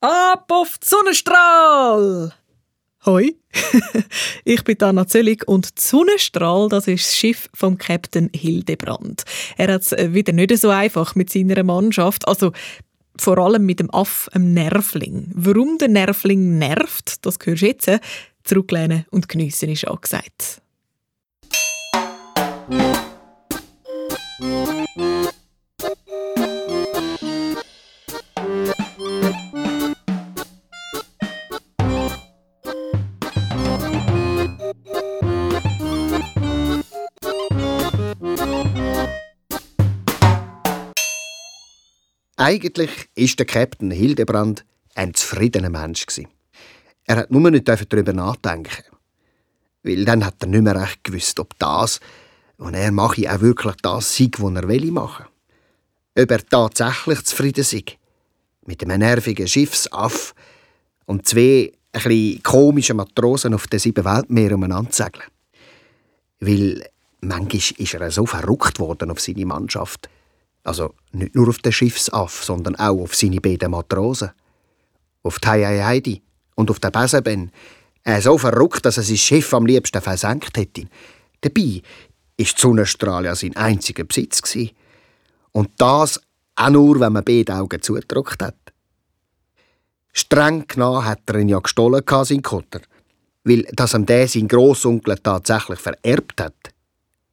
Ab 0.00 0.44
auf 0.52 0.78
die 0.78 0.86
Sonnenstrahl! 0.86 2.32
Hoi, 3.04 3.34
ich 4.44 4.62
bin 4.62 4.80
Anna 4.80 5.08
Zöllig 5.08 5.48
und 5.48 5.76
Sonnenstrahl, 5.76 6.68
das 6.68 6.86
ist 6.86 7.06
das 7.06 7.16
Schiff 7.16 7.48
vom 7.52 7.78
Captain 7.78 8.30
Hildebrand. 8.32 9.24
Er 9.56 9.72
hat 9.72 9.82
es 9.82 9.92
wieder 10.14 10.32
nicht 10.32 10.56
so 10.56 10.70
einfach 10.70 11.16
mit 11.16 11.30
seiner 11.30 11.64
Mannschaft, 11.64 12.28
also 12.28 12.52
vor 13.18 13.38
allem 13.38 13.66
mit 13.66 13.80
dem 13.80 13.92
Aff, 13.92 14.28
dem 14.32 14.54
Nervling. 14.54 15.32
Warum 15.34 15.78
der 15.78 15.88
Nervling 15.88 16.58
nervt, 16.58 17.26
das 17.26 17.36
hörst 17.42 17.62
du 17.62 17.66
jetzt. 17.66 17.90
Zurücklehnen 18.44 19.04
und 19.10 19.28
geniessen 19.28 19.70
ist 19.70 19.88
angesagt. 19.88 20.62
Eigentlich 42.48 43.10
ist 43.14 43.38
der 43.38 43.44
Captain 43.44 43.90
Hildebrand 43.90 44.64
ein 44.94 45.12
zufriedener 45.12 45.68
Mensch 45.68 46.06
Er 47.04 47.16
hat 47.16 47.30
nur 47.30 47.50
nicht 47.50 47.68
darüber 47.68 48.14
nachdenken, 48.14 48.84
weil 49.82 50.06
dann 50.06 50.24
hat 50.24 50.36
er 50.40 50.46
nicht 50.46 50.62
mehr 50.62 50.74
recht 50.74 51.04
gewusst, 51.04 51.38
ob 51.40 51.58
das, 51.58 52.00
was 52.56 52.72
er 52.72 52.90
mache, 52.90 53.30
auch 53.30 53.42
wirklich 53.42 53.74
das 53.82 54.16
sei, 54.16 54.30
was 54.38 54.54
er 54.54 54.66
will 54.66 54.90
machen. 54.90 55.26
Ob 56.18 56.30
er 56.30 56.46
tatsächlich 56.46 57.22
zufrieden 57.24 57.64
sei 57.64 57.84
mit 58.64 58.82
einem 58.82 59.00
nervigen 59.00 59.46
Schiffsaff 59.46 60.34
und 61.04 61.28
zwei 61.28 61.74
ein 61.92 62.02
bisschen 62.02 62.42
komischen 62.44 62.96
Matrosen 62.96 63.52
auf 63.52 63.66
den 63.66 63.78
sieben 63.78 64.06
Weltmeeren 64.06 64.54
umeinander 64.54 64.92
segeln. 64.92 65.26
Weil 66.40 66.88
manchmal 67.20 67.76
ist 67.76 67.92
er 67.92 68.10
so 68.10 68.24
verrückt 68.24 68.78
worden 68.78 69.10
auf 69.10 69.20
seine 69.20 69.44
Mannschaft, 69.44 70.08
also 70.68 70.94
nicht 71.12 71.34
nur 71.34 71.48
auf 71.48 71.58
den 71.58 71.72
Schiffsaff, 71.72 72.44
sondern 72.44 72.76
auch 72.76 73.00
auf 73.00 73.14
seine 73.14 73.40
beiden 73.40 73.70
Matrosen. 73.70 74.30
Auf 75.22 75.40
die 75.40 75.48
Heidi 75.48 76.22
und 76.54 76.70
auf 76.70 76.78
den 76.78 76.92
Besenben. 76.92 77.50
Er 78.04 78.22
so 78.22 78.38
verrückt, 78.38 78.84
dass 78.84 78.98
er 78.98 79.02
sein 79.02 79.16
Schiff 79.16 79.52
am 79.54 79.66
liebsten 79.66 80.00
versenkt 80.00 80.56
hätte. 80.56 80.88
Dabei 81.40 81.60
war 81.62 81.80
die 82.38 82.44
Sonnenstrahl 82.44 83.24
ja 83.24 83.34
sein 83.34 83.56
einziger 83.56 84.04
Besitz. 84.04 84.56
Und 85.52 85.70
das 85.78 86.20
auch 86.54 86.70
nur, 86.70 87.00
wenn 87.00 87.12
man 87.12 87.24
beide 87.24 87.54
Augen 87.54 87.82
zugedrückt 87.82 88.42
hat. 88.42 88.56
Streng 90.12 90.66
genommen 90.66 91.04
hat 91.04 91.22
er 91.26 91.36
ihn 91.36 91.48
ja 91.48 91.58
gestohlen, 91.58 92.02
sein 92.24 92.42
Kutter. 92.42 92.80
Weil, 93.44 93.62
dass 93.72 93.94
ihm 93.94 94.06
der 94.06 94.28
sein 94.28 94.48
Grossonkel 94.48 95.16
tatsächlich 95.18 95.78
vererbt 95.78 96.40
hat, 96.40 96.54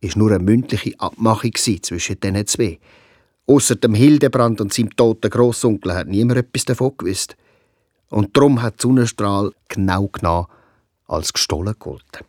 war 0.01 0.11
nur 0.15 0.31
eine 0.31 0.43
mündliche 0.43 0.93
Abmachung 0.99 1.55
zwischen 1.55 2.19
diesen 2.19 2.47
zwei. 2.47 2.79
Außer 3.47 3.75
dem 3.75 3.93
Hildebrand 3.93 4.59
und 4.61 4.73
seinem 4.73 4.95
toten 4.95 5.29
Grossonkel 5.29 5.93
hat 5.93 6.07
niemand 6.07 6.39
etwas 6.39 6.65
davon 6.65 6.93
gewusst. 6.97 7.35
Und 8.09 8.35
darum 8.35 8.61
hat 8.61 8.81
Sonnenstrahl 8.81 9.51
genau 9.67 10.07
genommen 10.07 10.47
als 11.07 11.33
gestohlen 11.33 11.73
gegolten. 11.73 12.25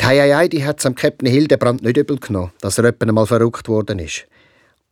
Die 0.00 0.06
Heiaidi 0.06 0.60
hat 0.60 0.80
es 0.80 0.86
am 0.86 0.96
Captain 0.96 1.28
Hildebrand 1.28 1.82
nicht 1.82 1.96
übel 1.96 2.18
genommen, 2.18 2.52
dass 2.60 2.78
er 2.78 2.84
etwa 2.84 3.06
einmal 3.06 3.26
verrückt 3.26 3.68
worden 3.68 4.00
ist. 4.00 4.26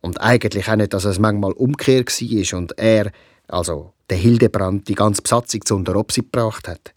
Und 0.01 0.19
eigentlich 0.21 0.69
auch 0.69 0.75
nicht, 0.75 0.93
dass 0.93 1.05
es 1.05 1.19
manchmal 1.19 1.51
umgekehrt 1.53 2.09
war 2.09 2.57
und 2.57 2.77
er, 2.77 3.11
also 3.47 3.93
der 4.09 4.17
Hildebrand, 4.17 4.87
die 4.87 4.95
ganze 4.95 5.21
Besatzung 5.21 5.65
zu 5.65 5.75
unter 5.75 5.95
Obsi 5.95 6.21
gebracht 6.21 6.67
hat. 6.67 6.93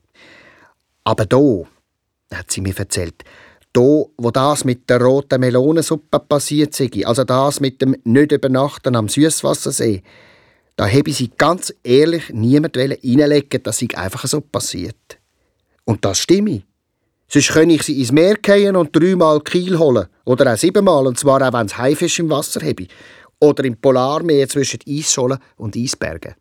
Aber 1.05 1.27
da, 1.27 1.62
hat 2.33 2.50
sie 2.50 2.61
mir 2.61 2.77
erzählt, 2.77 3.25
da, 3.77 4.06
wo 4.16 4.30
das 4.30 4.64
mit 4.64 4.88
der 4.88 5.03
roten 5.03 5.41
Melonensuppe 5.41 6.19
passiert 6.20 6.75
sei, 6.75 6.91
also 7.04 7.25
das 7.25 7.60
mit 7.60 7.82
dem 7.82 7.94
nicht 8.04 8.32
übernachten 8.32 8.97
am 8.97 9.09
Süßwassersee, 9.09 10.03
da 10.76 10.88
habe 10.88 11.10
ich 11.10 11.19
sie 11.19 11.31
ganz 11.37 11.75
ehrlich 11.84 12.31
niemand 12.31 12.76
reinlegen, 12.76 13.62
dass 13.62 13.78
sie 13.78 13.94
einfach 13.94 14.26
so 14.26 14.41
passiert. 14.41 15.19
Und 15.84 16.04
das 16.04 16.19
stimme. 16.19 16.62
Sonst 17.28 17.53
könnte 17.53 17.75
ich 17.75 17.82
sie 17.82 18.00
ins 18.00 18.12
Meer 18.12 18.37
gehen 18.37 18.76
und 18.76 18.94
dreimal 18.94 19.41
Kiel 19.41 19.78
holen. 19.78 20.06
Oder 20.25 20.53
auch 20.53 20.56
siebenmal, 20.56 21.06
und 21.06 21.19
zwar 21.19 21.43
auch, 21.43 21.53
wenn 21.53 21.66
es 21.66 21.76
Haifisch 21.76 22.19
im 22.19 22.31
Wasser 22.31 22.60
habe. 22.60 22.87
Oder 23.41 23.64
im 23.64 23.76
Polarmeer 23.76 24.48
zwischen 24.48 24.81
Eisschollen 24.88 25.38
und 25.56 25.76
Eisbergen. 25.76 26.34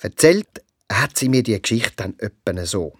Erzählt 0.00 0.48
hat 0.90 1.16
sie 1.16 1.28
mir 1.28 1.42
die 1.42 1.60
Geschichte 1.60 1.94
dann 1.96 2.14
öppen 2.18 2.64
so. 2.64 2.94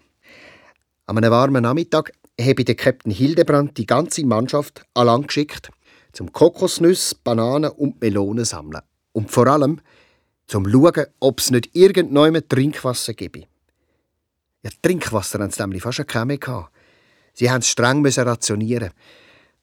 An 1.05 1.17
einem 1.17 1.31
warmen 1.31 1.63
Nachmittag 1.63 2.11
habe 2.39 2.63
der 2.63 2.75
Captain 2.75 3.11
Hildebrand 3.11 3.77
die 3.77 3.85
ganze 3.85 4.25
Mannschaft 4.25 4.83
allein 4.93 5.27
geschickt, 5.27 5.69
zum 6.13 6.31
Kokosnüsse, 6.31 7.15
Bananen 7.23 7.71
und 7.71 8.01
Melonen 8.01 8.45
sammeln. 8.45 8.81
Und 9.13 9.31
vor 9.31 9.47
allem 9.47 9.81
zum 10.47 10.69
schauen, 10.69 11.05
ob 11.19 11.39
es 11.39 11.51
nicht 11.51 11.69
irgendjemand 11.73 12.49
Trinkwasser 12.49 13.13
gibt. 13.13 13.47
Ja, 14.63 14.69
Trinkwasser 14.81 15.39
haben 15.39 15.51
sie 15.51 15.61
nämlich 15.61 15.81
fast 15.81 16.07
keine 16.07 16.25
mehr 16.25 16.69
Sie 17.33 17.45
mussten 17.45 17.59
es 17.59 17.69
streng 17.69 18.05
rationieren. 18.05 18.91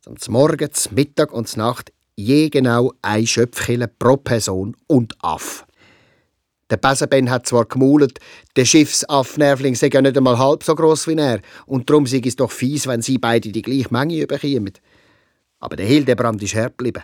Zum 0.01 0.33
Morgen, 0.33 0.73
zum 0.73 0.95
Mittag 0.95 1.33
und 1.33 1.49
zur 1.49 1.59
Nacht 1.59 1.93
je 2.17 2.49
genau 2.49 2.93
ein 3.03 3.27
Schöpfkille 3.27 3.89
pro 3.89 4.17
Person 4.17 4.77
und 4.87 5.15
Aff. 5.23 5.67
Der 6.71 6.77
Besenben 6.77 7.31
hat 7.31 7.47
zwar 7.47 7.65
gemaulet, 7.65 8.19
der 8.57 8.67
Schiffsaffnervling 8.67 9.75
sei 9.75 9.89
ja 9.91 10.03
nicht 10.03 10.19
einmal 10.19 10.39
halb 10.39 10.63
so 10.63 10.75
groß 10.75 11.09
wie 11.09 11.17
er, 11.17 11.41
und 11.67 11.89
darum 11.89 12.07
sei 12.07 12.21
es 12.25 12.37
doch 12.37 12.51
fies, 12.51 12.87
wenn 12.87 13.01
sie 13.01 13.17
beide 13.19 13.51
die 13.51 13.63
gleiche 13.63 13.89
Menge 13.91 14.21
überkommen. 14.21 14.75
Aber 15.61 15.77
der 15.77 15.87
Hildebrand 15.87 16.43
ist 16.43 16.55
hart 16.55 16.77
geblieben 16.77 17.03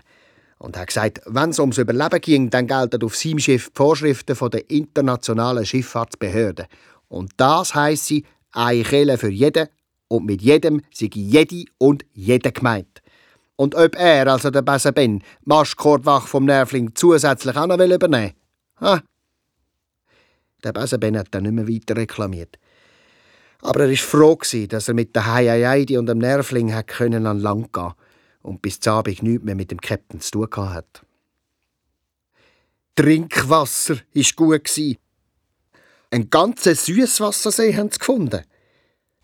und 0.58 0.76
hat 0.76 0.88
gesagt, 0.88 1.20
wenn 1.26 1.50
es 1.50 1.58
ums 1.58 1.78
Überleben 1.78 2.20
ging, 2.20 2.50
dann 2.50 2.66
gelten 2.66 3.02
auf 3.02 3.16
seinem 3.16 3.38
Schiff 3.38 3.68
die 3.70 3.76
Vorschriften 3.76 4.50
der 4.50 4.70
internationalen 4.70 5.64
Schifffahrtsbehörde. 5.64 6.66
Und 7.08 7.32
das 7.36 7.74
heisst 7.74 8.06
sie, 8.06 8.24
eine 8.52 8.82
Kelle 8.82 9.18
für 9.18 9.30
jeden 9.30 9.68
und 10.08 10.26
mit 10.26 10.42
jedem 10.42 10.82
sei 10.92 11.10
jede 11.12 11.64
und 11.78 12.04
jeder 12.12 12.52
gemeint. 12.52 13.02
Und 13.56 13.74
ob 13.74 13.96
er, 13.96 14.26
also 14.26 14.50
der 14.50 14.62
Besenben, 14.62 15.22
Maschkordwach 15.44 16.26
vom 16.26 16.44
Nervling 16.44 16.92
zusätzlich 16.94 17.56
auch 17.56 17.66
noch 17.66 17.76
übernehmen 17.76 18.12
will? 18.12 18.32
Ha, 18.80 19.02
der 20.64 20.72
Besenben 20.72 21.18
hat 21.18 21.28
dann 21.30 21.44
nicht 21.44 21.52
mehr 21.52 21.68
weiter 21.68 21.96
reklamiert. 21.96 22.58
Aber 23.60 23.80
er 23.80 23.90
war 23.90 23.96
froh, 23.96 24.38
dass 24.68 24.88
er 24.88 24.94
mit 24.94 25.16
der 25.16 25.32
Heiaidi 25.32 25.96
und 25.96 26.06
dem 26.06 26.18
Nervling 26.18 26.72
an 26.72 27.38
Land 27.38 27.72
gehen 27.72 27.92
und 28.42 28.60
bis 28.60 28.78
zum 28.80 28.92
Abend 28.94 29.22
nichts 29.22 29.44
mehr 29.44 29.54
mit 29.54 29.70
dem 29.70 29.80
Captain 29.80 30.20
zu 30.20 30.46
tun 30.46 30.74
hat. 30.74 31.02
Trinkwasser 32.96 33.96
war 34.14 34.24
gut. 34.36 34.70
Ein 36.10 36.30
ganzer 36.30 36.74
Süßwassersee 36.74 37.74
haben 37.74 37.90
sie 37.90 37.98
gefunden. 37.98 38.44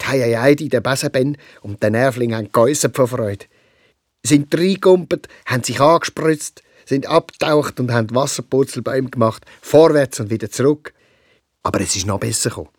Die 0.01 0.07
Heiaidi, 0.07 0.69
der 0.69 0.81
Besenben 0.81 1.37
und 1.61 1.83
der 1.83 1.91
Nervling 1.91 2.35
haben 2.35 2.51
geäussert 2.51 2.97
vor 2.97 3.07
Freude. 3.07 3.47
Sind 4.25 4.53
reingekumpelt, 4.55 5.29
haben 5.47 5.63
sich 5.63 5.81
angespritzt, 5.81 6.63
sind 6.85 7.07
abgetaucht 7.07 7.79
und 7.79 7.93
haben 7.93 8.13
Wasserpurzelbäume 8.13 9.11
gemacht, 9.11 9.45
vorwärts 9.61 10.19
und 10.19 10.31
wieder 10.31 10.51
zurück. 10.51 10.93
Aber 11.63 11.81
es 11.81 11.97
ist 11.97 12.07
noch 12.07 12.21
besser 12.21 12.51
gekommen. 12.51 12.71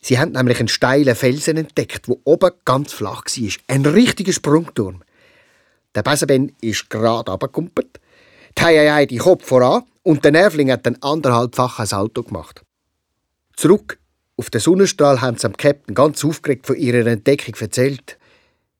Sie 0.00 0.18
haben 0.18 0.32
nämlich 0.32 0.58
einen 0.58 0.68
steilen 0.68 1.16
Felsen 1.16 1.56
entdeckt, 1.56 2.08
wo 2.08 2.20
oben 2.24 2.52
ganz 2.64 2.92
flach 2.92 3.24
war. 3.24 3.50
Ein 3.66 3.86
richtiger 3.86 4.32
Sprungturm. 4.32 5.02
Der 5.94 6.02
Besenben 6.02 6.54
ist 6.60 6.88
gerade 6.90 7.32
abgekumpelt, 7.32 7.98
die 8.56 8.62
Heiei 8.62 9.06
die 9.06 9.16
Kopf 9.16 9.46
voran 9.46 9.84
und 10.02 10.24
der 10.24 10.32
Nervling 10.32 10.70
hat 10.70 10.86
ein 10.86 11.02
anderthalbfaches 11.02 11.90
Salto 11.90 12.22
gemacht. 12.22 12.62
Zurück 13.56 13.98
auf 14.36 14.50
den 14.50 14.60
Sonnenstrahl 14.60 15.20
haben 15.20 15.36
sie 15.36 15.48
dem 15.48 15.56
Captain 15.56 15.94
ganz 15.94 16.24
aufgeregt 16.24 16.66
von 16.66 16.76
ihrer 16.76 17.06
Entdeckung 17.06 17.54
erzählt. 17.58 18.18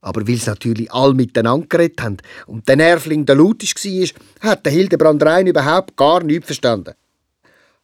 Aber 0.01 0.27
weil 0.29 0.37
sie 0.37 0.49
natürlich 0.49 0.93
alle 0.93 1.15
miteinander 1.15 1.67
geredet 1.67 2.01
haben 2.01 2.19
und 2.47 2.69
der 2.69 2.77
Nervling 2.77 3.27
der 3.27 3.35
lautisch 3.35 3.75
war, 3.75 4.51
hat 4.51 4.65
der 4.65 4.73
Hildebrand 4.73 5.23
rein 5.25 5.49
überhaupt 5.49 5.97
gar 5.97 6.23
nichts 6.23 6.47
verstanden. 6.47 6.95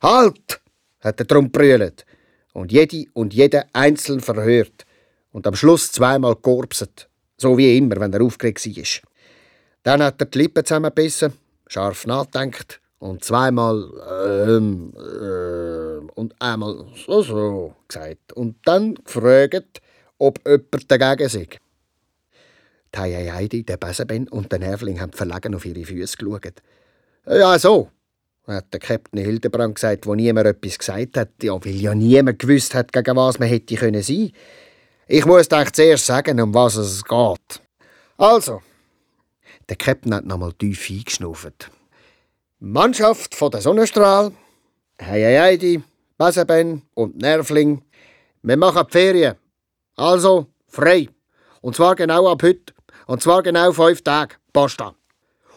Halt! 0.00 0.60
Hat 1.04 1.20
er 1.20 1.26
drum 1.26 1.50
brüllt 1.50 2.04
und 2.52 2.72
jede 2.72 3.04
und 3.12 3.34
jede 3.34 3.64
einzeln 3.72 4.20
verhört 4.20 4.84
und 5.32 5.46
am 5.46 5.54
Schluss 5.54 5.92
zweimal 5.92 6.34
gekorpset, 6.34 7.08
so 7.36 7.58
wie 7.58 7.76
immer, 7.76 8.00
wenn 8.00 8.12
er 8.12 8.22
aufgeregt 8.22 8.66
war. 8.66 9.10
Dann 9.82 10.02
hat 10.02 10.20
er 10.20 10.26
die 10.26 10.38
Lippen 10.38 10.64
zusammengebissen, 10.64 11.34
scharf 11.66 12.06
nachdenkt 12.06 12.80
und 12.98 13.22
zweimal 13.22 13.90
ähm, 14.48 14.94
äh, 14.96 16.12
und 16.14 16.34
einmal 16.40 16.86
so 17.06 17.22
so 17.22 17.74
gesagt 17.86 18.32
und 18.32 18.56
dann 18.64 18.94
gefragt, 18.94 19.82
ob 20.18 20.40
jemand 20.46 20.90
dagegen 20.90 21.28
sei. 21.28 21.48
Die 22.94 23.30
Heidi, 23.32 23.64
der 23.64 23.76
Besenben 23.76 24.28
und 24.28 24.52
der 24.52 24.60
Nervling 24.60 25.00
haben 25.00 25.12
verlegen 25.12 25.54
auf 25.54 25.66
ihre 25.66 25.84
Füße 25.84 26.16
geschaut. 26.16 26.62
Ja, 27.26 27.58
so, 27.58 27.90
hat 28.46 28.72
der 28.72 28.80
Captain 28.80 29.20
Hildebrand 29.20 29.76
gesagt, 29.76 30.06
wo 30.06 30.14
niemand 30.14 30.46
etwas 30.46 30.78
gesagt 30.78 31.16
hat, 31.16 31.30
ja, 31.42 31.52
weil 31.64 31.76
ja 31.76 31.94
niemand 31.94 32.38
gewusst 32.38 32.74
hat, 32.74 32.92
gegen 32.92 33.16
was 33.16 33.38
man 33.38 33.48
hätte 33.48 33.74
können 33.76 34.02
sein. 34.02 34.32
Ich 35.06 35.24
muss 35.24 35.50
euch 35.50 35.72
zuerst 35.72 36.06
sagen, 36.06 36.40
um 36.40 36.54
was 36.54 36.76
es 36.76 37.04
geht. 37.04 37.62
Also, 38.16 38.62
der 39.68 39.76
Captain 39.76 40.14
hat 40.14 40.26
nochmal 40.26 40.52
tief 40.52 40.88
eingeschnauft. 40.90 41.70
Mannschaft 42.60 43.34
von 43.34 43.50
der 43.50 43.60
Sonnenstrahl, 43.60 44.32
Heiheidi, 45.00 45.82
Baseben 46.16 46.82
und 46.94 47.16
Nervling, 47.16 47.82
wir 48.42 48.56
machen 48.56 48.86
die 48.86 48.92
Ferien. 48.92 49.34
Also, 49.96 50.46
frei. 50.68 51.08
Und 51.60 51.76
zwar 51.76 51.94
genau 51.94 52.30
ab 52.30 52.42
heute. 52.42 52.74
Und 53.06 53.22
zwar 53.22 53.42
genau 53.42 53.72
fünf 53.72 54.02
Tage. 54.02 54.36
Posta. 54.52 54.94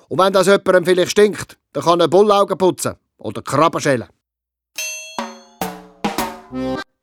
Und 0.09 0.19
wenn 0.19 0.33
das 0.33 0.47
jemandem 0.47 0.85
vielleicht 0.85 1.11
stinkt, 1.11 1.57
dann 1.77 1.85
kann 1.85 1.99
er 1.99 2.07
Bullaugen 2.07 2.57
putzen 2.57 2.95
oder 3.19 3.43
Krabben 3.43 3.79
schälen. 3.79 4.07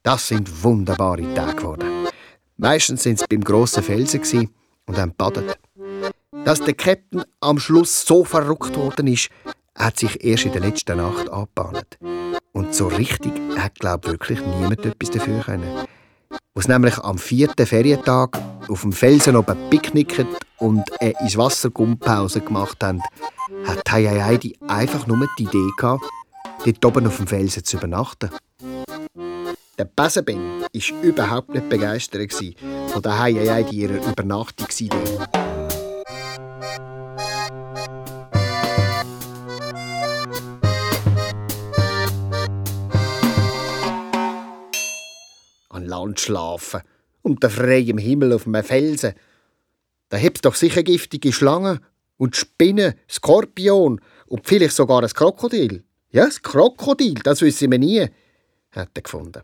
Das 0.03 0.27
sind 0.27 0.65
wunderbare 0.65 1.33
Tage 1.33 1.55
geworden. 1.55 2.09
Meistens 2.57 3.05
sind 3.05 3.21
sie 3.21 3.27
beim 3.31 3.45
grossen 3.45 3.85
Felsen 3.85 4.51
und 4.87 4.99
haben 4.99 5.15
badet. 5.17 5.61
Dass 6.45 6.61
der 6.61 6.75
Captain 6.75 7.23
am 7.39 7.61
Schluss 7.61 8.05
so 8.05 8.25
verrückt 8.25 8.77
worden 8.77 9.07
ist, 9.07 9.31
hat 9.77 10.01
sich 10.01 10.25
erst 10.25 10.47
in 10.47 10.53
der 10.53 10.63
letzten 10.63 10.97
Nacht 10.97 11.31
angebahnt. 11.31 11.97
Und 12.53 12.75
so 12.75 12.89
richtig 12.89 13.33
hat, 13.57 13.79
glaube 13.79 14.09
wirklich 14.09 14.41
niemand 14.41 14.85
etwas 14.85 15.11
dafür 15.11 15.41
können. 15.41 15.84
Was 16.57 16.69
nämlich 16.69 16.97
am 16.99 17.19
vierten 17.19 17.67
Ferientag 17.67 18.41
auf 18.69 18.83
dem 18.83 18.93
Felsen 18.93 19.35
oben 19.35 19.57
picknicket 19.71 20.29
und 20.59 20.85
eine 21.01 21.13
ins 21.21 21.37
Wasser 21.37 21.71
Gummpause 21.71 22.41
gemacht 22.41 22.81
haben, 22.81 23.03
hat 23.67 23.91
Heidi 23.91 24.57
einfach 24.69 25.05
nur 25.09 25.29
die 25.37 25.43
Idee 25.43 25.69
gehabt, 25.77 26.05
dort 26.65 26.85
oben 26.85 27.09
auf 27.09 27.17
dem 27.17 27.27
Felsen 27.27 27.65
zu 27.65 27.77
übernachten. 27.77 28.31
Der 29.77 29.85
Besenben 29.97 30.61
war 30.61 31.03
überhaupt 31.03 31.49
nicht 31.49 31.69
begeistert 31.69 32.33
von 32.33 33.03
der 33.03 33.19
Heidi 33.19 33.75
ihrer 33.75 34.07
Übernachtungsidee. 34.09 35.44
Land 45.95 46.21
schlafen, 46.21 46.83
unter 47.23 47.51
freiem 47.51 47.99
Himmel 47.99 48.33
auf 48.33 48.47
einem 48.47 48.65
Felsen. 48.65 49.15
Da 50.09 50.17
hebt's 50.17 50.43
doch 50.43 50.55
sicher 50.55 50.83
giftige 50.83 51.33
Schlangen 51.33 51.81
und 52.17 52.37
Spinnen, 52.37 52.95
Skorpion 53.09 54.01
und 54.27 54.47
vielleicht 54.47 54.77
sogar 54.77 55.03
ein 55.03 55.09
Krokodil. 55.09 55.85
Ja, 56.11 56.27
das 56.27 56.43
Krokodil, 56.43 57.15
das 57.15 57.41
wissen 57.41 57.71
wir 57.71 57.79
nie, 57.79 58.09
hat 58.73 58.91
er 58.95 59.03
gefunden. 59.03 59.43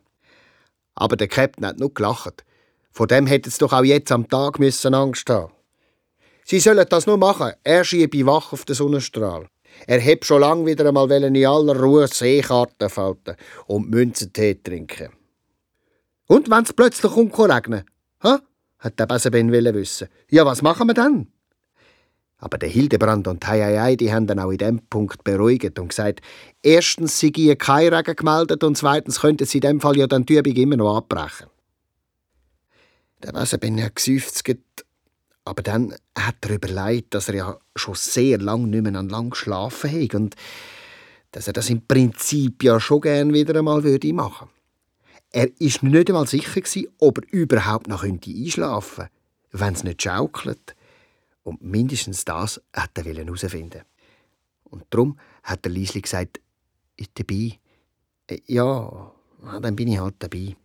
Aber 0.94 1.17
der 1.17 1.29
Captain 1.29 1.67
hat 1.67 1.79
nur 1.79 1.94
gelacht. 1.94 2.44
Von 2.93 3.08
dem 3.08 3.26
hätte 3.26 3.49
es 3.49 3.58
doch 3.58 3.73
auch 3.73 3.85
jetzt 3.85 4.12
am 4.12 4.29
Tag 4.29 4.58
müssen 4.58 4.94
Angst 4.94 5.31
haben. 5.31 5.53
Sie 6.44 6.58
sollen 6.58 6.87
das 6.88 7.06
nur 7.06 7.17
machen. 7.17 7.53
Er 7.62 7.85
schiebe 7.85 8.26
wach 8.26 8.53
auf 8.53 8.64
den 8.64 8.75
Sonnenstrahl. 8.75 9.46
Er 9.87 10.00
heb 10.00 10.25
schon 10.25 10.41
lang 10.41 10.67
wieder 10.67 10.87
einmal 10.87 11.11
in 11.11 11.46
aller 11.46 11.79
Ruhe 11.79 12.08
Seekarten 12.08 12.91
falten 12.91 13.37
und 13.67 13.88
Münzentee 13.88 14.55
trinken. 14.55 15.19
Und 16.31 16.49
wenn 16.49 16.62
es 16.62 16.73
plötzlich 16.73 17.11
regnen? 17.17 17.82
Ha? 18.23 18.41
hat 18.79 19.00
der 19.00 19.06
Besenben 19.06 19.50
wissen. 19.50 20.06
Ja, 20.31 20.47
was 20.47 20.62
machen 20.62 20.87
wir 20.87 20.94
dann? 20.94 21.27
Aber 22.38 22.56
der 22.56 22.69
Hildebrand 22.69 23.27
und 23.27 23.44
Heiei, 23.49 23.97
die 23.97 24.12
haben 24.12 24.29
dann 24.29 24.38
auch 24.38 24.53
in 24.53 24.59
dem 24.59 24.79
Punkt 24.79 25.25
beruhigt 25.25 25.77
und 25.81 25.88
gesagt, 25.88 26.21
erstens 26.62 27.19
sei 27.19 27.32
ihr 27.35 27.56
kein 27.56 27.93
Regen 27.93 28.15
gemeldet 28.15 28.62
und 28.62 28.79
zweitens 28.79 29.21
könnten 29.23 29.44
sie 29.44 29.59
in 29.59 29.62
dem 29.62 29.81
Fall 29.81 29.97
ja 29.97 30.06
dann 30.06 30.25
die 30.25 30.38
Übung 30.38 30.55
immer 30.55 30.77
noch 30.77 30.99
abbrechen. 30.99 31.49
Der 33.25 33.35
Wesenben 33.35 33.82
hat 33.82 33.97
geseufzt, 33.97 34.49
aber 35.44 35.62
dann 35.65 35.97
hat 36.17 36.37
er 36.43 36.55
überlegt, 36.55 37.12
dass 37.15 37.29
er 37.29 37.35
ja 37.35 37.59
schon 37.75 37.97
sehr 37.97 38.38
lang 38.38 38.71
nicht 38.71 38.85
mehr 38.85 38.94
an 38.94 39.09
lang 39.09 39.31
geschlafen 39.31 39.91
hat 39.91 40.15
und 40.15 40.37
dass 41.32 41.49
er 41.49 41.55
das 41.55 41.71
im 41.71 41.85
Prinzip 41.88 42.62
ja 42.62 42.79
schon 42.79 43.00
gern 43.00 43.35
wieder 43.35 43.59
einmal 43.59 43.82
würde 43.82 44.12
machen. 44.12 44.49
Er 45.32 45.49
ist 45.61 45.82
nicht 45.82 46.09
einmal 46.09 46.27
sicher 46.27 46.61
ob 46.99 47.19
er 47.19 47.32
überhaupt 47.32 47.87
noch 47.87 48.03
einschlafen 48.03 49.05
könnte, 49.05 49.12
wenn 49.53 49.75
es 49.75 49.85
nicht 49.85 50.03
schaukelt. 50.03 50.75
Und 51.43 51.62
mindestens 51.62 52.25
das 52.25 52.61
hat 52.73 52.91
er 52.99 53.05
herausfinden. 53.05 53.82
Und 54.65 54.85
darum 54.91 55.19
hat 55.43 55.65
der 55.65 55.73
Liesli 55.73 56.00
gesagt, 56.00 56.41
ich 56.97 57.11
dabei. 57.15 57.59
Äh, 58.29 58.41
ja, 58.47 59.12
dann 59.61 59.77
bin 59.77 59.88
ich 59.88 59.99
halt 59.99 60.17
dabei. 60.19 60.56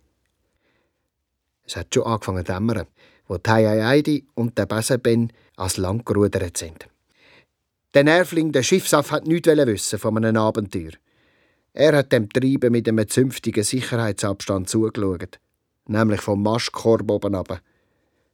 Es 1.64 1.76
hat 1.76 1.92
schon 1.92 2.04
angefangen 2.04 2.44
zu 2.44 2.52
dämmern, 2.52 2.86
wo 3.26 3.38
Heidi 3.46 4.26
und 4.34 4.56
der 4.58 4.66
Besenben 4.66 5.32
als 5.56 5.76
Land 5.76 6.06
gerudert 6.06 6.56
sind. 6.56 6.88
Der 7.94 8.04
Nervling, 8.04 8.52
der 8.52 8.62
Schiffsaff, 8.62 9.10
hat 9.10 9.26
nichts 9.26 9.48
wissen 9.48 9.98
von 9.98 10.16
einem 10.18 10.36
Abenteuer. 10.36 10.92
Er 11.78 11.94
hat 11.94 12.10
dem 12.10 12.30
Treiben 12.30 12.72
mit 12.72 12.88
einem 12.88 13.06
zünftigen 13.06 13.62
Sicherheitsabstand 13.62 14.66
zugeschaut, 14.66 15.38
nämlich 15.86 16.22
vom 16.22 16.42
Mastkorb 16.42 17.10
oben 17.10 17.34
runter. 17.34 17.60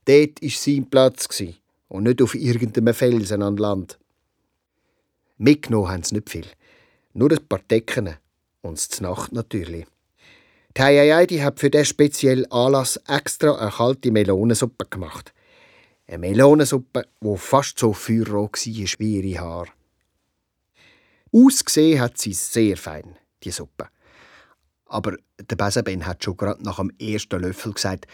Dort 0.04 0.40
war 0.40 0.50
sein 0.50 0.88
Platz 0.88 1.42
und 1.88 2.04
nicht 2.04 2.22
auf 2.22 2.36
irgendeinem 2.36 2.94
Felsen 2.94 3.42
an 3.42 3.56
Land. 3.56 3.98
Mitgenommen 5.38 5.88
haben 5.88 6.04
sie 6.04 6.14
nicht 6.14 6.30
viel. 6.30 6.46
Nur 7.14 7.32
ein 7.32 7.44
paar 7.48 7.58
Decken 7.68 8.14
und 8.60 8.78
es 8.78 9.00
Nacht 9.00 9.32
natürlich. 9.32 9.86
Die 10.76 10.82
Heiaidi 10.82 11.38
hat 11.38 11.58
für 11.58 11.68
diesen 11.68 11.86
speziellen 11.86 12.50
Anlass 12.52 13.00
extra 13.08 13.56
eine 13.56 13.72
kalte 13.72 14.12
Melonensuppe 14.12 14.86
gemacht. 14.88 15.34
Eine 16.06 16.18
Melonensuppe, 16.18 17.08
die 17.20 17.36
fast 17.38 17.76
so 17.76 17.92
feuerrot 17.92 18.52
war 18.54 18.98
wie 19.00 19.20
ihre 19.20 19.40
Haare. 19.40 19.70
Ausgesehen 21.32 22.00
hat 22.00 22.18
sie 22.18 22.34
sehr 22.34 22.76
fein, 22.76 23.16
die 23.44 23.50
Suppe. 23.50 23.88
Aber 24.86 25.16
der 25.38 25.56
Besenben 25.56 26.06
hat 26.06 26.22
schon 26.22 26.36
gerade 26.36 26.62
nach 26.62 26.76
dem 26.76 26.92
ersten 26.98 27.40
Löffel 27.40 27.72
gesagt, 27.72 28.06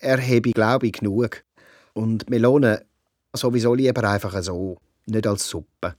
er 0.00 0.20
habe, 0.20 0.52
glaube 0.52 0.86
ich, 0.86 0.94
genug. 0.94 1.44
Und 1.92 2.28
Melone 2.30 2.84
sowieso 3.32 3.74
lieber 3.74 4.08
einfach 4.08 4.42
so, 4.42 4.78
nicht 5.06 5.26
als 5.26 5.46
Suppe. 5.48 5.94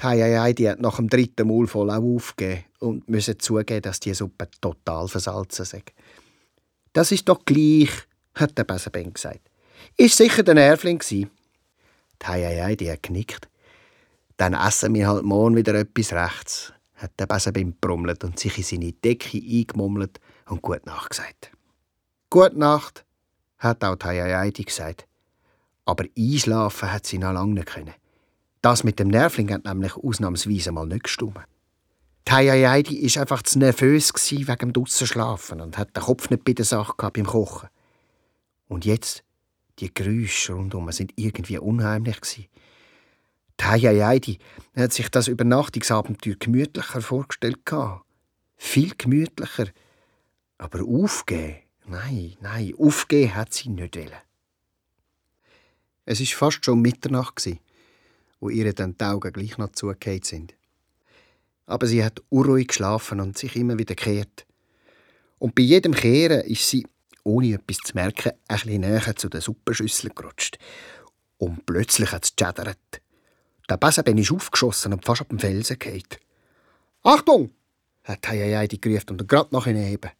Die 0.00 0.04
Heidi 0.04 0.64
hat 0.64 0.80
nach 0.80 0.96
dem 0.96 1.08
dritten 1.08 1.46
Mal 1.46 1.66
voll 1.66 1.90
auch 1.90 2.02
aufgegeben 2.02 2.64
und 2.80 3.08
müssen 3.08 3.38
zugeben, 3.38 3.82
dass 3.82 4.00
die 4.00 4.14
Suppe 4.14 4.48
total 4.60 5.06
versalzen 5.06 5.62
ist. 5.62 5.92
Das 6.92 7.12
ist 7.12 7.28
doch 7.28 7.44
gleich, 7.44 7.90
hat 8.34 8.58
der 8.58 8.64
Besenben 8.64 9.12
gesagt. 9.12 9.40
Ist 9.96 10.16
sicher 10.16 10.42
der 10.42 10.54
Nervling 10.54 10.98
gsi. 10.98 11.28
Die 12.22 12.26
Heidi 12.26 12.86
hat 12.86 13.02
genickt. 13.02 13.48
Dann 14.36 14.54
essen 14.54 14.94
wir 14.94 15.06
halt 15.06 15.24
morgen 15.24 15.56
wieder 15.56 15.74
etwas 15.74 16.12
rechts, 16.12 16.72
hat 16.94 17.12
der 17.18 17.26
Besenben 17.26 17.76
brummelt 17.80 18.24
und 18.24 18.38
sich 18.38 18.58
in 18.58 18.64
seine 18.64 18.92
Decke 18.92 19.38
eingemummelt 19.38 20.20
und 20.46 20.62
Gute 20.62 20.86
Nacht 20.86 21.10
gesagt. 21.10 21.50
Gute 22.30 22.58
Nacht, 22.58 23.04
hat 23.58 23.82
auch 23.84 23.96
Heidi 24.04 24.64
gesagt. 24.64 25.06
Aber 25.84 26.04
einschlafen 26.16 26.92
hat 26.92 27.06
sie 27.06 27.18
noch 27.18 27.32
lange 27.32 27.54
nicht 27.54 27.66
können. 27.66 27.94
Das 28.62 28.84
mit 28.84 28.98
dem 28.98 29.08
Nervling 29.08 29.52
hat 29.52 29.64
nämlich 29.64 29.96
ausnahmsweise 29.96 30.72
mal 30.72 30.86
nicht 30.86 31.04
gestimmt. 31.04 31.38
Heidi 32.28 33.14
war 33.14 33.20
einfach 33.20 33.42
zu 33.42 33.58
nervös 33.58 34.12
wegen 34.30 34.56
dem 34.56 34.72
Dussenschlafen 34.72 35.60
und 35.60 35.76
hat 35.76 35.94
den 35.94 36.02
Kopf 36.02 36.30
nicht 36.30 36.44
bei 36.44 36.54
der 36.54 36.64
Sache 36.64 36.94
gehabt 36.96 37.16
beim 37.16 37.26
Kochen. 37.26 37.68
Und 38.68 38.84
jetzt, 38.84 39.22
die 39.78 39.92
Geräusche 39.92 40.54
rundum 40.54 40.90
sind 40.92 41.12
irgendwie 41.16 41.58
unheimlich 41.58 42.20
gewesen. 42.20 42.46
Heidi 43.62 44.38
hat 44.76 44.92
sich 44.92 45.08
das 45.08 45.28
Übernachtungsabenteuer 45.28 46.36
gemütlicher 46.38 47.00
vorgestellt 47.00 47.60
Viel 48.56 48.94
gemütlicher. 48.96 49.68
Aber 50.58 50.82
aufgeben, 50.82 51.56
nein, 51.86 52.36
nein, 52.40 52.74
aufgeben 52.78 53.34
hat 53.34 53.52
sie 53.52 53.68
nicht 53.68 53.96
wollen. 53.96 54.12
Es 56.04 56.20
war 56.20 56.26
fast 56.26 56.64
schon 56.64 56.82
Mitternacht, 56.82 57.48
wo 58.40 58.48
ihr 58.50 58.72
dann 58.74 58.96
die 58.98 59.04
Augen 59.04 59.32
gleich 59.32 59.56
noch 59.58 59.72
zugekehrt 59.72 60.26
sind. 60.26 60.54
Aber 61.66 61.86
sie 61.86 62.04
hat 62.04 62.22
unruhig 62.28 62.68
geschlafen 62.68 63.20
und 63.20 63.38
sich 63.38 63.56
immer 63.56 63.78
wieder 63.78 63.94
gekehrt. 63.94 64.46
Und 65.38 65.54
bei 65.54 65.62
jedem 65.62 65.94
Kehren 65.94 66.42
ist 66.42 66.68
sie, 66.68 66.86
ohne 67.22 67.54
etwas 67.54 67.78
zu 67.78 67.94
merken, 67.94 68.32
ein 68.48 68.56
bisschen 68.56 68.80
näher 68.82 69.16
zu 69.16 69.28
der 69.28 69.40
Suppenschüssel 69.40 70.10
gerutscht. 70.10 70.58
Und 71.38 71.64
plötzlich 71.64 72.12
hat 72.12 72.24
es 72.24 72.36
gechattert. 72.36 72.78
Der 73.68 73.76
Besenben 73.76 74.18
ist 74.18 74.32
aufgeschossen 74.32 74.92
und 74.92 75.04
fast 75.04 75.22
auf 75.22 75.28
dem 75.28 75.38
Felsen 75.38 75.78
gefallen. 75.78 76.02
«Achtung!» 77.02 77.50
hat 78.04 78.28
Heiheidi 78.28 78.78
gerufen 78.78 79.10
und 79.10 79.28
gerade 79.28 79.48
nach 79.52 79.64
hinten. 79.64 80.10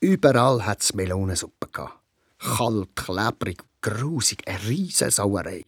Überall 0.00 0.64
hat 0.64 0.80
es 0.80 0.94
Melonensuppe 0.94 1.68
gehabt. 1.70 1.98
Kalt, 2.38 2.96
klebrig, 2.96 3.62
grusig, 3.82 4.42
eine 4.48 4.66
riesige 4.66 5.10
Sauerei. 5.10 5.64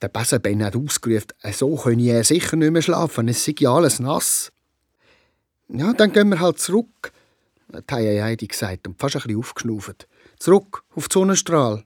Der 0.00 0.08
Besenben 0.08 0.64
hat 0.64 0.76
ausgerufen, 0.76 1.32
so 1.52 1.74
könne 1.76 2.10
er 2.10 2.24
sicher 2.24 2.56
nicht 2.56 2.70
mehr 2.70 2.82
schlafen, 2.82 3.28
es 3.28 3.44
sei 3.44 3.54
ja 3.58 3.74
alles 3.74 3.98
nass. 3.98 4.52
Ja, 5.68 5.92
dann 5.92 6.12
gehen 6.12 6.30
wir 6.30 6.40
halt 6.40 6.60
zurück, 6.60 7.12
hat 7.72 7.90
Heidi 7.92 8.46
gesagt 8.46 8.86
und 8.86 8.98
fast 8.98 9.16
ein 9.16 9.22
bisschen 9.22 9.38
aufgeschnauft. 9.38 10.08
Zurück 10.38 10.84
auf 10.94 11.08
den 11.08 11.12
Sonnenstrahl. 11.12 11.84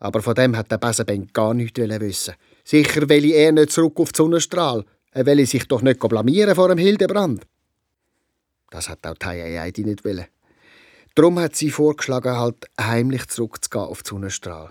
Aber 0.00 0.22
von 0.22 0.34
dem 0.34 0.56
hat 0.56 0.70
der 0.70 0.78
Besenben 0.78 1.32
gar 1.32 1.54
nichts 1.54 1.78
wissen. 1.78 2.34
Sicher 2.64 3.08
will 3.08 3.30
er 3.30 3.52
nicht 3.52 3.72
zurück 3.72 3.98
auf 3.98 4.12
den 4.12 4.16
Sonnenstrahl. 4.16 4.84
Er 5.12 5.26
will 5.26 5.44
sich 5.46 5.66
doch 5.66 5.82
nicht 5.82 6.00
blamieren 6.00 6.54
vor 6.54 6.68
dem 6.68 6.78
Hildebrand. 6.78 7.46
Das 8.70 8.88
hat 8.88 9.04
auch 9.06 9.16
Heidi 9.24 9.84
nicht 9.84 10.04
wollen. 10.04 10.26
Darum 11.14 11.40
hat 11.40 11.56
sie 11.56 11.70
vorgeschlagen, 11.70 12.36
halt 12.36 12.66
heimlich 12.80 13.26
zurückzugehen 13.26 13.84
auf 13.84 14.02
den 14.02 14.08
Sonnenstrahl. 14.08 14.70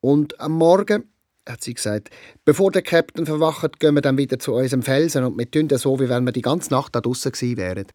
Und 0.00 0.38
am 0.38 0.52
Morgen 0.52 1.10
hat 1.48 1.62
sie 1.62 1.74
gesagt, 1.74 2.10
bevor 2.44 2.70
der 2.70 2.82
Captain 2.82 3.26
verwacht, 3.26 3.80
gehen 3.80 3.94
wir 3.94 4.02
dann 4.02 4.18
wieder 4.18 4.38
zu 4.38 4.54
unserem 4.54 4.82
Felsen 4.82 5.24
und 5.24 5.38
wir 5.38 5.50
tun 5.50 5.68
so, 5.70 5.98
wie 5.98 6.08
wenn 6.08 6.24
wir 6.24 6.32
die 6.32 6.42
ganze 6.42 6.70
Nacht 6.70 6.94
da 6.94 7.00
draußen 7.00 7.32
gewesen 7.32 7.56
wären. 7.56 7.86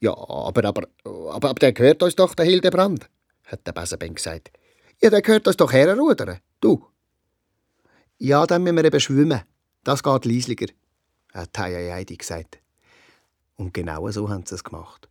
Ja, 0.00 0.16
aber, 0.16 0.64
aber, 0.64 0.88
aber, 1.04 1.50
aber 1.50 1.54
der 1.54 1.72
gehört 1.72 2.02
uns 2.02 2.16
doch, 2.16 2.34
der 2.34 2.46
Hildebrand, 2.46 3.08
hat 3.44 3.66
der 3.66 3.72
Besenben 3.72 4.14
gesagt. 4.14 4.50
Ja, 5.00 5.10
der 5.10 5.22
gehört 5.22 5.46
uns 5.46 5.56
doch 5.56 5.72
herrudern, 5.72 6.38
du. 6.60 6.86
Ja, 8.24 8.46
dann 8.46 8.62
müssen 8.62 8.76
wir 8.76 8.84
eben 8.84 9.00
schwimmen. 9.00 9.42
Das 9.82 10.04
geht 10.04 10.24
leisliger, 10.26 10.68
hat 11.34 11.58
Heidi 11.58 12.16
gesagt. 12.16 12.60
Und 13.56 13.74
genau 13.74 14.08
so 14.12 14.30
haben 14.30 14.46
sie 14.46 14.54
es 14.54 14.62
gemacht. 14.62 15.08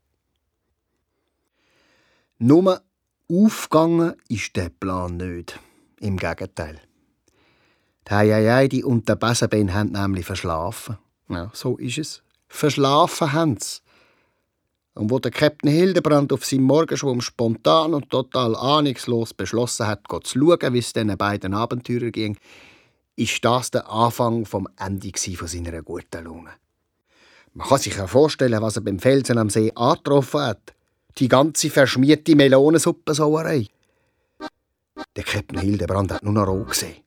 Nur 2.37 2.81
aufgegangen 3.29 4.15
ist 4.29 4.55
der 4.55 4.69
Plan 4.69 5.17
nicht. 5.17 5.59
Im 5.99 6.15
Gegenteil. 6.15 6.79
Die 8.07 8.13
Heidi 8.13 8.81
und 8.81 9.09
der 9.09 9.17
Besenbein 9.17 9.73
haben 9.73 9.91
nämlich 9.91 10.25
verschlafen. 10.25 10.97
Ja, 11.27 11.51
so 11.53 11.75
ist 11.75 11.97
es. 11.97 12.23
Verschlafen 12.47 13.33
haben 13.33 13.57
sie. 13.59 13.81
Und 14.93 15.11
wo 15.11 15.19
der 15.19 15.31
Captain 15.31 15.69
Hildebrand 15.69 16.31
auf 16.31 16.45
seinem 16.45 16.63
Morgenschwumm 16.63 17.19
spontan 17.19 17.93
und 17.93 18.09
total 18.09 18.55
ahnungslos 18.55 19.33
beschlossen 19.33 19.87
hat, 19.87 20.03
zu 20.23 20.39
schauen, 20.39 20.73
wie 20.73 20.79
es 20.79 20.93
diesen 20.93 21.17
beiden 21.17 21.53
Abenteurern 21.53 22.13
ging, 22.13 22.37
ist 23.15 23.43
das 23.43 23.71
der 23.71 23.89
Anfang 23.89 24.45
vom 24.45 24.67
Ende 24.77 25.11
von 25.35 25.47
seiner 25.47 25.81
guten 25.81 26.23
Laune. 26.23 26.51
Man 27.53 27.67
kann 27.67 27.79
sich 27.79 27.95
ja 27.97 28.07
vorstellen, 28.07 28.61
was 28.61 28.77
er 28.77 28.81
beim 28.81 28.99
Felsen 28.99 29.37
am 29.37 29.49
See 29.49 29.71
angetroffen 29.75 30.41
hat. 30.41 30.73
Die 31.17 31.27
ganze 31.27 31.69
verschmierte 31.69 32.35
Melonensuppensoerei. 32.35 33.67
Der 35.15 35.23
Captain 35.23 35.59
Hildebrand 35.59 36.13
hat 36.13 36.23
nur 36.23 36.33
noch 36.33 36.47
rot 36.47 36.69
gesehen 36.69 37.03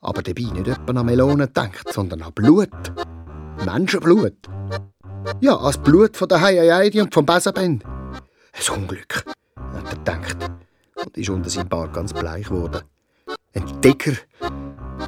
aber 0.00 0.22
dabei 0.22 0.42
nicht 0.42 0.68
etwa 0.68 0.98
an 0.98 1.06
Melonen 1.06 1.52
denkt, 1.52 1.92
sondern 1.92 2.22
an 2.22 2.32
Blut. 2.32 2.70
Menschenblut. 3.64 4.48
Ja, 5.40 5.56
als 5.56 5.78
Blut 5.78 6.16
von 6.16 6.28
der 6.28 6.40
Heiaidi 6.40 7.00
und 7.00 7.12
vom 7.12 7.26
Besenben. 7.26 7.82
Ein 8.52 8.74
Unglück, 8.74 9.24
hat 9.56 9.84
er 9.84 9.96
gedacht 9.96 10.36
und 10.96 11.16
ist 11.16 11.28
unter 11.28 11.50
seinem 11.50 11.68
Bart 11.68 11.92
ganz 11.92 12.12
bleich 12.12 12.46
geworden. 12.46 12.82
Ein 13.54 13.82
Tiger 13.82 14.16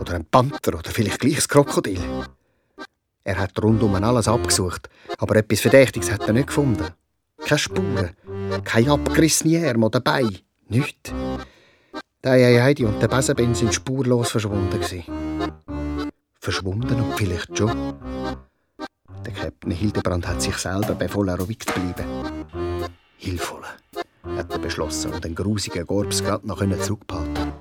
oder 0.00 0.14
ein 0.14 0.24
Panther 0.24 0.78
oder 0.78 0.90
vielleicht 0.90 1.20
gleich 1.20 1.38
ein 1.38 1.48
Krokodil. 1.48 2.00
Er 3.24 3.38
hat 3.38 3.62
rundum 3.62 3.94
alles 3.94 4.28
abgesucht, 4.28 4.88
aber 5.18 5.36
etwas 5.36 5.60
Verdächtiges 5.60 6.10
hat 6.10 6.26
er 6.26 6.32
nicht 6.32 6.48
gefunden. 6.48 6.86
Keine 7.38 7.58
Spuren, 7.58 8.10
kein 8.64 8.88
abgerissene 8.88 9.68
Arm 9.68 9.84
oder 9.84 10.00
Bein, 10.00 10.38
nichts. 10.68 11.12
Der 12.24 12.62
Heidi 12.62 12.84
und 12.84 13.00
der 13.00 13.08
Besenben 13.08 13.54
sind 13.54 13.74
spurlos 13.74 14.30
verschwunden. 14.30 14.80
Verschwunden 16.40 17.00
und 17.00 17.16
vielleicht 17.16 17.56
schon. 17.56 17.94
Der 19.24 19.32
Captain 19.32 19.72
Hildebrand 19.72 20.26
hat 20.26 20.42
sich 20.42 20.56
selber 20.56 20.94
befohlen, 20.94 21.36
ruhig 21.36 21.60
zu 21.60 21.72
bleiben. 21.74 22.06
Hilfvoll, 23.16 23.62
hat 24.36 24.50
er 24.50 24.58
beschlossen 24.58 25.12
und 25.12 25.24
den 25.24 25.34
grusigen 25.34 25.86
Gorbs 25.86 26.24
gerade 26.24 26.46
noch 26.46 26.58
zurückbehalten 26.80 27.51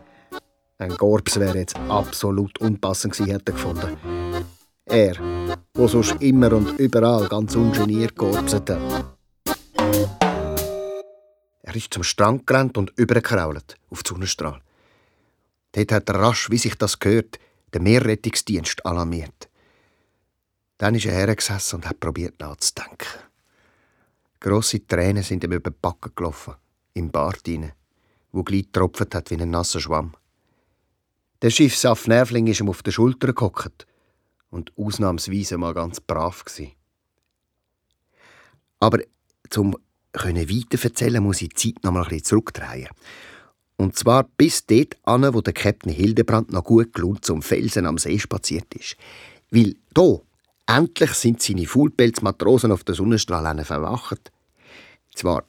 Ein 0.82 0.98
Gorbs 0.98 1.40
wäre 1.40 1.60
jetzt 1.60 1.76
absolut 1.90 2.60
unpassend 2.60 3.14
gewesen, 3.14 3.36
hat 3.36 3.48
er 3.48 3.54
gefunden. 3.54 3.98
Er, 4.86 5.16
wo 5.76 5.88
sonst 5.88 6.20
immer 6.24 6.52
und 6.54 6.80
überall 6.80 7.28
ganz 7.28 7.56
ungeniert 7.56 8.16
gorbset 8.16 8.68
hat. 8.68 9.06
Er 11.62 11.76
ist 11.76 11.94
zum 11.94 12.02
Strand 12.02 12.48
gerannt 12.48 12.80
und 12.80 12.92
übergekrault 12.98 13.76
auf 13.92 14.02
den 14.02 14.16
Sonnenstrahl. 14.16 14.60
Dort 15.74 15.92
hat 15.92 16.10
er 16.10 16.16
rasch, 16.16 16.50
wie 16.50 16.58
sich 16.58 16.74
das 16.74 16.98
gehört, 16.98 17.38
den 17.76 17.84
Meerrettungsdienst 17.84 18.84
alarmiert. 18.84 19.50
Dann 20.80 20.96
ist 20.96 21.06
er 21.06 21.14
hergesessen 21.14 21.76
und 21.76 21.88
hat 21.88 22.00
probiert 22.00 22.40
nachzudenken. 22.40 23.22
Grosse 24.40 24.88
Tränen 24.88 25.22
sind 25.22 25.44
ihm 25.44 25.52
über 25.52 25.70
die 25.70 25.78
Backen 25.80 26.14
gelaufen, 26.16 26.56
im 26.96 27.12
Bart 27.12 27.42
hinein, 27.46 27.74
wo 28.32 28.42
gleich 28.42 28.66
tropft 28.74 29.14
hat 29.14 29.30
wie 29.30 29.40
ein 29.40 29.52
nasser 29.52 29.80
Schwamm. 29.80 30.16
Der 31.42 31.50
Schiffsaff 31.50 32.08
Nervling 32.08 32.48
ist 32.48 32.60
ihm 32.60 32.70
auf 32.70 32.84
der 32.84 32.92
Schulter 32.92 33.34
gehockt 33.34 33.88
und 34.52 34.72
ausnahmsweise 34.78 35.58
mal 35.58 35.74
ganz 35.74 36.00
brav 36.00 36.46
gsi. 36.46 36.76
Aber 38.80 39.00
zum 39.50 39.76
können 40.12 40.50
weiter 40.50 40.84
erzählen, 40.84 41.24
muss 41.24 41.42
ich 41.42 41.50
die 41.50 41.74
Zeit 41.74 41.84
noch 41.84 41.92
mal 41.92 42.04
ein 42.04 42.10
bisschen 42.10 42.26
zurückdrehen. 42.26 42.90
Und 43.78 43.98
zwar 43.98 44.24
bis 44.24 44.66
dort 44.66 44.98
an, 45.04 45.34
wo 45.34 45.42
der 45.42 45.54
Captain 45.54 45.92
Hildebrand 45.92 46.52
noch 46.52 46.64
gut 46.64 46.94
gelohnt 46.94 47.26
zum 47.26 47.42
Felsen 47.42 47.86
am 47.86 47.98
See 47.98 48.20
spaziert 48.20 48.74
ist. 48.76 48.96
Weil 49.50 49.76
da, 49.94 50.20
endlich 50.68 51.14
sind 51.14 51.42
seine 51.42 51.66
Fullpelzmatrosen 51.66 52.72
auf 52.72 52.84
der 52.84 52.96
Sonnenstrahl 52.96 53.66
verwacht. 53.66 54.32
Zwar 55.16 55.44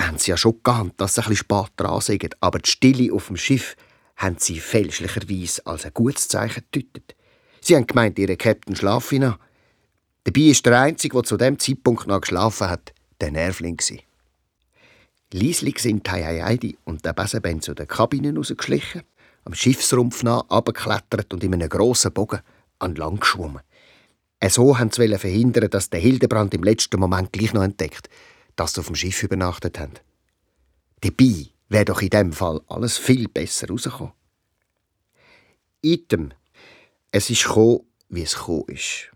haben 0.00 0.18
sie 0.18 0.30
ja 0.30 0.36
schon 0.36 0.60
geahnt, 0.62 0.94
dass 0.96 1.16
sie 1.16 1.22
ein 1.22 1.28
bisschen 1.28 1.48
spät 1.50 1.72
dran 1.76 2.00
sind, 2.00 2.42
aber 2.42 2.58
die 2.60 2.70
Stille 2.70 3.12
auf 3.12 3.26
dem 3.26 3.36
Schiff 3.36 3.76
haben 4.16 4.36
sie 4.38 4.60
fälschlicherweise 4.60 5.66
als 5.66 5.84
ein 5.84 5.94
gutes 5.94 6.28
Zeichen 6.28 6.64
gedeutet. 6.70 7.14
Sie 7.60 7.74
haben 7.76 7.86
gemeint, 7.86 8.18
ihre 8.18 8.36
Captain 8.36 8.76
schlafe 8.76 9.18
noch. 9.18 9.38
Dabei 10.24 10.42
ist 10.42 10.64
der 10.64 10.80
Einzige, 10.80 11.14
der 11.16 11.24
zu 11.24 11.36
dem 11.36 11.58
Zeitpunkt 11.58 12.06
noch 12.06 12.20
geschlafen 12.20 12.68
hat, 12.68 12.92
der 13.20 13.32
Nervling. 13.32 13.80
Lieslig 15.32 15.80
sind 15.80 16.10
Heidi 16.10 16.78
und 16.84 17.04
der 17.04 17.12
Besenben 17.12 17.60
zu 17.60 17.74
den 17.74 17.88
Kabinen 17.88 18.36
rausgeschlichen, 18.36 19.02
am 19.44 19.54
Schiffsrumpf 19.54 20.22
nah 20.22 20.44
abgeklettert 20.48 21.32
und 21.34 21.42
in 21.42 21.54
einem 21.54 21.68
grossen 21.68 22.12
Bogen 22.12 22.40
an 22.78 22.94
Land 22.94 23.22
geschwommen. 23.22 23.62
So 24.46 24.78
haben 24.78 24.90
sie 24.92 25.18
verhindern, 25.18 25.70
dass 25.70 25.90
der 25.90 26.00
Hildebrand 26.00 26.54
im 26.54 26.62
letzten 26.62 27.00
Moment 27.00 27.32
gleich 27.32 27.52
noch 27.52 27.62
entdeckt, 27.62 28.08
dass 28.56 28.74
sie 28.74 28.80
auf 28.80 28.86
dem 28.86 28.94
Schiff 28.94 29.22
übernachtet 29.22 29.78
haben. 29.78 29.94
Dabei 31.00 31.46
wäre 31.68 31.84
doch 31.84 32.02
in 32.02 32.10
dem 32.10 32.32
Fall 32.32 32.60
alles 32.68 32.98
viel 32.98 33.28
besser 33.28 33.68
rausgekommen. 33.68 34.12
Item. 35.82 36.32
Es 37.10 37.30
ist 37.30 37.44
gekommen, 37.44 37.80
wie 38.08 38.22
es 38.22 38.34
gekommen 38.34 38.64
ist. 38.68 39.10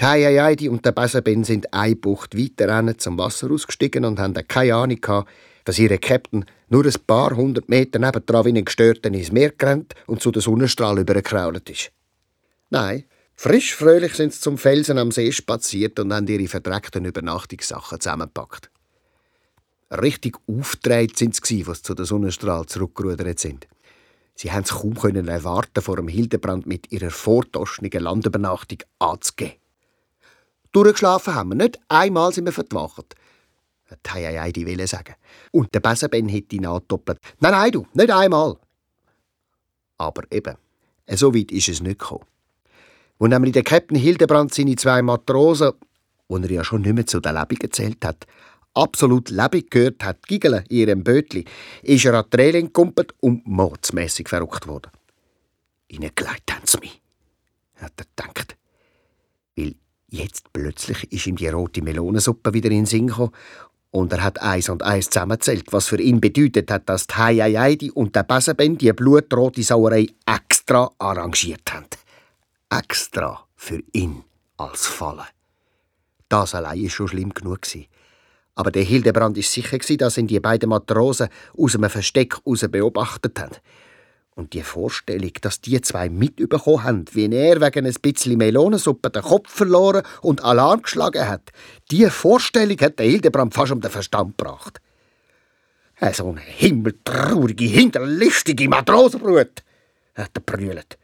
Die 0.00 0.04
Heidi 0.06 0.68
und 0.68 0.84
der 0.84 0.92
Besenben 0.92 1.44
sind 1.44 1.72
eine 1.72 1.96
Bucht 1.96 2.36
weiter 2.36 2.98
zum 2.98 3.18
Wasser 3.18 3.50
ausgestiegen 3.50 4.04
und 4.04 4.18
haben 4.18 4.34
keine 4.48 4.74
Ahnung 4.74 5.00
gehabt, 5.00 5.30
dass 5.64 5.78
ihre 5.78 5.98
Captain 5.98 6.46
nur 6.68 6.84
ein 6.84 6.94
paar 7.06 7.36
hundert 7.36 7.68
Meter 7.68 7.98
nebendran 7.98 8.46
wie 8.46 8.58
ein 8.58 8.64
Gestörten 8.64 9.14
ins 9.14 9.32
Meer 9.32 9.50
gerannt 9.50 9.94
und 10.06 10.22
zu 10.22 10.30
den 10.30 10.42
Sonnenstrahl 10.42 10.98
übergekrault 10.98 11.68
ist. 11.68 11.92
Nein, 12.70 13.04
frisch 13.34 13.74
fröhlich 13.74 14.14
sind 14.14 14.32
sie 14.32 14.40
zum 14.40 14.56
Felsen 14.56 14.98
am 14.98 15.10
See 15.10 15.32
spaziert 15.32 15.98
und 15.98 16.12
haben 16.12 16.26
ihre 16.26 16.48
verdreckten 16.48 17.04
Übernachtungssachen 17.04 18.00
zusammengepackt. 18.00 18.70
Richtig 19.90 20.38
aufgedreht 20.46 21.16
sind 21.16 21.44
sie, 21.44 21.66
was 21.66 21.82
zu 21.82 21.94
den 21.94 22.06
Sonnenstrahl 22.06 22.66
zurückgerudert 22.66 23.38
sind. 23.38 23.66
Sie 24.34 24.52
haben 24.52 24.62
es 24.62 24.70
kaum 24.70 24.94
erwarten, 24.96 25.82
vor 25.82 25.96
dem 25.96 26.08
Hildebrand 26.08 26.66
mit 26.66 26.92
ihrer 26.92 27.10
vortoschnigen 27.10 28.04
Landübernachtung 28.04 28.78
anzugehen. 28.98 29.54
Durchgeschlafen 30.72 31.34
haben 31.34 31.50
wir 31.50 31.56
nicht, 31.56 31.80
einmal 31.88 32.32
sind 32.32 32.44
wir 32.46 32.52
verwacht 32.52 33.16
hat 33.90 34.14
Heidi 34.14 34.66
Wille 34.66 34.86
sagen. 34.86 35.14
Und 35.50 35.74
der 35.74 35.80
Besenben 35.80 36.28
hätte 36.28 36.56
ihn 36.56 36.66
angedoppelt. 36.66 37.18
Nein, 37.40 37.52
nein, 37.52 37.72
du, 37.72 37.86
nicht 37.94 38.10
einmal. 38.10 38.56
Aber 39.98 40.22
eben, 40.30 40.56
so 41.08 41.34
weit 41.34 41.52
ist 41.52 41.68
es 41.68 41.80
nicht 41.80 41.98
gekommen. 41.98 42.24
Wo 43.18 43.26
nämlich 43.26 43.52
der 43.52 43.64
Captain 43.64 43.98
Hildebrand 43.98 44.54
seine 44.54 44.76
zwei 44.76 45.02
Matrosen, 45.02 45.72
die 46.28 46.42
er 46.42 46.50
ja 46.50 46.64
schon 46.64 46.82
nicht 46.82 46.94
mehr 46.94 47.06
zu 47.06 47.20
den 47.20 47.34
Lebenden 47.34 47.58
gezählt 47.58 48.04
hat, 48.04 48.26
absolut 48.74 49.30
lebendig 49.30 49.70
gehört 49.70 50.04
hat, 50.04 50.26
giggeln 50.26 50.64
in 50.68 50.76
ihrem 50.76 51.04
Bötli, 51.04 51.44
ist 51.82 52.04
er 52.04 52.14
an 52.14 52.24
die 52.32 52.36
Reling 52.36 52.66
gekumpelt 52.66 53.14
und 53.20 53.46
mordsmässig 53.46 54.28
verrückt 54.28 54.66
worden. 54.66 54.90
Reingelegt 55.90 56.52
haben 56.52 56.66
sie 56.66 56.78
mich, 56.78 57.00
hat 57.76 57.92
er 57.96 58.04
gedacht. 58.04 58.56
Weil 59.56 59.74
jetzt 60.08 60.52
plötzlich 60.52 61.12
ist 61.12 61.26
ihm 61.26 61.36
die 61.36 61.48
rote 61.48 61.82
Melonensuppe 61.82 62.54
wieder 62.54 62.70
in 62.70 62.78
den 62.78 62.86
Sinn 62.86 63.08
gekommen 63.08 63.32
Und 63.92 64.12
er 64.12 64.22
hat 64.22 64.40
eins 64.40 64.68
und 64.68 64.84
eins 64.84 65.10
zusammengezählt, 65.10 65.72
was 65.72 65.88
für 65.88 66.00
ihn 66.00 66.20
bedeutet 66.20 66.70
hat, 66.70 66.88
dass 66.88 67.08
die 67.08 67.14
Heiaidi 67.14 67.90
und 67.90 68.14
der 68.14 68.22
Besenben 68.22 68.78
die 68.78 68.92
blutrote 68.92 69.64
Sauerei 69.64 70.06
extra 70.26 70.90
arrangiert 70.98 71.72
haben. 71.72 71.86
Extra 72.70 73.46
für 73.56 73.82
ihn 73.92 74.22
als 74.56 74.86
Falle. 74.86 75.26
Das 76.28 76.54
allein 76.54 76.80
war 76.82 76.90
schon 76.90 77.08
schlimm 77.08 77.34
genug. 77.34 77.66
Aber 78.60 78.70
der 78.70 78.82
Hildebrand 78.82 79.38
ist 79.38 79.54
sicher, 79.54 79.78
dass 79.78 80.18
ihn 80.18 80.26
die 80.26 80.38
beiden 80.38 80.68
Matrosen 80.68 81.30
aus 81.56 81.74
einem 81.74 81.88
Versteck 81.88 82.34
heraus 82.44 82.60
beobachtet 82.70 83.40
haben. 83.40 83.56
Und 84.34 84.52
die 84.52 84.60
Vorstellung, 84.60 85.32
dass 85.40 85.62
die 85.62 85.80
zwei 85.80 86.10
mitbekommen 86.10 86.84
haben, 86.84 87.04
wie 87.12 87.34
er 87.34 87.58
wegen 87.62 87.86
ein 87.86 87.96
bisschen 88.02 88.36
Melonensuppe 88.36 89.08
den 89.08 89.22
Kopf 89.22 89.50
verloren 89.50 90.02
und 90.20 90.44
Alarm 90.44 90.82
geschlagen 90.82 91.26
hat, 91.26 91.52
die 91.90 92.04
Vorstellung 92.10 92.76
hat 92.80 92.98
der 92.98 93.06
Hildebrand 93.06 93.54
fast 93.54 93.72
um 93.72 93.80
den 93.80 93.90
Verstand 93.90 94.36
gebracht. 94.36 94.78
So 96.12 96.28
eine 96.28 96.40
himmeltraurige, 96.40 97.64
hinterlistige 97.64 98.68
Matrosenbrut, 98.68 99.62
hat 100.16 100.30
er 100.34 100.40
brüllt. 100.42 100.98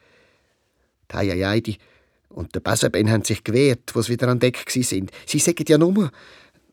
Die 1.11 1.17
Heiaidi 1.17 1.79
und 2.29 2.55
der 2.55 2.61
Besenben 2.61 3.11
haben 3.11 3.25
sich 3.25 3.43
gewehrt, 3.43 3.95
wo 3.95 4.03
sie 4.03 4.13
wieder 4.13 4.29
an 4.29 4.41
Deck 4.41 4.63
sind. 4.69 5.11
Sie 5.25 5.39
sagen 5.39 5.65
ja 5.67 5.79
nur, 5.79 6.11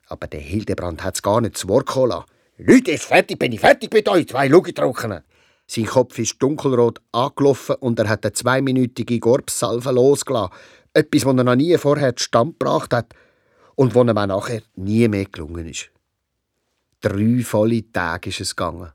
aber 0.08 0.28
der 0.28 0.40
Hildebrand 0.40 1.04
hat 1.04 1.16
es 1.16 1.22
gar 1.22 1.42
nicht 1.42 1.58
zu 1.58 1.68
Wort 1.70 1.88
gekommen. 1.88 2.24
Leute, 2.58 2.92
ist 2.92 3.06
fertig, 3.06 3.40
bin 3.40 3.52
ich 3.52 3.60
fertig 3.60 3.92
mit 3.94 4.08
euch, 4.08 4.28
zwei 4.28 4.48
Lugitrockenen. 4.48 5.24
Sein 5.66 5.86
Kopf 5.86 6.20
ist 6.20 6.42
dunkelrot 6.42 7.02
angelaufen 7.12 7.76
und 7.80 8.00
er 8.00 8.10
hat 8.10 8.26
eine 8.26 8.34
zweiminütige 8.34 9.20
Gorbsalve 9.20 9.92
losgelassen. 9.92 10.54
Etwas, 10.94 11.24
das 11.24 11.36
er 11.36 11.44
noch 11.44 11.56
nie 11.56 11.78
vorher 11.78 12.16
zustande 12.16 12.54
gebracht 12.54 12.94
hat 12.94 13.14
und 13.76 13.96
was 13.96 14.04
ihm 14.04 14.18
auch 14.18 14.28
nachher 14.28 14.62
nie 14.76 15.08
mehr 15.08 15.26
gelungen 15.26 15.68
ist. 15.68 15.90
Drei 17.02 17.42
volle 17.44 17.92
Tage 17.92 18.30
ist 18.30 18.42
es 18.42 18.56
gegangen, 18.56 18.92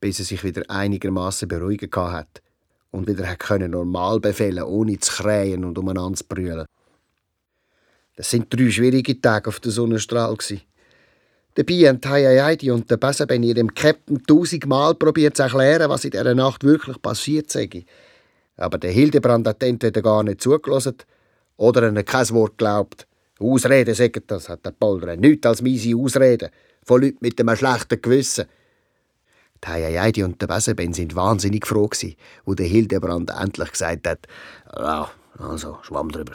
bis 0.00 0.18
er 0.18 0.24
sich 0.24 0.42
wieder 0.42 0.62
einigermaßen 0.68 1.46
beruhigen 1.46 1.90
hat 1.94 2.42
und 2.90 3.06
wieder 3.06 3.36
können 3.36 3.72
normal 3.72 4.20
befehlen, 4.20 4.64
ohne 4.64 4.98
zu 4.98 5.12
krähen 5.12 5.64
und 5.64 5.76
umeinander 5.78 6.16
zu 6.16 6.24
brüllen. 6.24 6.66
Das 8.16 8.30
sind 8.30 8.52
drei 8.52 8.70
schwierige 8.70 9.20
Tage 9.20 9.48
auf 9.48 9.60
der 9.60 9.72
Sonnenstrahl. 9.72 10.36
Dabei 11.54 11.88
haben 11.88 12.00
Heidi 12.04 12.70
und 12.70 12.90
der 12.90 12.96
Besenben 12.96 13.42
ihrem 13.42 13.72
Captain 13.74 14.22
tausendmal 14.26 14.94
probiert 14.94 15.36
zu 15.36 15.44
erklären, 15.44 15.88
was 15.88 16.04
in 16.04 16.10
dieser 16.10 16.34
Nacht 16.34 16.64
wirklich 16.64 17.00
passiert 17.00 17.50
sei. 17.50 17.84
Aber 18.56 18.78
der 18.78 18.90
Hildebrand 18.90 19.46
hat 19.46 19.62
entweder 19.62 20.02
gar 20.02 20.22
nicht 20.22 20.40
zugelassen 20.40 20.96
oder 21.56 21.84
er 21.84 21.94
hat 21.94 22.06
kein 22.06 22.30
Wort 22.30 22.58
geglaubt. 22.58 23.06
Ausreden 23.38 23.94
sagen 23.94 24.22
das, 24.26 24.48
hat 24.48 24.64
der 24.64 24.70
Polder. 24.70 25.16
Nichts 25.16 25.46
als 25.46 25.62
miese 25.62 25.96
Ausreden 25.96 26.50
von 26.84 27.02
Leuten 27.02 27.18
mit 27.20 27.40
einem 27.40 27.56
schlechten 27.56 28.00
Gewissen. 28.00 28.46
Die 29.64 29.98
Heidi 29.98 30.22
und 30.22 30.40
der 30.40 30.46
Besenben 30.46 30.92
sind 30.92 31.16
wahnsinnig 31.16 31.66
froh 31.66 31.88
wo 32.44 32.54
der 32.54 32.66
Hildebrand 32.66 33.30
endlich 33.30 33.72
gesagt 33.72 34.06
hat, 34.06 34.26
ja, 34.76 35.10
also, 35.38 35.78
schwamm 35.82 36.12
drüber. 36.12 36.34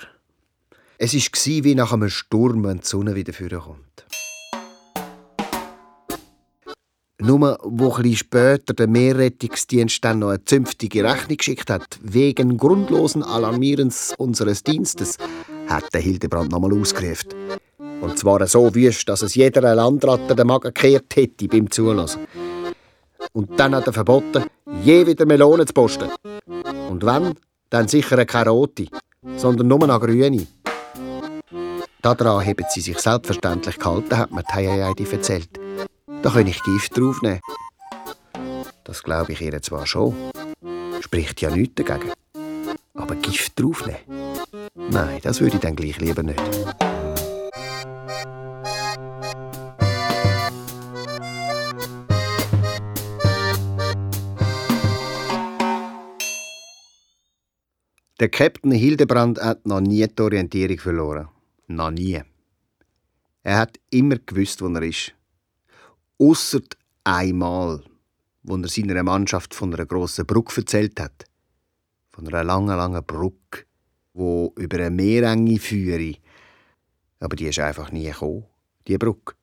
Es 1.02 1.14
war 1.14 1.64
wie 1.64 1.76
nach 1.76 1.94
einem 1.94 2.10
Sturm, 2.10 2.66
wenn 2.66 2.82
die 2.82 2.86
Sonne 2.86 3.16
wieder 3.16 3.32
vorkommt. 3.32 4.06
Nur, 7.22 7.58
wo 7.64 7.96
ein 7.96 8.16
später 8.18 8.74
der 8.74 8.88
Meerrettungsdienst 8.88 10.04
dann 10.04 10.20
noch 10.20 10.28
eine 10.32 10.44
zünftige 10.44 11.06
Rechnung 11.06 11.38
geschickt 11.38 11.70
hat, 11.70 12.00
wegen 12.02 12.58
grundlosen 12.58 13.24
Alarmierens 13.24 14.14
unseres 14.18 14.62
Dienstes, 14.62 15.18
hat 15.68 15.86
der 15.94 16.02
Hildebrand 16.02 16.52
nochmal 16.52 16.74
ausgerufen. 16.74 17.30
Und 18.02 18.20
zwar 18.20 18.46
so 18.46 18.76
wüst, 18.76 19.08
dass 19.08 19.22
es 19.22 19.36
jeder 19.36 19.74
Landratte 19.74 20.36
den 20.36 20.48
Magen 20.48 20.74
gekehrt 20.74 21.16
hätte 21.16 21.48
beim 21.48 21.72
Zulassen. 21.72 22.28
Und 23.32 23.58
dann 23.58 23.74
hat 23.74 23.88
er 23.88 23.94
verboten, 23.94 24.44
je 24.84 25.08
wieder 25.08 25.26
Melonen 25.26 25.66
zu 25.66 25.74
posten. 25.74 26.10
Und 26.90 27.06
wenn, 27.06 27.36
dann 27.70 27.88
sicher 27.88 28.26
keine 28.26 28.50
rote, 28.50 28.88
sondern 29.38 29.70
nur 29.70 29.84
eine 29.84 29.98
grüne. 29.98 30.46
Daran 32.02 32.46
haben 32.46 32.66
sie 32.70 32.80
sich 32.80 32.98
selbstverständlich 32.98 33.78
gehalten, 33.78 34.18
hat 34.18 34.32
mir 34.32 34.44
Heidi 34.48 35.06
erzählt. 35.12 35.50
Da 36.22 36.30
kann 36.30 36.48
ich 36.48 36.64
Gift 36.64 36.98
draufnehmen. 36.98 37.42
Das 38.86 39.04
glaube 39.04 39.34
ich 39.34 39.42
ihr 39.42 39.62
zwar 39.62 39.86
schon. 39.86 40.16
Spricht 41.02 41.42
ja 41.42 41.50
nichts 41.50 41.76
dagegen. 41.76 42.14
Aber 42.94 43.16
Gift 43.16 43.60
draufnehmen? 43.60 44.00
Nein, 44.76 45.20
das 45.24 45.42
würde 45.42 45.56
ich 45.56 45.62
dann 45.62 45.76
gleich 45.76 46.00
lieber 46.00 46.24
nicht. 46.24 46.42
Der 58.22 58.30
Captain 58.30 58.72
Hildebrand 58.72 59.42
hat 59.42 59.66
noch 59.66 59.82
nie 59.82 60.08
die 60.08 60.22
Orientierung 60.22 60.78
verloren. 60.78 61.30
Noch 61.70 61.92
nie. 61.92 62.20
Er 63.44 63.58
hat 63.60 63.80
immer 63.92 64.18
gewusst, 64.18 64.60
wo 64.62 64.68
er 64.70 64.82
ist. 64.82 65.14
Ausser 66.18 66.62
einmal, 67.04 67.84
wo 68.42 68.58
er 68.58 68.68
seiner 68.68 69.04
Mannschaft 69.04 69.54
von 69.54 69.72
einer 69.72 69.86
grossen 69.86 70.26
Brücke 70.26 70.62
erzählt 70.62 71.00
hat. 71.00 71.26
Von 72.12 72.28
einer 72.28 72.44
langen, 72.44 72.76
langen 72.76 73.04
Brücke, 73.06 73.66
wo 74.14 74.52
über 74.58 74.78
eine 74.78 74.90
Meerenge 74.90 75.60
führe. 75.60 76.16
Aber 77.20 77.36
die 77.36 77.46
ist 77.46 77.60
einfach 77.60 77.92
nie 77.92 78.06
gekommen, 78.06 78.46
die 78.88 78.98
Brücke. 78.98 79.36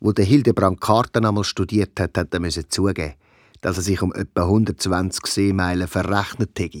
Wo 0.00 0.10
der 0.10 0.24
Hildebrand 0.24 0.80
Karten 0.80 1.24
einmal 1.24 1.44
studiert 1.44 2.00
hat, 2.00 2.18
hat 2.18 2.34
er 2.34 2.68
zugeben, 2.70 3.14
dass 3.60 3.76
er 3.76 3.82
sich 3.84 4.02
um 4.02 4.12
etwa 4.14 4.42
120 4.42 5.26
Seemeilen 5.26 5.86
verrechnet 5.86 6.58
hätte. 6.58 6.80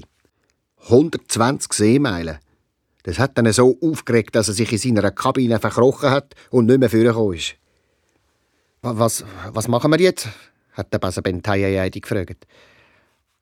120 0.88 1.72
Seemeilen? 1.72 2.38
Das 3.04 3.18
hat 3.18 3.38
dann 3.38 3.50
so 3.52 3.78
aufgeregt, 3.80 4.34
dass 4.34 4.48
er 4.48 4.54
sich 4.54 4.72
in 4.72 4.96
seiner 4.96 5.10
Kabine 5.10 5.58
verkrochen 5.58 6.10
hat 6.10 6.34
und 6.50 6.66
nicht 6.66 6.80
mehr 6.80 6.90
vorgekommen 6.90 7.36
ist. 7.36 7.54
Was, 8.82 9.24
was 9.52 9.68
machen 9.68 9.90
wir 9.90 10.00
jetzt? 10.00 10.28
hat 10.78 10.92
der 10.92 10.98
Basaben 10.98 11.42
Tayayadi 11.42 12.00
gefragt. 12.00 12.46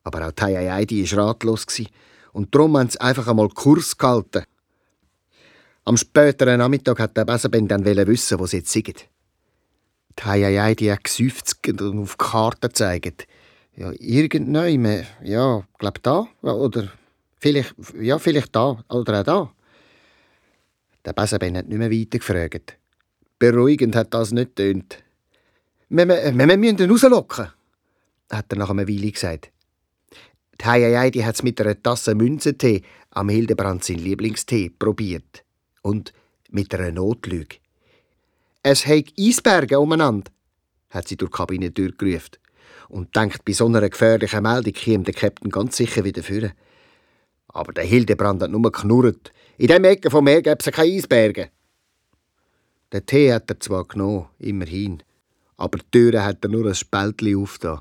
Aber 0.03 0.27
auch 0.27 0.33
Tayayadi 0.33 1.11
war 1.13 1.29
ratlos 1.29 1.67
und 2.33 2.55
darum 2.55 2.77
haben 2.79 2.89
sie 2.89 3.01
einfach 3.01 3.29
einmal 3.29 3.49
Kurs 3.51 3.97
gehalten. 3.97 4.45
Am 5.85 5.97
späteren 5.97 6.59
Nachmittag 6.59 6.99
hat 6.99 7.17
der 7.17 7.25
Basaben 7.25 7.69
dann 7.69 7.85
wissen, 7.85 8.39
wo 8.41 8.47
sie 8.47 8.59
jetzt 8.59 8.73
sind. 8.73 9.07
Tayayadi 10.17 10.87
hat 10.87 11.05
gesäuft 11.05 11.55
und 11.69 12.03
auf 12.03 12.17
die 12.17 12.25
Karte 12.25 12.69
gezeigt. 12.69 13.27
Ja, 13.77 13.93
irgendwann, 13.99 15.07
ja, 15.23 15.63
glaub 15.79 16.03
da, 16.03 16.27
oder 16.41 16.89
vielleicht, 17.47 17.75
ja, 18.01 18.19
vielleicht 18.19 18.55
da, 18.55 18.85
oder 18.89 19.21
auch 19.21 19.25
da. 19.25 19.53
Der 21.05 21.13
Basaben 21.13 21.57
hat 21.57 21.69
nicht 21.69 21.79
mehr 21.79 21.91
weiter 21.91 22.19
gefragt. 22.19 22.77
Beruhigend 23.39 23.95
hat 23.95 24.13
das 24.13 24.33
nicht 24.33 24.57
tönt. 24.57 25.03
Wir, 25.89 26.09
wir, 26.09 26.37
wir 26.37 26.57
müssen 26.57 26.79
ihn 26.79 26.91
rauslocken, 26.91 27.49
hat 28.31 28.47
er 28.53 28.59
nach 28.59 28.71
einer 28.71 28.89
Weile 28.89 29.13
gesagt. 29.13 29.51
Die 30.61 30.65
Heiei, 30.65 31.11
die 31.11 31.25
hat 31.25 31.37
es 31.37 31.43
mit 31.43 31.61
einer 31.61 31.81
Tasse 31.81 32.15
Münzentee 32.15 32.83
am 33.11 33.29
Hildebrand 33.29 33.85
sein 33.85 33.99
Lieblingstee 33.99 34.71
probiert. 34.71 35.45
Und 35.83 36.13
mit 36.51 36.75
einer 36.75 36.91
Notlüge. 36.91 37.57
Es 38.63 38.87
hat 38.87 39.13
Eisberge 39.19 39.79
umeinander, 39.79 40.31
hat 40.91 41.07
sie 41.07 41.17
durch 41.17 41.31
die 41.31 41.37
Kabinentür 41.37 41.93
gerufen. 41.93 42.39
Und 42.89 43.15
denkt, 43.15 43.45
bei 43.45 43.53
so 43.53 43.67
einer 43.67 43.89
gefährlichen 43.89 44.43
Meldung 44.43 44.73
käme 44.73 45.05
der 45.05 45.15
Captain 45.15 45.51
ganz 45.51 45.77
sicher 45.77 46.03
wieder 46.05 46.23
führen. 46.23 46.53
Aber 47.57 47.73
der 47.73 47.85
Hildebrand 47.85 48.43
hat 48.43 48.51
nur 48.51 48.71
knurrt. 48.71 49.33
In 49.57 49.69
dem 49.69 49.85
Ecke 49.85 50.11
vom 50.11 50.25
Meer 50.25 50.43
gäbe 50.43 50.59
es 50.59 50.73
keine 50.73 50.93
Eisberge. 50.93 51.51
Den 52.93 53.07
Tee 53.07 53.33
hat 53.33 53.51
er 53.51 53.59
zwar 53.61 53.85
genommen, 53.85 54.27
immerhin 54.39 55.03
aber 55.57 55.79
die 55.79 55.91
Türe 55.91 56.25
hat 56.25 56.45
er 56.45 56.51
nur 56.51 56.67
ein 56.67 56.75
Spältchen 56.75 57.37
aufgetan. 57.37 57.81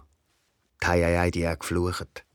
Die 0.81 0.87
Heiei, 0.87 1.31
die 1.31 1.47
hat 1.47 1.59
geflucht. 1.59 2.25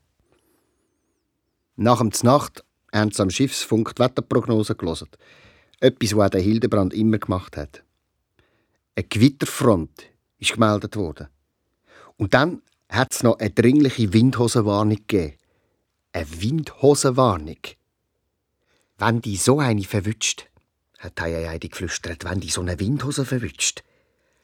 Nach 1.75 1.99
dem 1.99 2.11
Znacht 2.11 2.63
haben 2.93 3.11
sie 3.11 3.21
am 3.21 3.29
Schiffsfunk 3.29 3.95
die 3.95 4.03
Wetterprognose 4.03 4.75
gelesen. 4.75 5.09
Etwas, 5.79 6.15
was 6.15 6.31
der 6.31 6.41
Hildebrand 6.41 6.93
immer 6.93 7.17
gemacht 7.17 7.57
hat. 7.57 7.83
Eine 8.95 9.07
Gewitterfront 9.07 10.03
ist 10.37 10.53
gemeldet 10.53 10.95
worden. 10.95 11.27
Und 12.17 12.33
dann 12.33 12.61
hat 12.89 13.07
es 13.11 13.23
noch 13.23 13.39
eine 13.39 13.49
dringliche 13.49 14.13
Windhosenwarnung 14.13 14.97
gegeben. 14.97 15.37
Eine 16.13 16.41
Windhosenwarnung. 16.41 17.57
Wenn 18.97 19.21
die 19.21 19.37
so 19.37 19.59
eine 19.59 19.83
verwünscht, 19.83 20.47
hat 20.99 21.19
Heiei 21.19 21.57
geflüstert, 21.57 22.25
wenn 22.25 22.39
die 22.39 22.49
so 22.49 22.61
eine 22.61 22.79
Windhose 22.79 23.25
verwünscht, 23.25 23.83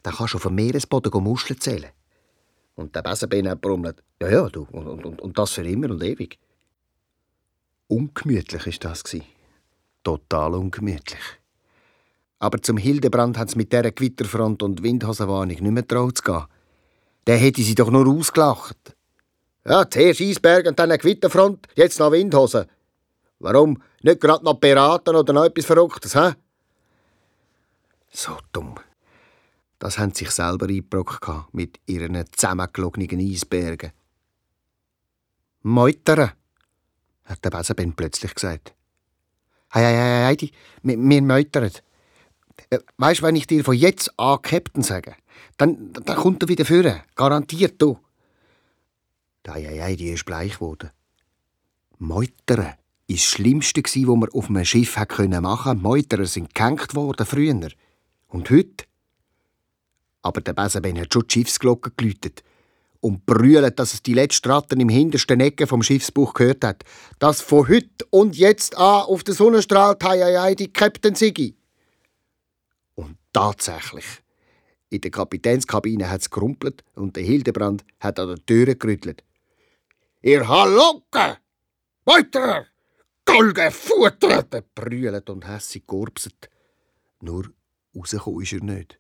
dann 0.02 0.16
kannst 0.16 0.34
du 0.34 0.38
auf 0.38 0.44
dem 0.44 0.56
Meeresboden 0.56 1.24
Muscheln 1.24 1.60
zählen. 1.60 1.92
Und 2.76 2.96
der 2.96 3.02
Besenbein 3.02 3.50
hat 3.50 3.62
brummelt. 3.62 4.02
Ja, 4.22 4.30
ja, 4.30 4.50
du, 4.50 4.68
und, 4.72 5.06
und, 5.06 5.22
und 5.22 5.38
das 5.38 5.52
für 5.52 5.68
immer 5.68 5.90
und 5.90 6.04
ewig. 6.04 6.40
Ungemütlich 7.88 8.66
war 8.66 8.92
das. 8.92 9.04
Total 10.04 10.54
ungemütlich. 10.56 11.20
Aber 12.40 12.62
zum 12.62 12.78
Hildebrand 12.78 13.38
hat 13.38 13.50
es 13.50 13.56
mit 13.56 13.74
dieser 13.74 13.92
Gewitterfront 13.92 14.64
und 14.64 14.84
Windhosenwarnung 14.84 15.48
nicht 15.48 15.62
mehr 15.62 15.88
traut 15.88 16.20
zu 16.20 16.24
gehen. 16.24 16.46
Der 17.26 17.38
hätte 17.38 17.62
sie 17.62 17.76
doch 17.76 17.92
nur 17.92 18.08
ausgelacht. 18.08 18.97
Ja, 19.68 19.90
zuerst 19.90 20.22
Eisberg 20.22 20.66
und 20.66 20.80
dann 20.80 20.90
eine 20.90 20.98
Gewitterfront, 20.98 21.68
jetzt 21.76 22.00
noch 22.00 22.12
Windhosen. 22.12 22.66
Warum 23.40 23.82
nicht 24.02 24.22
gerade 24.22 24.46
noch 24.46 24.56
beraten 24.56 25.16
oder 25.16 25.34
noch 25.34 25.44
etwas 25.44 25.66
Verrücktes, 25.66 26.16
hä? 26.16 26.34
So 28.10 28.38
dumm. 28.54 28.76
Das 29.78 30.00
haben 30.00 30.14
sie 30.14 30.24
sich 30.24 30.32
selber 30.34 30.68
eingebrockt 30.68 31.54
mit 31.54 31.82
ihren 31.86 32.24
zusammengelogenen 32.32 33.20
Eisbergen. 33.20 33.92
Meutern, 35.64 36.32
hat 37.26 37.44
der 37.44 37.50
Besenben 37.50 37.94
plötzlich 37.94 38.34
gesagt. 38.34 38.74
Hey, 39.70 39.84
hey, 39.84 39.96
hey, 39.96 40.26
Heidi, 40.28 40.52
wir, 40.82 40.98
wir 40.98 41.22
meutern. 41.22 41.70
Äh, 42.70 42.80
weißt 42.98 43.20
du, 43.20 43.24
wenn 43.26 43.36
ich 43.36 43.48
dir 43.48 43.66
von 43.66 43.76
jetzt 43.76 44.18
an 44.18 44.42
Captain 44.42 44.82
sage, 44.82 45.16
dann, 45.58 45.92
dann 45.92 46.16
kommt 46.16 46.42
er 46.42 46.48
wieder 46.48 46.64
führen. 46.64 47.02
Garantiert 47.16 47.82
du. 47.82 48.00
Hey, 49.54 49.96
die 49.96 50.10
ist 50.10 50.26
bleich 50.26 50.56
geworden. 50.56 50.92
Meutern 51.98 52.66
war 52.66 52.78
das 53.08 53.22
Schlimmste, 53.22 53.82
was 53.82 53.96
man 53.96 54.30
auf 54.30 54.50
einem 54.50 54.66
Schiff 54.66 54.98
machen 54.98 55.42
konnte. 55.42 55.76
Meuterer 55.76 56.26
sind 56.26 56.54
gehängt 56.54 56.96
worden 56.96 57.26
früher. 57.26 57.70
Und 58.28 58.50
heute? 58.50 58.86
Aber 60.22 60.42
der 60.42 60.54
Besenben 60.54 61.00
hat 61.00 61.14
schon 61.14 61.24
die 61.28 61.34
Schiffsglocke 61.34 61.92
geläutet 61.96 62.44
und 63.00 63.26
brüllt, 63.26 63.80
dass 63.80 63.94
es 63.94 64.04
die 64.04 64.14
letzte 64.14 64.50
Ratten 64.50 64.82
im 64.82 64.90
hintersten 64.90 65.40
Ecke 65.40 65.68
vom 65.68 65.82
Schiffsbuch 65.82 66.34
gehört 66.34 66.64
hat. 66.66 66.84
Dass 67.20 67.42
von 67.42 67.68
heute 67.70 68.06
und 68.10 68.36
jetzt 68.36 68.78
an 68.78 69.04
auf 69.04 69.24
den 69.24 69.36
Sonnenstrahl 69.36 69.96
Taiaiai 69.96 70.56
die 70.56 70.72
Captain 70.74 71.16
Sigi. 71.16 71.56
Und 72.96 73.18
tatsächlich. 73.32 74.06
In 74.90 75.02
der 75.02 75.12
Kapitänskabine 75.12 76.10
hat 76.10 76.22
es 76.22 76.30
gerumpelt 76.30 76.84
und 76.96 77.16
der 77.16 77.24
Hildebrand 77.24 77.86
hat 78.00 78.20
an 78.20 78.28
der 78.30 78.46
Tür 78.46 78.76
gerüttelt. 78.76 79.24
Ihr 80.28 80.46
Halunke! 80.46 81.38
Weiter! 82.04 82.66
Golgefutter! 83.24 84.44
brüllt 84.76 85.30
und 85.30 85.48
hässig 85.48 85.88
geurpset. 85.88 86.50
Nur 87.22 87.50
rausgekommen 87.96 88.42
ist 88.44 88.52
er 88.52 88.62
nicht. 88.62 89.00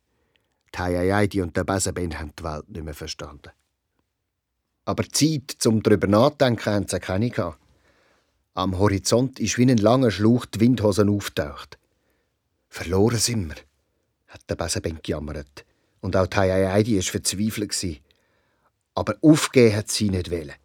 Die 0.73 0.79
Heiaidi 0.79 1.41
und 1.41 1.57
der 1.57 1.65
Besenben 1.65 2.17
haben 2.17 2.31
die 2.39 2.43
Welt 2.45 2.69
nicht 2.69 2.85
mehr 2.85 2.93
verstanden. 2.93 3.51
Aber 4.85 5.03
Zeit 5.09 5.53
zum 5.59 5.83
drüber 5.83 6.07
nachdenken 6.07 6.65
haben 6.65 6.87
sie 6.87 7.01
keine 7.01 7.29
gehabt. 7.29 7.59
Am 8.53 8.79
Horizont 8.79 9.37
ist 9.41 9.57
wie 9.57 9.69
ein 9.69 9.75
langer 9.75 10.11
Schlauch 10.11 10.45
die 10.45 10.61
Windhosen 10.61 11.09
auftaucht. 11.09 11.77
Verloren 12.69 13.17
sind 13.17 13.49
wir, 13.49 13.57
hat 14.27 14.49
der 14.49 14.55
Besenben 14.55 15.01
gejammert. 15.03 15.65
Und 15.99 16.15
auch 16.15 16.27
die 16.27 16.37
Heidi 16.37 16.95
war 16.95 17.03
verzweifelt. 17.03 18.01
Aber 18.95 19.17
aufgeben 19.21 19.75
hat 19.75 19.89
sie 19.89 20.09
nicht 20.09 20.31
wollen. 20.31 20.55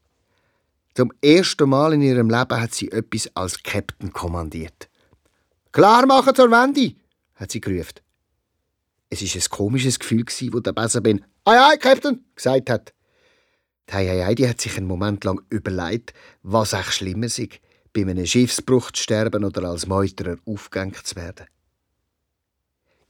Zum 0.95 1.13
ersten 1.23 1.69
Mal 1.69 1.95
in 1.95 2.03
ihrem 2.03 2.29
Leben 2.29 2.61
hat 2.61 2.75
sie 2.75 2.91
etwas 2.93 3.31
als 3.35 3.63
Captain 3.63 4.13
kommandiert. 4.13 4.91
Klar 5.73 6.07
machen 6.07 6.35
zur 6.35 6.51
Wende, 6.51 6.95
hat 7.35 7.51
sie 7.51 7.61
gerufen. 7.61 8.01
Es 9.09 9.23
war 9.23 9.43
ein 9.43 9.51
komisches 9.51 9.99
Gefühl, 9.99 10.25
wo 10.53 10.61
der 10.61 10.73
Besenben 10.73 11.25
«Ei, 11.45 11.59
ei, 11.59 11.77
Captain!» 11.77 12.25
gesagt 12.35 12.71
hat. 12.71 12.93
Die 13.89 13.95
Heidi 13.95 14.45
hat 14.45 14.61
sich 14.61 14.77
einen 14.77 14.87
Moment 14.87 15.25
lang 15.25 15.41
überlegt, 15.51 16.15
was 16.43 16.73
echt 16.73 16.93
schlimmer 16.95 17.29
sei, 17.29 17.49
bei 17.93 18.03
einem 18.03 18.25
Schiffsbruch 18.25 18.91
zu 18.91 19.03
sterben 19.03 19.45
oder 19.45 19.69
als 19.69 19.87
Meuterer 19.87 20.37
aufgehängt 20.47 21.07
zu 21.07 21.17
werden. 21.17 21.47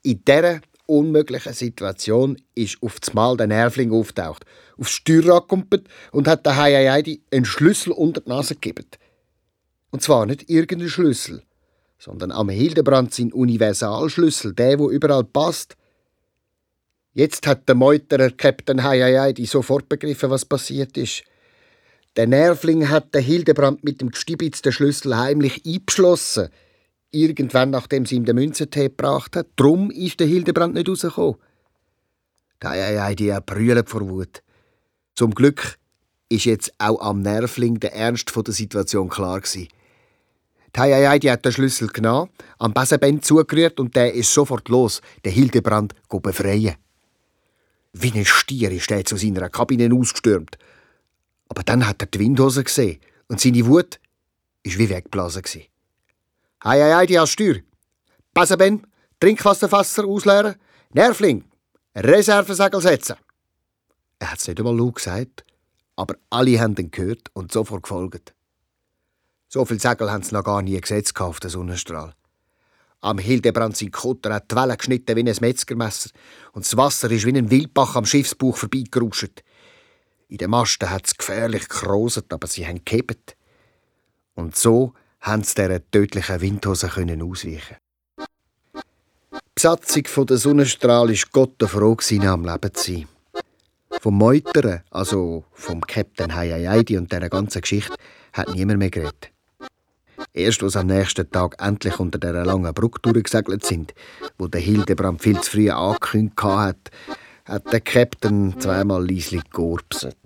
In 0.02 0.24
dieser 0.24 0.60
unmöglichen 0.98 1.52
Situation 1.52 2.40
ist 2.54 2.78
auf 2.82 3.00
das 3.00 3.14
Mal 3.14 3.36
der 3.36 3.46
Nervling 3.46 3.92
auftaucht, 3.92 4.44
aufs 4.78 4.92
Steuerrad 4.92 5.48
kumpelt 5.48 5.88
und 6.10 6.28
hat 6.28 6.46
der 6.46 6.56
Heidi 6.56 7.22
einen 7.30 7.44
Schlüssel 7.44 7.92
unter 7.92 8.20
die 8.20 8.28
Nase 8.28 8.54
gegeben. 8.54 8.86
Und 9.90 10.02
zwar 10.02 10.26
nicht 10.26 10.48
irgendeinen 10.48 10.90
Schlüssel, 10.90 11.42
sondern 11.98 12.32
am 12.32 12.48
Hildebrand 12.48 13.12
sein 13.12 13.32
Universalschlüssel, 13.32 14.54
der, 14.54 14.78
wo 14.78 14.90
überall 14.90 15.24
passt, 15.24 15.76
Jetzt 17.14 17.46
hat 17.46 17.68
der 17.68 17.74
Meuterer 17.74 18.30
Captain 18.30 18.82
Heieiei 18.82 19.34
sofort 19.44 19.88
begriffen, 19.88 20.30
was 20.30 20.46
passiert 20.46 20.96
ist. 20.96 21.24
Der 22.16 22.26
Nervling 22.26 22.88
hat 22.88 23.14
den 23.14 23.22
Hildebrand 23.22 23.84
mit 23.84 24.00
dem 24.00 24.10
Gstibitz 24.10 24.62
den 24.62 24.72
Schlüssel 24.72 25.16
heimlich 25.16 25.62
eingeschlossen. 25.66 26.48
Irgendwann, 27.12 27.70
nachdem 27.70 28.06
sie 28.06 28.16
ihm 28.16 28.24
den 28.24 28.36
Münzentee 28.36 28.88
gebracht 28.88 29.36
hat. 29.36 29.48
Drum 29.56 29.90
ist 29.90 30.18
der 30.18 30.26
Hildebrand 30.26 30.74
nicht 30.74 30.88
rausgekommen. 30.88 31.36
Der 32.62 32.70
Heieiei, 32.70 33.14
die 33.14 33.36
brüllt 33.44 33.88
vor 33.88 34.08
Wut. 34.08 34.42
Zum 35.14 35.34
Glück 35.34 35.78
ist 36.30 36.46
jetzt 36.46 36.72
auch 36.78 37.00
am 37.00 37.20
Nervling 37.20 37.78
der 37.80 37.94
Ernst 37.94 38.32
der 38.34 38.54
Situation 38.54 39.10
klar 39.10 39.40
gewesen. 39.40 39.68
Heieiei, 40.74 41.18
die 41.18 41.30
hat 41.30 41.44
den 41.44 41.52
Schlüssel 41.52 41.88
genommen, 41.88 42.30
am 42.58 42.72
Besenband 42.72 43.24
zugerührt 43.24 43.78
und 43.78 43.94
der 43.94 44.14
ist 44.14 44.32
sofort 44.32 44.68
los, 44.70 45.02
den 45.24 45.32
Hildebrand 45.32 45.94
befreien. 46.08 46.76
Wie 47.92 48.12
ein 48.12 48.24
Stier 48.24 48.70
ist 48.70 48.90
er 48.90 49.04
zu 49.04 49.16
seiner 49.16 49.50
Kabine 49.50 49.94
ausgestürmt. 49.94 50.56
Aber 51.48 51.62
dann 51.62 51.86
hat 51.86 52.00
er 52.00 52.06
die 52.06 52.20
Windhose 52.20 52.64
gesehen 52.64 53.00
und 53.28 53.38
seine 53.38 53.66
Wut 53.66 54.00
ist 54.62 54.78
wie 54.78 54.88
weggeblasen. 54.88 55.42
Hei, 56.64 56.80
hei, 56.80 56.94
hei, 56.94 57.06
die 57.06 57.18
hast 57.18 57.32
Steuer. 57.32 57.56
Ben, 58.56 58.86
Trinkwasserfasser 59.18 60.04
ausleeren. 60.04 60.54
Nervling, 60.92 61.44
Reservesegel 61.96 62.80
setzen. 62.80 63.16
Er 64.20 64.30
hat 64.30 64.38
es 64.38 64.46
nicht 64.46 64.60
einmal 64.60 64.76
laut 64.76 64.94
gesagt, 64.94 65.44
aber 65.96 66.14
alle 66.30 66.60
haben 66.60 66.76
ihn 66.76 66.92
gehört 66.92 67.30
und 67.32 67.50
sofort 67.50 67.82
gefolgt. 67.82 68.32
So 69.48 69.64
viel 69.64 69.80
Segel 69.80 70.12
haben 70.12 70.22
sie 70.22 70.36
noch 70.36 70.44
gar 70.44 70.62
nie 70.62 70.80
gesetzt 70.80 71.20
auf 71.20 71.40
den 71.40 71.50
Sonnenstrahl. 71.50 72.14
Am 73.00 73.18
Hildebrand 73.18 73.76
sein 73.76 73.90
Kutter 73.90 74.32
hat 74.32 74.52
die 74.52 74.54
Wellen 74.54 74.78
geschnitten 74.78 75.16
wie 75.16 75.28
ein 75.28 75.36
Metzgermesser 75.40 76.10
und 76.52 76.64
das 76.64 76.76
Wasser 76.76 77.10
ist 77.10 77.26
wie 77.26 77.36
ein 77.36 77.50
Wildbach 77.50 77.96
am 77.96 78.06
Schiffsbuch 78.06 78.56
vorbeigeruscht. 78.56 79.42
In 80.28 80.38
den 80.38 80.50
Masten 80.50 80.90
hat 80.90 81.08
es 81.08 81.16
gefährlich 81.16 81.68
gekroset, 81.68 82.32
aber 82.32 82.46
sie 82.46 82.64
haben 82.64 82.84
gehebt. 82.84 83.36
Und 84.34 84.54
so 84.56 84.94
haben 85.22 85.44
sie 85.44 85.54
dieser 85.54 85.90
tödlichen 85.90 86.40
Windhose 86.40 86.88
ausweichen 86.88 87.76
Die 88.76 89.38
Besatzung 89.54 90.26
der 90.26 90.36
Sonnenstrahl 90.36 91.08
war 91.08 91.28
Gott 91.32 91.70
froh, 91.70 91.96
am 92.26 92.44
Leben 92.44 92.74
zu 92.74 92.92
sein. 92.92 93.08
Vom 94.00 94.18
Meutern, 94.18 94.82
also 94.90 95.44
vom 95.52 95.80
Captain 95.80 96.34
Hayaidi 96.34 96.98
und 96.98 97.12
dieser 97.12 97.28
ganzen 97.28 97.60
Geschichte, 97.60 97.94
hat 98.32 98.52
niemand 98.54 98.80
mehr 98.80 98.90
geredet. 98.90 99.30
Erst 100.32 100.62
als 100.62 100.76
am 100.76 100.86
nächsten 100.86 101.30
Tag 101.30 101.56
endlich 101.60 102.00
unter 102.00 102.18
der 102.18 102.44
langen 102.44 102.72
Brücke 102.74 103.00
durchgesegelt 103.02 103.64
sind, 103.64 103.94
wo 104.38 104.48
der 104.48 104.60
Hildebrand 104.60 105.22
viel 105.22 105.40
zu 105.40 105.52
früh 105.52 105.70
angekündigt 105.70 106.42
hat, 106.42 106.90
hat 107.44 107.72
der 107.72 107.80
Captain 107.80 108.58
zweimal 108.58 109.08
leislich 109.08 109.42
geurpset. 109.50 110.16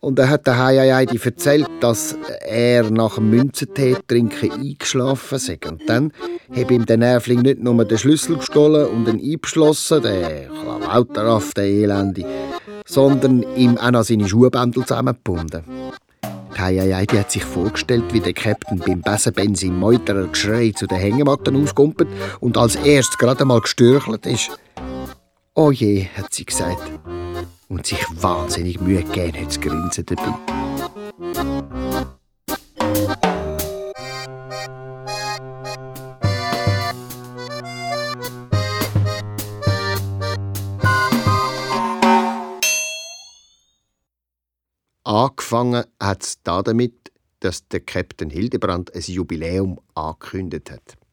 Und 0.00 0.18
er 0.18 0.28
hat 0.28 0.46
der 0.46 0.58
Heiheidi 0.58 1.18
erzählt, 1.22 1.68
dass 1.80 2.16
er 2.46 2.90
nach 2.90 3.16
dem 3.16 3.30
Münzentee 3.30 3.96
trinken 4.06 4.52
eingeschlafen 4.52 5.38
sei. 5.38 5.58
Und 5.66 5.82
dann 5.88 6.12
habe 6.54 6.74
ihm 6.74 6.86
der 6.86 6.98
Nervling 6.98 7.42
nicht 7.42 7.60
nur 7.60 7.84
den 7.84 7.98
Schlüssel 7.98 8.36
gestohlen 8.36 8.86
und 8.86 9.08
ihn 9.08 9.32
eingeschlossen, 9.32 10.02
der 10.02 10.48
Klauauteraf, 10.48 11.54
der 11.54 11.64
Elende, 11.64 12.24
sondern 12.86 13.44
ihm 13.56 13.78
auch 13.78 13.90
noch 13.90 14.04
seine 14.04 14.28
Schuhbändel 14.28 14.84
zusammengebunden. 14.84 15.64
Die 16.58 16.80
hat 17.18 17.30
sich 17.30 17.44
vorgestellt, 17.44 18.04
wie 18.12 18.20
der 18.20 18.32
Captain 18.32 18.78
beim 18.78 19.02
Besenbenz 19.02 19.62
im 19.62 19.78
Meuterer 19.78 20.26
Geschrei 20.26 20.72
zu 20.74 20.86
den 20.86 20.98
Hängematten 20.98 21.62
auskumpelt 21.62 22.08
und 22.40 22.56
als 22.56 22.76
erstes 22.76 23.18
gerade 23.18 23.44
mal 23.44 23.60
gestürchelt 23.60 24.24
ist. 24.24 24.58
Oh 25.54 25.70
je, 25.70 26.06
hat 26.16 26.32
sie 26.32 26.46
gesagt. 26.46 26.80
Und 27.68 27.86
sich 27.86 28.04
wahnsinnig 28.12 28.80
Mühe 28.80 29.02
gegeben 29.02 29.42
hat, 29.42 29.52
zu 29.52 29.60
grinsen 29.60 30.06
dabei. 30.06 30.34
Angefangen 45.02 45.84
hat 46.00 46.22
es 46.22 46.42
damit, 46.42 47.12
dass 47.40 47.68
der 47.68 47.80
Captain 47.80 48.30
Hildebrand 48.30 48.94
ein 48.94 49.02
Jubiläum 49.02 49.80
angekündigt 49.94 50.70
hat. 50.70 51.05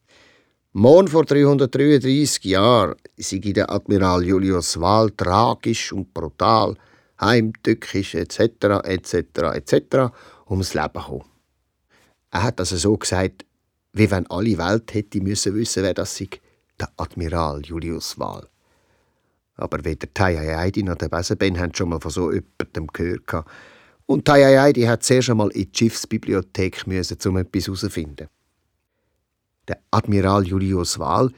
Morgen 0.75 1.07
vor 1.07 1.23
333 1.23 2.45
Jahren 2.45 2.95
sei 3.15 3.37
der 3.37 3.69
Admiral 3.69 4.23
Julius 4.23 4.81
Wahl 4.81 5.11
tragisch 5.11 5.93
und 5.93 6.11
brutal, 6.15 6.75
heimtückisch 7.21 8.15
etc. 8.15 8.81
etc. 8.83 9.13
etc. 9.53 10.11
ums 10.49 10.73
Leben 10.73 10.93
gekommen. 10.93 11.25
Er 12.31 12.41
hat 12.41 12.59
also 12.59 12.75
so 12.75 12.97
gesagt, 12.97 13.45
wie 13.91 14.09
wenn 14.09 14.25
alle 14.31 14.57
Welt 14.57 14.91
hätte 14.95 15.21
müssen 15.21 15.53
wissen, 15.53 15.83
wer 15.83 15.93
das 15.93 16.17
sei. 16.17 16.29
der 16.79 16.89
Admiral 16.97 17.61
Julius 17.63 18.17
Wahl. 18.17 18.47
Aber 19.57 19.85
weder 19.85 20.11
Tayayaydi 20.11 20.81
noch 20.81 20.95
der 20.95 21.09
Besenben 21.09 21.59
haben 21.59 21.75
schon 21.75 21.89
mal 21.89 21.99
von 21.99 22.09
so 22.09 22.31
jemandem 22.31 22.87
gehört. 22.87 23.45
Und 24.07 24.25
Tayayaydi 24.25 24.81
hat 24.85 25.03
zuerst 25.03 25.29
einmal 25.29 25.51
in 25.51 25.71
die 25.71 25.77
Schiffsbibliothek 25.77 26.87
müssen, 26.87 27.19
um 27.27 27.37
etwas 27.37 27.67
herauszufinden. 27.67 28.27
Der 29.67 29.79
Admiral 29.91 30.45
Julius 30.45 30.99
Wahl 30.99 31.31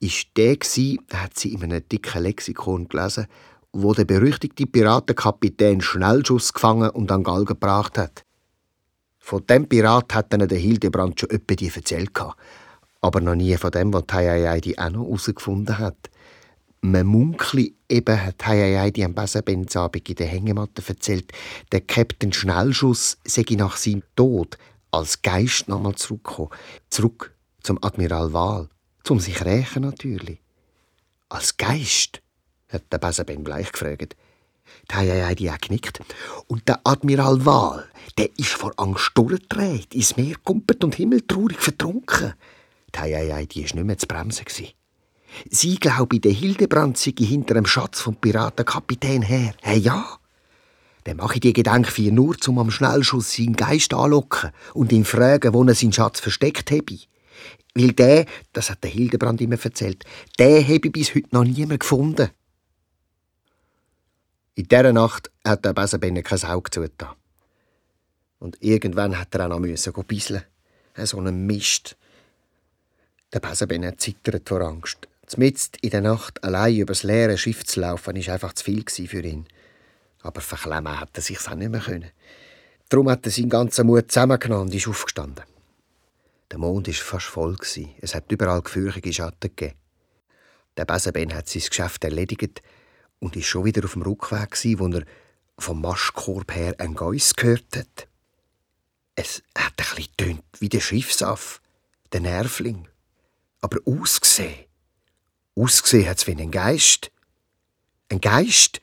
ist 0.00 0.28
der 0.36 0.56
der 0.56 1.22
hat 1.22 1.38
sie 1.38 1.52
in 1.52 1.62
einem 1.62 1.86
dicken 1.88 2.22
Lexikon 2.22 2.88
gelesen, 2.88 3.26
wo 3.72 3.94
der 3.94 4.04
berüchtigte 4.04 4.66
Piratenkapitän 4.66 5.80
Schnellschuss 5.80 6.52
gefangen 6.52 6.90
und 6.90 7.10
an 7.10 7.22
Galgen 7.22 7.46
gebracht 7.46 7.96
hat. 7.96 8.24
Von 9.18 9.46
dem 9.46 9.68
Pirat 9.68 10.12
hat 10.14 10.32
dann 10.32 10.46
der 10.48 10.58
Hildebrand 10.58 11.20
schon 11.20 11.30
öppe 11.30 11.56
die 11.56 11.70
erzählt, 11.74 12.10
aber 13.00 13.20
noch 13.20 13.34
nie 13.34 13.56
von 13.56 13.70
dem, 13.70 13.92
was 13.92 14.06
Tayayaydi 14.06 14.76
auch 14.76 14.90
noch 14.90 15.04
herausgefunden 15.04 15.78
hat. 15.78 16.10
Man 16.82 17.06
munkli 17.06 17.74
eben 17.88 18.22
hat 18.22 18.38
Tayayaydi 18.38 19.04
am 19.04 19.14
Besenbenzabend 19.14 20.08
in 20.08 20.14
der 20.16 20.26
Hängematte 20.26 20.82
erzählt, 20.86 21.32
der 21.72 21.82
Captain 21.82 22.32
Schnellschuss 22.32 23.18
sei 23.24 23.44
nach 23.50 23.76
seinem 23.76 24.02
Tod 24.16 24.58
als 24.90 25.22
Geist 25.22 25.68
nochmal 25.68 25.94
zurückgekommen. 25.94 26.50
Zurück 26.88 27.32
zum 27.62 27.82
Admiral 27.82 28.32
Wahl. 28.32 28.68
Zum 29.04 29.20
sich 29.20 29.44
rächen 29.44 29.82
natürlich. 29.82 30.38
Als 31.28 31.56
Geist? 31.56 32.22
hat 32.68 32.84
der 32.92 32.98
Besenben 32.98 33.44
gleich 33.44 33.72
gefragt. 33.72 34.16
Die 34.90 34.94
Hayayaydi 34.94 35.50
auch 35.50 35.58
genickt. 35.58 36.00
Und 36.46 36.68
der 36.68 36.80
Admiral 36.84 37.44
Wahl, 37.44 37.88
der 38.18 38.28
ist 38.38 38.50
vor 38.50 38.72
Angst 38.76 39.10
durchgedreht, 39.14 39.94
ins 39.94 40.16
Meer 40.16 40.36
kumpelt 40.44 40.84
und 40.84 40.94
himmeltraurig 40.94 41.58
vertrunken. 41.58 42.34
Die 42.94 42.98
Hayayaydi 42.98 43.64
war 43.64 43.74
nicht 43.74 43.86
mehr 43.86 43.98
zu 43.98 44.06
bremsen. 44.06 44.44
Sie 45.48 45.76
glaube, 45.76 46.20
der 46.20 46.32
Hildebrand 46.32 46.98
sei 46.98 47.12
hinter 47.18 47.54
dem 47.54 47.66
Schatz 47.66 48.00
vom 48.00 48.16
Piratenkapitän 48.16 49.22
her. 49.22 49.54
Hey, 49.62 49.78
ja. 49.78 50.18
Dann 51.04 51.16
mache 51.16 51.34
ich 51.34 51.40
die 51.40 51.52
Gedanken 51.52 52.14
nur, 52.14 52.36
um 52.46 52.58
am 52.58 52.70
Schnellschuss 52.70 53.32
seinen 53.32 53.56
Geist 53.56 53.94
anlocken 53.94 54.50
und 54.74 54.92
ihn 54.92 55.04
fragen, 55.04 55.54
wo 55.54 55.64
er 55.64 55.74
seinen 55.74 55.92
Schatz 55.92 56.20
versteckt 56.20 56.70
habe. 56.70 56.98
Weil 57.74 57.92
der, 57.92 58.26
das 58.52 58.70
hat 58.70 58.82
der 58.82 58.90
Hildebrand 58.90 59.40
immer 59.40 59.62
erzählt, 59.62 60.04
der 60.38 60.62
habe 60.62 60.80
ich 60.84 60.92
bis 60.92 61.14
heute 61.14 61.28
noch 61.30 61.44
niemand 61.44 61.80
gefunden. 61.80 62.30
In 64.54 64.68
dieser 64.68 64.92
Nacht 64.92 65.30
hat 65.44 65.64
der 65.64 65.72
Besenbenne 65.72 66.22
kein 66.22 66.42
Auge 66.44 66.70
zugetan. 66.70 67.14
Und 68.40 68.56
irgendwann 68.60 69.18
hat 69.18 69.34
er 69.34 69.44
auch 69.44 69.48
noch 69.48 69.60
müssen 69.60 69.92
bisseln. 70.06 70.42
So 70.96 71.18
einen 71.18 71.46
Mist. 71.46 71.96
Der 73.32 73.40
Besenbenne 73.40 73.96
zittert 73.96 74.48
vor 74.48 74.62
Angst. 74.62 75.06
Zmitzt 75.26 75.76
in 75.82 75.90
der 75.90 76.00
Nacht 76.00 76.42
allein 76.42 76.76
übers 76.76 77.04
leere 77.04 77.38
Schiff 77.38 77.64
zu 77.64 77.80
laufen, 77.80 78.16
war 78.16 78.34
einfach 78.34 78.52
zu 78.52 78.64
viel 78.64 78.84
für 78.84 79.22
ihn. 79.22 79.46
Aber 80.22 80.40
verklemmen 80.40 80.98
hat 80.98 81.10
er 81.14 81.22
sich 81.22 81.38
auch 81.46 81.54
nicht 81.54 81.70
mehr 81.70 81.80
können. 81.80 82.10
Darum 82.88 83.08
hat 83.08 83.24
er 83.24 83.30
seinen 83.30 83.48
ganzen 83.48 83.86
Mut 83.86 84.10
zusammengenommen 84.10 84.68
und 84.68 84.74
ist 84.74 84.88
aufgestanden. 84.88 85.44
Der 86.50 86.58
Mond 86.58 86.88
war 86.88 86.94
fast 86.94 87.26
voll. 87.26 87.56
Es 88.00 88.14
hat 88.14 88.30
überall 88.32 88.62
gefürchtige 88.62 89.12
Schatten 89.12 89.54
gegeben. 89.54 89.76
Der 90.76 90.84
Besenben 90.84 91.34
hat 91.34 91.48
sein 91.48 91.62
Geschäft 91.62 92.04
erledigt 92.04 92.62
und 93.18 93.36
ist 93.36 93.46
schon 93.46 93.64
wieder 93.64 93.84
auf 93.84 93.92
dem 93.92 94.02
Rückweg, 94.02 94.56
wo 94.78 94.88
er 94.88 95.04
vom 95.58 95.80
Maschkorb 95.80 96.54
her 96.54 96.74
ein 96.78 96.94
Geiss 96.94 97.34
gehört 97.34 97.76
hat. 97.76 98.08
Es 99.14 99.42
hat 99.56 99.74
ein 99.76 99.96
bisschen 99.96 100.16
tönt 100.16 100.44
wie 100.58 100.68
der 100.68 100.80
Schiffsaff, 100.80 101.60
der 102.12 102.20
Nervling. 102.20 102.88
Aber 103.60 103.78
ausgesehen, 103.84 104.64
ausgesehen 105.54 106.08
hat 106.08 106.18
es 106.18 106.26
wie 106.26 106.32
ein 106.32 106.50
Geist. 106.50 107.10
Ein 108.08 108.20
Geist, 108.20 108.80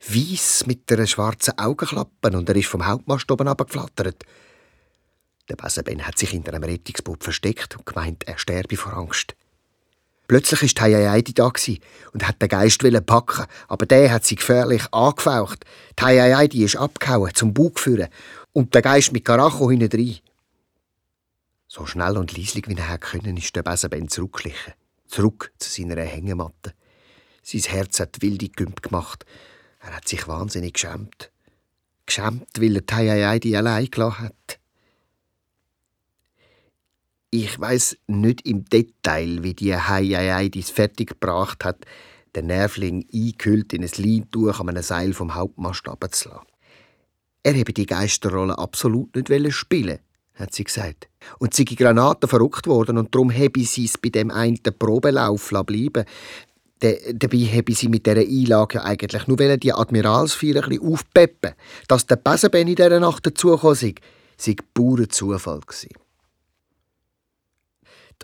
weiss 0.00 0.66
mit 0.66 0.90
einer 0.90 1.06
schwarzen 1.06 1.58
Augenklappe 1.58 2.30
und 2.30 2.48
er 2.48 2.56
ist 2.56 2.68
vom 2.68 2.86
Hauptmast 2.86 3.30
oben 3.30 3.48
abgeflattert. 3.48 4.24
Der 5.48 5.56
Besenben 5.56 6.06
hat 6.06 6.18
sich 6.18 6.30
hinter 6.30 6.54
einem 6.54 6.64
Rettungsboot 6.64 7.24
versteckt 7.24 7.76
und 7.76 7.86
gemeint, 7.86 8.26
er 8.26 8.38
sterbe 8.38 8.76
vor 8.76 8.94
Angst. 8.94 9.34
Plötzlich 10.28 10.62
war 10.62 10.68
Tayayaidi 10.68 11.34
da 11.34 11.52
und 12.12 12.26
hat 12.26 12.40
den 12.40 12.48
Geist 12.48 12.82
packen, 13.06 13.46
aber 13.68 13.86
der 13.86 14.12
hat 14.12 14.24
sie 14.24 14.36
gefährlich 14.36 14.82
angefaucht. 14.92 15.64
Tayayaidi 15.96 16.64
ist 16.64 16.76
abgehauen, 16.76 17.34
zum 17.34 17.52
Bug 17.52 17.78
führen 17.80 18.08
und 18.52 18.72
der 18.74 18.82
Geist 18.82 19.12
mit 19.12 19.24
Karacho 19.24 19.70
hinein. 19.70 20.18
So 21.68 21.86
schnell 21.86 22.16
und 22.16 22.36
leislich 22.36 22.68
wie 22.68 22.76
er 22.76 22.98
können, 22.98 23.36
ist 23.36 23.56
der 23.56 23.62
Besenben 23.62 24.08
zurückgeschlichen. 24.08 24.74
Zurück 25.06 25.52
zu 25.58 25.70
seiner 25.70 26.00
Hängematte. 26.02 26.72
Sein 27.42 27.62
Herz 27.62 28.00
hat 28.00 28.22
wilde 28.22 28.48
Gümp 28.48 28.82
gemacht. 28.82 29.26
Er 29.80 29.96
hat 29.96 30.06
sich 30.06 30.28
wahnsinnig 30.28 30.74
geschämt. 30.74 31.30
Geschämt, 32.06 32.48
weil 32.58 32.76
er 32.76 32.86
Tayayaidi 32.86 33.56
allein 33.56 33.90
gelassen 33.90 34.20
hat. 34.20 34.61
Ich 37.34 37.58
weiß 37.58 37.96
nicht 38.08 38.46
im 38.46 38.66
Detail, 38.66 39.42
wie 39.42 39.54
die 39.54 39.74
Heieiei 39.74 40.50
dies 40.50 40.68
fertiggebracht 40.68 41.64
hat, 41.64 41.86
den 42.36 42.48
Nervling 42.48 43.06
eingehüllt 43.10 43.72
in 43.72 43.82
ein 43.82 43.90
Leintuch 43.96 44.60
an 44.60 44.68
einem 44.68 44.82
Seil 44.82 45.14
vom 45.14 45.34
Hauptmast 45.34 45.88
abzulassen. 45.88 46.46
Er 47.42 47.54
habe 47.54 47.72
die 47.72 47.86
Geisterrolle 47.86 48.58
absolut 48.58 49.16
nicht 49.16 49.54
spielen, 49.54 50.00
hat 50.34 50.52
sie 50.52 50.64
gesagt. 50.64 51.08
Und 51.38 51.54
sie 51.54 51.64
Granaten 51.64 52.28
verrückt 52.28 52.66
worden 52.66 52.98
und 52.98 53.14
darum 53.14 53.32
habe 53.32 53.64
sie 53.64 53.86
es 53.86 53.96
bei 53.96 54.10
dem 54.10 54.30
einen 54.30 54.58
Probelauf 54.78 55.54
bleiben 55.64 56.04
De, 56.82 57.14
dabei 57.14 57.38
habe 57.38 57.72
sie 57.74 57.88
mit 57.88 58.04
dieser 58.04 58.18
Einlage 58.18 58.84
eigentlich 58.84 59.26
nur 59.26 59.38
die 59.38 59.72
Admiralsfeier 59.72 60.64
ein 60.64 60.68
bisschen 60.68 60.92
aufpeppen 60.92 61.52
Dass 61.88 62.06
der 62.06 62.16
Besenben 62.16 62.68
in 62.68 62.74
dieser 62.74 63.00
Nacht 63.00 63.24
dazugekommen 63.24 63.76
sei, 63.76 63.94
sei 64.36 64.56
purer 64.74 65.08
Zufall 65.08 65.60
gewesen. 65.60 66.01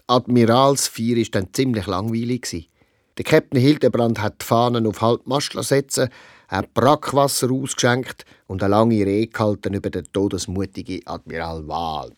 Admiralsfeier 0.07 1.17
war 1.17 1.25
dann 1.33 1.53
ziemlich 1.53 1.87
langweilig. 1.87 2.71
Der 3.17 3.25
Captain 3.25 3.61
Hildebrand 3.61 4.21
hat 4.21 4.41
die 4.43 4.45
Fahnen 4.47 4.87
auf 4.87 5.01
Halbmast 5.01 5.53
setzen, 5.65 6.09
hat 6.47 6.73
Brackwasser 6.73 7.51
ausgeschenkt 7.51 8.25
und 8.47 8.63
eine 8.63 8.71
lange 8.71 9.05
Rede 9.05 9.33
gehalten 9.33 9.75
über 9.75 9.91
den 9.91 10.05
todesmutigen 10.13 11.07
Admiral 11.07 11.67
Wahl. 11.67 12.13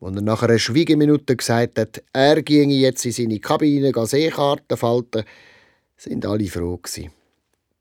Als 0.00 0.16
er 0.16 0.22
nach 0.22 0.42
einer 0.42 0.58
Schwiegeminute 0.58 1.36
gesagt 1.36 1.78
hat, 1.78 2.02
er 2.12 2.42
ginge 2.42 2.74
jetzt 2.74 3.04
in 3.04 3.12
seine 3.12 3.38
Kabine 3.38 3.92
Seekarten 4.06 4.78
falten, 4.78 5.24
sind 5.96 6.24
alle 6.24 6.46
froh 6.46 6.78
gewesen. 6.78 7.12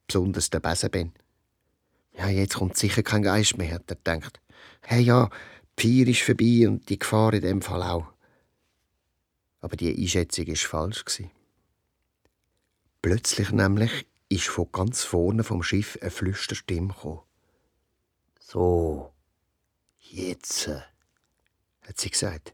Besonders 0.05 0.49
der 0.49 0.59
Besenben. 0.59 1.13
Ja, 2.17 2.27
jetzt 2.27 2.55
kommt 2.55 2.75
sicher 2.75 3.03
kein 3.03 3.23
Geist 3.23 3.57
mehr, 3.57 3.75
hat 3.75 3.83
er 3.87 3.95
gedacht. 3.95 4.41
Hey 4.81 5.03
ja, 5.03 5.29
die 5.79 6.03
Feier 6.03 6.07
ist 6.09 6.21
vorbei 6.21 6.67
und 6.67 6.89
die 6.89 6.99
Gefahr 6.99 7.33
in 7.33 7.41
dem 7.41 7.61
Fall 7.61 7.83
auch. 7.83 8.07
Aber 9.61 9.75
die 9.75 9.95
Einschätzung 9.95 10.47
war 10.47 10.55
falsch. 10.55 11.03
Plötzlich 13.01 13.51
nämlich 13.51 14.05
ist 14.29 14.47
von 14.47 14.71
ganz 14.71 15.03
vorne 15.03 15.43
vom 15.43 15.63
Schiff 15.63 15.97
eine 16.01 16.11
Flüsterstimme 16.11 16.93
gekommen. 16.93 17.21
So, 18.39 19.13
jetzt, 19.99 20.67
hat 20.67 21.97
sie 21.97 22.09
gesagt. 22.09 22.53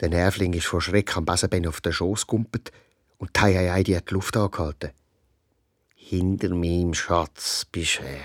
Der 0.00 0.08
Nervling 0.08 0.52
ist 0.52 0.66
vor 0.66 0.80
Schreck 0.80 1.16
am 1.16 1.24
Besenbein 1.24 1.66
auf 1.66 1.80
den 1.80 1.92
Schoß 1.92 2.26
gumpet 2.26 2.72
und 3.18 3.34
Taiai 3.34 3.84
die 3.84 3.96
hat 3.96 4.10
die 4.10 4.14
Luft 4.14 4.36
angehalten. 4.36 4.90
Hinter 5.94 6.50
meinem 6.50 6.94
Schatz 6.94 7.64
bist 7.64 7.98
du 7.98 8.02
her. 8.02 8.24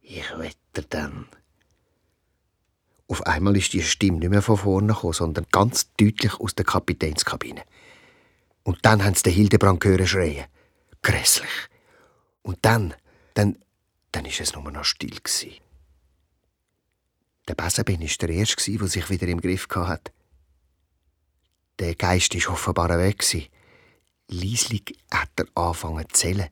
Ich 0.00 0.30
wetter 0.38 0.86
dann. 0.88 1.26
Auf 3.10 3.26
einmal 3.26 3.56
ist 3.56 3.72
die 3.72 3.82
Stimme 3.82 4.18
nicht 4.18 4.30
mehr 4.30 4.40
von 4.40 4.56
vorne 4.56 4.92
gekommen, 4.94 5.12
sondern 5.12 5.44
ganz 5.50 5.90
deutlich 5.96 6.38
aus 6.38 6.54
der 6.54 6.64
Kapitänskabine. 6.64 7.64
Und 8.62 8.78
dann 8.82 9.04
haben 9.04 9.16
sie 9.16 9.24
den 9.24 9.32
Hildebrand 9.32 9.80
gehört 9.80 10.08
schreien. 10.08 10.44
Grässlich. 11.02 11.50
Und 12.42 12.58
dann, 12.62 12.94
dann, 13.34 13.58
dann 14.12 14.26
ist 14.26 14.38
es 14.38 14.54
nur 14.54 14.70
noch 14.70 14.84
still 14.84 15.10
gewesen. 15.10 15.56
Der 17.48 17.56
Besenben 17.56 18.00
war 18.00 18.06
der 18.06 18.30
Erste, 18.30 18.78
der 18.78 18.86
sich 18.86 19.10
wieder 19.10 19.26
im 19.26 19.40
Griff 19.40 19.66
hatte. 19.74 20.12
Der 21.80 21.96
Geist 21.96 22.32
war 22.46 22.52
offenbar 22.52 22.96
weg. 22.96 23.24
Lieslig 24.28 24.96
hat 25.10 25.30
er 25.34 25.46
angefangen 25.56 26.08
zu 26.10 26.14
zählen. 26.14 26.48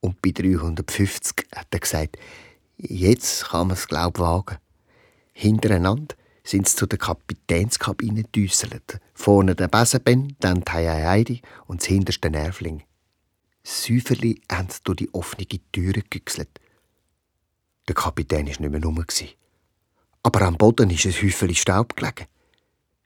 Und 0.00 0.20
bei 0.20 0.32
350 0.32 1.46
hat 1.56 1.68
er 1.70 1.80
gesagt, 1.80 2.18
jetzt 2.76 3.46
kann 3.46 3.68
man 3.68 3.78
es 3.78 3.88
glaub 3.88 4.18
wagen. 4.18 4.58
Hintereinander 5.34 6.14
sind 6.44 6.68
sie 6.68 6.76
zu 6.76 6.86
der 6.86 6.98
Kapitänskabine 6.98 8.22
düsselt. 8.22 9.00
Vorne 9.14 9.54
der 9.54 9.68
Besenben, 9.68 10.36
dann 10.40 10.60
die 10.60 10.70
Heidi 10.70 11.42
und 11.66 11.80
das 11.80 11.88
hinterste 11.88 12.30
Nervling. 12.30 12.84
Säuferli 13.64 14.40
haben 14.50 14.68
sie 14.70 14.78
durch 14.84 14.98
die 14.98 15.12
offene 15.12 15.46
Türe 15.72 16.02
gegüchselt. 16.02 16.60
Der 17.88 17.94
Kapitän 17.94 18.38
war 18.38 18.44
nicht 18.44 18.60
mehr 18.60 18.82
rum. 18.82 19.04
Aber 20.22 20.42
am 20.42 20.56
Boden 20.56 20.90
ist 20.90 21.06
ein 21.06 21.12
Häufchen 21.12 21.54
Staub 21.54 21.96
gelegen. 21.96 22.26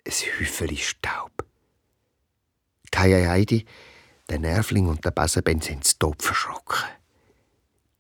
Ein 0.04 0.12
Häufchen 0.12 0.76
Staub. 0.76 1.44
die 2.94 2.98
Heidi, 2.98 3.64
der 4.28 4.38
Nervling 4.38 4.86
und 4.86 5.04
der 5.04 5.10
Besenben 5.12 5.60
sind 5.60 5.84
zu 5.84 5.98
Tod 5.98 6.22
verschrocken. 6.22 6.78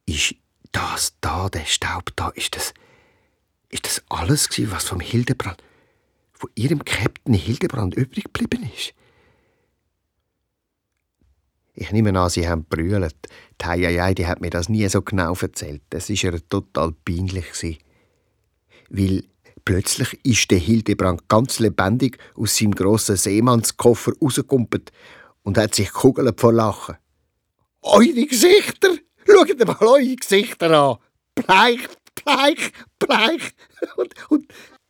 Ist 0.06 0.34
das 0.72 1.14
da, 1.20 1.48
der 1.48 1.64
Staub 1.64 2.12
da, 2.16 2.28
ist 2.30 2.54
das, 2.54 2.74
ist 3.70 3.86
das 3.86 4.02
alles 4.08 4.48
was 4.70 4.84
vom 4.84 5.00
Hildebrand, 5.00 5.62
von 6.32 6.50
ihrem 6.54 6.84
Captain 6.84 7.34
Hildebrand 7.34 7.94
übrig 7.94 8.24
geblieben 8.32 8.70
ist? 8.74 8.94
Ich 11.74 11.92
nehme 11.92 12.18
an, 12.18 12.28
sie 12.28 12.48
haben 12.48 12.64
brüllt. 12.64 13.14
Die 13.62 13.64
Heidi 13.66 14.24
hat 14.24 14.40
mir 14.40 14.50
das 14.50 14.68
nie 14.68 14.88
so 14.88 15.00
genau 15.00 15.34
erzählt. 15.34 15.82
Das 15.90 16.10
ist 16.10 16.24
ihr 16.24 16.40
total 16.48 16.92
peinlich. 17.04 17.78
Weil 18.90 19.22
plötzlich 19.64 20.18
ist 20.24 20.50
der 20.50 20.58
Hildebrand 20.58 21.28
ganz 21.28 21.60
lebendig 21.60 22.18
aus 22.34 22.56
seinem 22.56 22.74
grossen 22.74 23.16
Seemannskoffer 23.16 24.12
rausgekumpelt 24.20 24.90
und 25.44 25.56
hat 25.56 25.76
sich 25.76 25.92
kugelt 25.92 26.40
vor 26.40 26.52
Lachen. 26.52 26.96
Eure 27.82 28.26
Gesichter! 28.26 28.96
Schaut 29.24 29.66
mal 29.66 29.76
eure 29.78 30.16
Gesichter 30.16 30.70
an! 30.72 30.96
Bleich, 31.36 31.88
bleich, 32.28 32.72
bleich! 32.98 33.52
Und, 33.96 34.14
und 34.28 34.46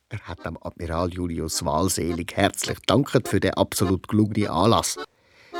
er 0.09 0.19
hat 0.21 0.45
dem 0.45 0.57
Admiral 0.61 1.13
Julius 1.13 1.63
wahlselig 1.63 2.35
herzlich 2.35 2.79
danket 2.85 3.27
für 3.27 3.39
den 3.39 3.53
absolut 3.53 4.07
gelungenen 4.07 4.49
Anlass. 4.49 4.97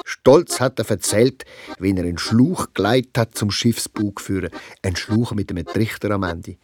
Stolz 0.05 0.59
hat 0.59 0.79
er 0.79 0.89
erzählt, 0.89 1.45
wie 1.79 1.91
er 1.91 2.03
einen 2.03 2.17
Schluch 2.17 2.67
geleitet 2.73 3.17
hat 3.17 3.37
zum 3.37 3.51
Schiffsbug 3.51 4.21
führen, 4.21 4.49
einen 4.81 4.95
Schluch 4.95 5.33
mit 5.33 5.51
einem 5.51 5.65
Trichter 5.65 6.11
am 6.11 6.23
Ende. 6.23 6.57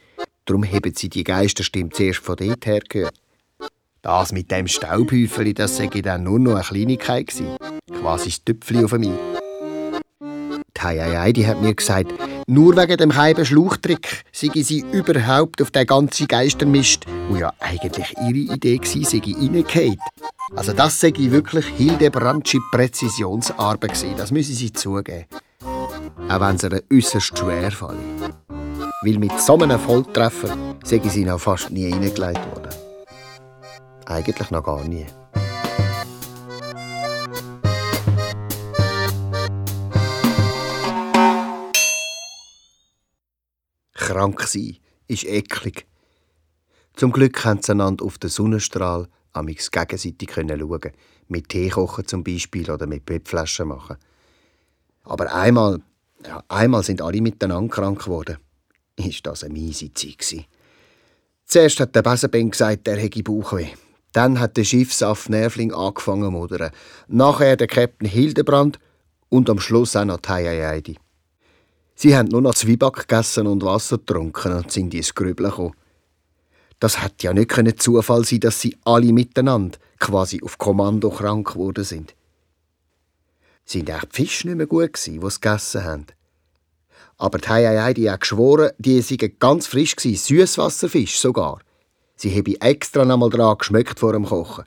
Darum 0.45 0.63
haben 0.63 0.93
sie 0.95 1.09
die 1.09 1.23
Geisterstimme 1.23 1.89
zuerst 1.89 2.19
von 2.19 2.37
dort 2.37 2.65
her 2.65 2.81
gehört. 2.87 3.19
Das 4.01 4.31
mit 4.31 4.51
dem 4.51 4.67
Staubhäufeli, 4.67 5.53
das 5.53 5.77
sei 5.77 5.87
dann 5.87 6.23
nur 6.23 6.39
noch 6.39 6.55
eine 6.55 6.63
Kleinigkeit 6.63 7.27
gewesen. 7.27 7.57
Quasi 7.91 8.29
das 8.29 8.43
Tüpfli 8.43 8.83
auf 8.83 8.93
mir. 10.75 10.81
Die 10.81 10.81
Heieiei, 10.81 11.33
hat 11.43 11.61
mir 11.61 11.73
gesagt, 11.73 12.13
nur 12.47 12.75
wegen 12.75 12.97
dem 12.97 13.15
halben 13.15 13.45
Schluchtrick 13.45 14.23
sei 14.31 14.49
sie 14.61 14.85
überhaupt 14.91 15.61
auf 15.61 15.71
den 15.71 15.85
ganzen 15.85 16.27
Geistermist, 16.27 17.05
wo 17.29 17.35
ja 17.35 17.53
eigentlich 17.59 18.13
ihre 18.17 18.53
Idee 18.53 18.79
war, 18.79 19.03
sei 19.03 19.21
reingefallen. 19.25 19.97
Also 20.55 20.73
das 20.73 20.99
sei 20.99 21.13
wirklich 21.15 21.65
Hildebrandsche 21.77 22.59
Präzisionsarbeit 22.71 23.93
gewesen, 23.93 24.15
das 24.17 24.31
müssen 24.31 24.55
sie 24.55 24.71
zugeben. 24.71 25.25
Auch 26.29 26.39
wenn 26.39 26.55
es 26.55 26.63
ihr 26.63 26.83
äußerst 26.91 27.37
schwer 27.37 27.71
falle. 27.71 27.97
Weil 29.03 29.17
mit 29.19 29.39
so 29.39 29.57
einem 29.57 29.79
Volltreffer 29.79 30.55
sei 30.83 31.01
sie 31.05 31.25
noch 31.25 31.39
fast 31.39 31.71
nie 31.71 31.91
reingelegt 31.91 32.39
worden. 32.51 32.73
Eigentlich 34.05 34.51
noch 34.51 34.63
gar 34.63 34.83
nie. 34.83 35.05
Krank 44.05 44.43
sein 44.43 44.77
ist 45.07 45.25
eklig. 45.25 45.87
Zum 46.95 47.11
Glück 47.11 47.33
können 47.33 47.63
sie 47.63 47.71
einander 47.71 48.05
auf 48.05 48.19
den 48.19 48.29
Sonnenstrahl 48.29 49.07
amix 49.33 49.71
gegenseitig 49.71 50.31
schauen 50.31 50.91
Mit 51.27 51.49
Tee 51.49 51.69
kochen 51.69 52.05
zum 52.05 52.23
Beispiel 52.23 52.69
oder 52.69 52.85
mit 52.85 53.05
Bettflaschen 53.05 53.67
machen. 53.67 53.97
Aber 55.03 55.33
einmal, 55.33 55.81
ja, 56.23 56.43
einmal 56.49 56.83
sind 56.83 57.01
alle 57.01 57.19
miteinander 57.19 57.73
krank 57.73 58.03
geworden. 58.03 58.37
Ist 58.95 59.25
das 59.25 59.43
eine 59.43 59.53
miese 59.53 59.91
Zeit. 59.91 60.45
Zuerst 61.45 61.79
hat 61.79 61.95
der 61.95 62.03
Besenben 62.03 62.51
gesagt, 62.51 62.87
er 62.87 62.97
hätte 62.97 63.23
Bauchweh. 63.23 63.69
Dann 64.13 64.39
hat 64.39 64.55
der 64.55 64.65
Schiffsaft 64.65 65.29
Nervling 65.29 65.73
angefangen 65.73 66.25
zu 66.25 66.31
modern. 66.31 66.71
Nachher 67.07 67.57
der 67.57 67.67
Captain 67.67 68.07
Hildebrand 68.07 68.79
und 69.29 69.49
am 69.49 69.59
Schluss 69.59 69.95
auch 69.95 70.05
noch 70.05 70.17
die 70.17 70.29
Heidi. 70.29 70.97
Sie 71.97 72.15
haben 72.15 72.27
nur 72.27 72.41
noch 72.41 72.55
Zwieback 72.55 73.07
gegessen 73.07 73.47
und 73.47 73.63
Wasser 73.63 73.97
getrunken 73.97 74.51
und 74.51 74.71
sind 74.71 74.93
ins 74.93 75.15
Grübeln 75.15 75.49
gekommen. 75.49 75.73
Das 76.79 77.01
hätte 77.01 77.27
ja 77.27 77.33
nicht 77.33 77.81
Zufall 77.81 78.25
sein, 78.25 78.41
dass 78.41 78.59
sie 78.59 78.77
alle 78.83 79.13
miteinander 79.13 79.77
quasi 79.97 80.41
auf 80.43 80.57
Kommando 80.57 81.09
krank 81.09 81.53
geworden 81.53 81.85
sind. 81.85 82.13
Sind 83.63 83.89
auch 83.89 84.03
die 84.03 84.15
Fische 84.15 84.47
nicht 84.47 84.57
mehr 84.57 84.67
gut 84.67 84.93
gewesen, 84.93 85.21
die 85.21 85.29
sie 85.29 85.39
gegessen 85.39 85.83
haben? 85.85 86.05
Aber 87.17 87.37
die 87.37 87.47
Heidi 87.47 88.03
hat 88.03 88.19
geschworen, 88.19 88.71
die 88.77 89.01
seien 89.01 89.33
ganz 89.39 89.67
frisch 89.67 89.95
gewesen, 89.95 90.21
Süßwasserfisch 90.21 91.17
sogar. 91.17 91.59
Sie 92.17 92.37
habe 92.37 92.59
extra 92.59 93.05
noch 93.05 93.17
mal 93.17 93.29
dran 93.29 93.57
geschmeckt 93.57 93.99
vor 93.99 94.11
dem 94.11 94.25
Kochen. 94.25 94.65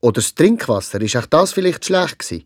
Oder 0.00 0.20
das 0.20 0.34
Trinkwasser, 0.34 1.00
ist 1.00 1.16
auch 1.16 1.26
das 1.26 1.52
vielleicht 1.52 1.84
schlecht 1.84 2.18
gewesen? 2.18 2.44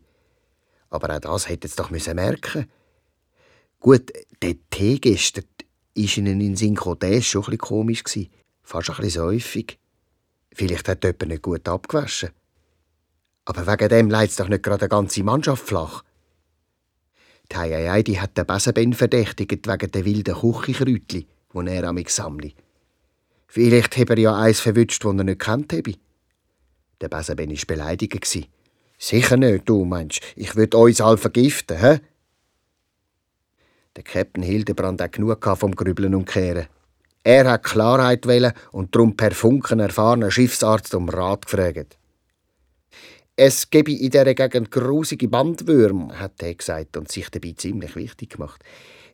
Aber 0.91 1.15
auch 1.15 1.19
das 1.19 1.49
hätte 1.49 1.67
es 1.67 1.75
doch 1.75 1.89
müssen 1.89 2.15
merken 2.15 2.67
Gut, 3.83 4.13
der 4.41 4.55
Tee 4.69 4.97
gestern 4.97 5.43
ist 5.93 6.15
ihnen 6.15 6.39
in 6.39 6.55
Sinn 6.55 6.75
gekommen, 6.75 7.21
schon 7.21 7.43
ein 7.51 7.57
komisch. 7.57 8.05
Gewesen. 8.05 8.29
Fast 8.63 8.89
ein 8.89 8.95
bisschen 8.95 9.21
säufig. 9.23 9.77
Vielleicht 10.53 10.87
hat 10.87 11.03
jemand 11.03 11.27
nicht 11.27 11.41
gut 11.41 11.67
abgewaschen. 11.67 12.29
Aber 13.43 13.67
wegen 13.67 13.89
dem 13.89 14.09
leidet 14.09 14.39
doch 14.39 14.47
nicht 14.47 14.63
gerade 14.63 14.83
eine 14.83 14.89
ganze 14.89 15.21
Mannschaft 15.23 15.67
flach. 15.67 16.01
Die 17.51 17.57
Heiei, 17.57 18.01
hat 18.01 18.37
den 18.37 18.47
Besenben 18.47 18.93
verdächtigt 18.93 19.67
wegen 19.67 19.91
der 19.91 20.05
wilden 20.05 20.33
Küchenkräutchen, 20.35 21.25
die 21.53 21.67
er 21.67 21.83
am 21.83 22.01
sammelt. 22.07 22.55
Vielleicht 23.47 23.97
habe 23.97 24.13
er 24.13 24.19
ja 24.19 24.37
eins 24.37 24.61
verwünscht, 24.61 25.03
das 25.03 25.13
er 25.13 25.23
nicht 25.25 25.41
kennt 25.41 25.73
habe. 25.73 25.95
Der 27.01 27.09
Besenben 27.09 27.51
war 27.51 27.65
beleidigt. 27.67 28.47
Sicher 28.97 29.35
nicht, 29.35 29.67
du 29.67 29.83
meinst, 29.83 30.21
ich 30.37 30.55
würde 30.55 30.77
uns 30.77 31.01
alle 31.01 31.17
vergiften, 31.17 31.77
hä? 31.77 31.99
Der 33.95 34.03
Captain 34.03 34.43
Hildebrand 34.43 35.01
hat 35.01 35.11
genug 35.11 35.45
vom 35.57 35.75
Grübeln 35.75 36.15
und 36.15 36.25
Kehren. 36.25 36.65
Er 37.23 37.49
hat 37.49 37.63
Klarheit 37.63 38.25
wollen 38.25 38.53
und 38.71 38.95
darum 38.95 39.15
per 39.15 39.31
Funken 39.31 39.79
erfahrenen 39.79 40.31
Schiffsarzt 40.31 40.95
um 40.95 41.09
Rat 41.09 41.45
gefragt. 41.45 41.97
Es 43.35 43.69
gebe 43.69 43.91
in 43.91 44.09
dieser 44.09 44.33
Gegend 44.33 44.71
grusige 44.71 45.27
Bandwürmer, 45.27 46.19
hat 46.19 46.41
er 46.41 46.53
gesagt 46.55 46.97
und 46.97 47.11
sich 47.11 47.29
dabei 47.29 47.53
ziemlich 47.55 47.95
wichtig 47.95 48.31
gemacht. 48.31 48.63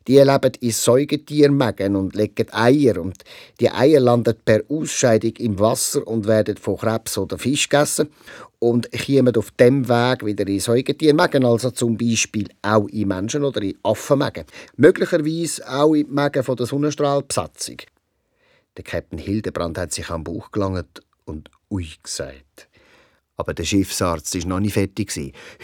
Die 0.06 0.18
leben 0.18 0.52
in 0.60 0.70
Säugetiermägen 0.70 1.96
und 1.96 2.14
legen 2.14 2.46
Eier. 2.52 3.00
Und 3.00 3.22
die 3.60 3.70
Eier 3.70 4.00
landen 4.00 4.34
per 4.44 4.62
Ausscheidung 4.68 5.36
im 5.38 5.58
Wasser 5.58 6.06
und 6.06 6.26
werden 6.26 6.56
von 6.56 6.78
Krebs 6.78 7.18
oder 7.18 7.38
Fisch 7.38 7.68
gegessen 7.68 8.08
und 8.58 8.88
kommen 8.92 9.36
auf 9.36 9.50
dem 9.52 9.88
Weg 9.88 10.24
wieder 10.24 10.46
in 10.46 10.60
Säugetiermägen, 10.60 11.44
also 11.44 11.70
zum 11.70 11.96
Beispiel 11.96 12.48
auch 12.62 12.88
in 12.88 13.08
Menschen 13.08 13.44
oder 13.44 13.62
in 13.62 13.78
Affenmägen. 13.82 14.44
Möglicherweise 14.76 15.68
auch 15.68 15.94
in 15.94 16.12
Mägen 16.12 16.42
von 16.42 16.56
der 16.56 16.66
Sonnenstrahlbesatzung. 16.66 17.78
Der 18.76 18.84
Captain 18.84 19.18
Hildebrand 19.18 19.78
hat 19.78 19.92
sich 19.92 20.08
am 20.10 20.24
Bauch 20.24 20.50
gelangt 20.52 21.02
und 21.24 21.50
«Ui» 21.70 21.88
gesagt. 22.02 22.69
Aber 23.40 23.54
der 23.54 23.64
Schiffsarzt 23.64 24.34
war 24.34 24.46
noch 24.46 24.60
nicht 24.60 24.74
fertig. 24.74 25.10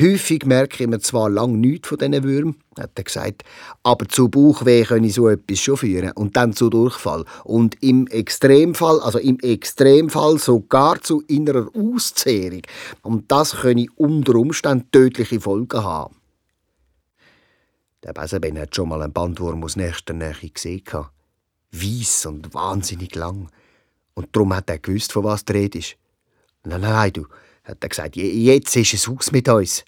Häufig 0.01 0.47
merke 0.47 0.83
ich 0.83 0.89
mir 0.89 0.99
zwar 0.99 1.29
lang 1.29 1.61
nichts 1.61 1.89
von 1.89 1.99
diesen 1.99 2.25
Würmern, 2.25 2.57
hat 2.79 2.93
er 2.95 3.05
gesagt, 3.05 3.43
aber 3.83 4.09
zu 4.09 4.31
Bauchweh 4.31 4.85
könne 4.85 5.11
so 5.11 5.29
etwas 5.29 5.59
schon 5.61 5.77
führen 5.77 6.13
und 6.13 6.39
dann 6.39 6.55
zu 6.55 6.71
Durchfall. 6.71 7.27
Und 7.45 7.77
im 7.83 8.07
Extremfall, 8.07 8.99
also 9.01 9.19
im 9.19 9.39
Extremfall 9.41 10.39
sogar 10.39 11.03
zu 11.03 11.23
innerer 11.29 11.69
Auszehrung. 11.75 12.63
Und 13.03 13.31
das 13.31 13.57
könne 13.57 13.89
unter 13.97 14.37
Umständen 14.37 14.91
tödliche 14.91 15.39
Folgen 15.39 15.85
haben. 15.85 16.17
Der 18.05 18.15
Besenben 18.15 18.59
hat 18.59 18.75
schon 18.75 18.89
mal 18.89 19.03
einen 19.03 19.13
Bandwurm 19.13 19.63
aus 19.65 19.77
nächster 19.77 20.15
Nähe 20.15 20.33
gesehen. 20.33 20.83
Weiss 21.73 22.25
und 22.25 22.55
wahnsinnig 22.55 23.15
lang. 23.15 23.51
Und 24.15 24.35
darum 24.35 24.57
hat 24.57 24.71
er 24.71 24.79
gewusst, 24.79 25.13
von 25.13 25.25
was 25.25 25.45
die 25.45 25.53
Rede 25.53 25.79
ist. 25.81 25.97
Nein, 26.65 26.81
nein, 26.81 27.13
du, 27.13 27.27
hat 27.67 27.83
er 27.83 27.89
gesagt, 27.89 28.17
jetzt 28.17 28.77
ist 28.77 28.95
es 28.95 29.09
aus 29.09 29.33
mit 29.33 29.49
uns. 29.49 29.85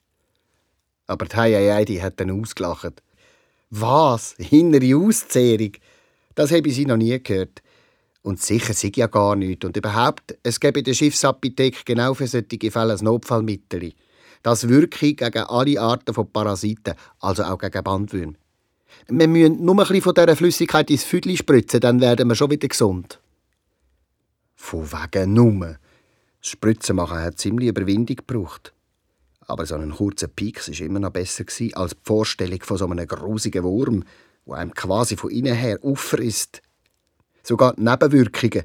Aber 1.07 1.27
die 1.27 1.37
Heidi 1.37 1.97
hat 1.97 2.21
dann 2.21 2.31
ausgelacht. 2.31 3.03
Was? 3.71 4.35
Innere 4.51 4.97
Auszehrung? 4.97 5.73
Das 6.35 6.51
habe 6.53 6.69
ich 6.69 6.75
sie 6.75 6.87
noch 6.87 6.97
nie 6.97 7.23
gehört. 7.23 7.63
Und 8.23 8.43
sicher 8.43 8.75
sei 8.75 8.93
ja 8.95 9.07
gar 9.07 9.37
nichts. 9.37 9.65
Und 9.65 9.77
überhaupt, 9.77 10.37
es 10.43 10.61
gäbe 10.61 10.81
in 10.81 10.85
der 10.85 10.95
Schiffsapotheke 10.95 11.83
genau 11.85 12.15
für 12.15 12.27
solche 12.27 12.71
Fälle 12.71 12.95
ein 12.95 13.05
Notfallmittel. 13.05 13.93
Das 14.43 14.69
wirke 14.69 15.15
gegen 15.15 15.43
alle 15.45 15.81
Arten 15.81 16.15
von 16.15 16.31
Parasiten, 16.31 16.95
also 17.21 17.45
auch 17.45 17.59
gegen 17.59 17.83
Bandwürmer. 17.83 18.35
Wir 19.09 19.29
müssen 19.29 19.65
nur 19.65 19.75
ein 19.75 19.79
bisschen 19.79 20.03
von 20.03 20.15
dieser 20.15 20.37
Flüssigkeit 20.37 20.91
ins 20.91 21.05
Füdli 21.05 21.37
spritzen, 21.37 21.81
dann 21.81 22.01
werden 22.01 22.29
wir 22.29 22.35
schon 22.35 22.51
wieder 22.51 22.69
gesund. 22.69 23.21
Von 24.55 24.91
wegen 24.91 25.33
Nummer. 25.33 25.77
Das 26.41 26.51
Spritzen 26.51 26.97
machen 26.97 27.19
hat 27.19 27.39
ziemlich 27.39 27.69
Überwindung 27.69 28.17
gebraucht. 28.17 28.73
Aber 29.41 29.67
so 29.67 29.75
ein 29.75 29.91
kurzer 29.91 30.29
Pieks 30.29 30.69
war 30.69 30.87
immer 30.87 31.01
noch 31.01 31.11
besser 31.11 31.45
als 31.75 31.93
die 31.93 32.01
Vorstellung 32.03 32.61
von 32.63 32.77
so 32.77 32.87
einem 32.87 33.07
grusigen 33.07 33.65
Wurm, 33.65 34.05
der 34.47 34.55
einem 34.55 34.75
quasi 34.75 35.17
von 35.17 35.31
innen 35.31 35.55
her 35.55 35.79
auffrisst. 35.83 36.63
Sogar 37.43 37.75
die 37.75 37.83
Nebenwirkungen, 37.83 38.65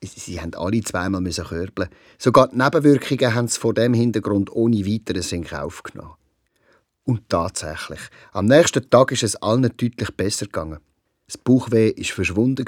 Sie 0.00 0.40
haben 0.40 0.54
alle 0.54 0.80
zweimal 0.82 1.20
müssen 1.20 1.44
körbeln. 1.44 1.88
Sogar 2.18 2.48
die 2.48 2.56
Nebenwirkungen 2.56 3.34
haben 3.34 3.48
sie 3.48 3.58
vor 3.58 3.74
dem 3.74 3.94
Hintergrund 3.94 4.52
ohne 4.52 4.86
weiteres 4.86 5.32
in 5.32 5.44
Kauf 5.44 5.82
genommen. 5.82 6.14
Und 7.04 7.28
tatsächlich, 7.28 8.00
am 8.32 8.46
nächsten 8.46 8.88
Tag 8.90 9.12
ist 9.12 9.22
es 9.24 9.36
allen 9.36 9.62
deutlich 9.62 10.14
besser 10.16 10.46
gegangen. 10.46 10.78
Das 11.26 11.38
Bauchweh 11.38 11.88
ist 11.88 12.12
verschwunden 12.12 12.64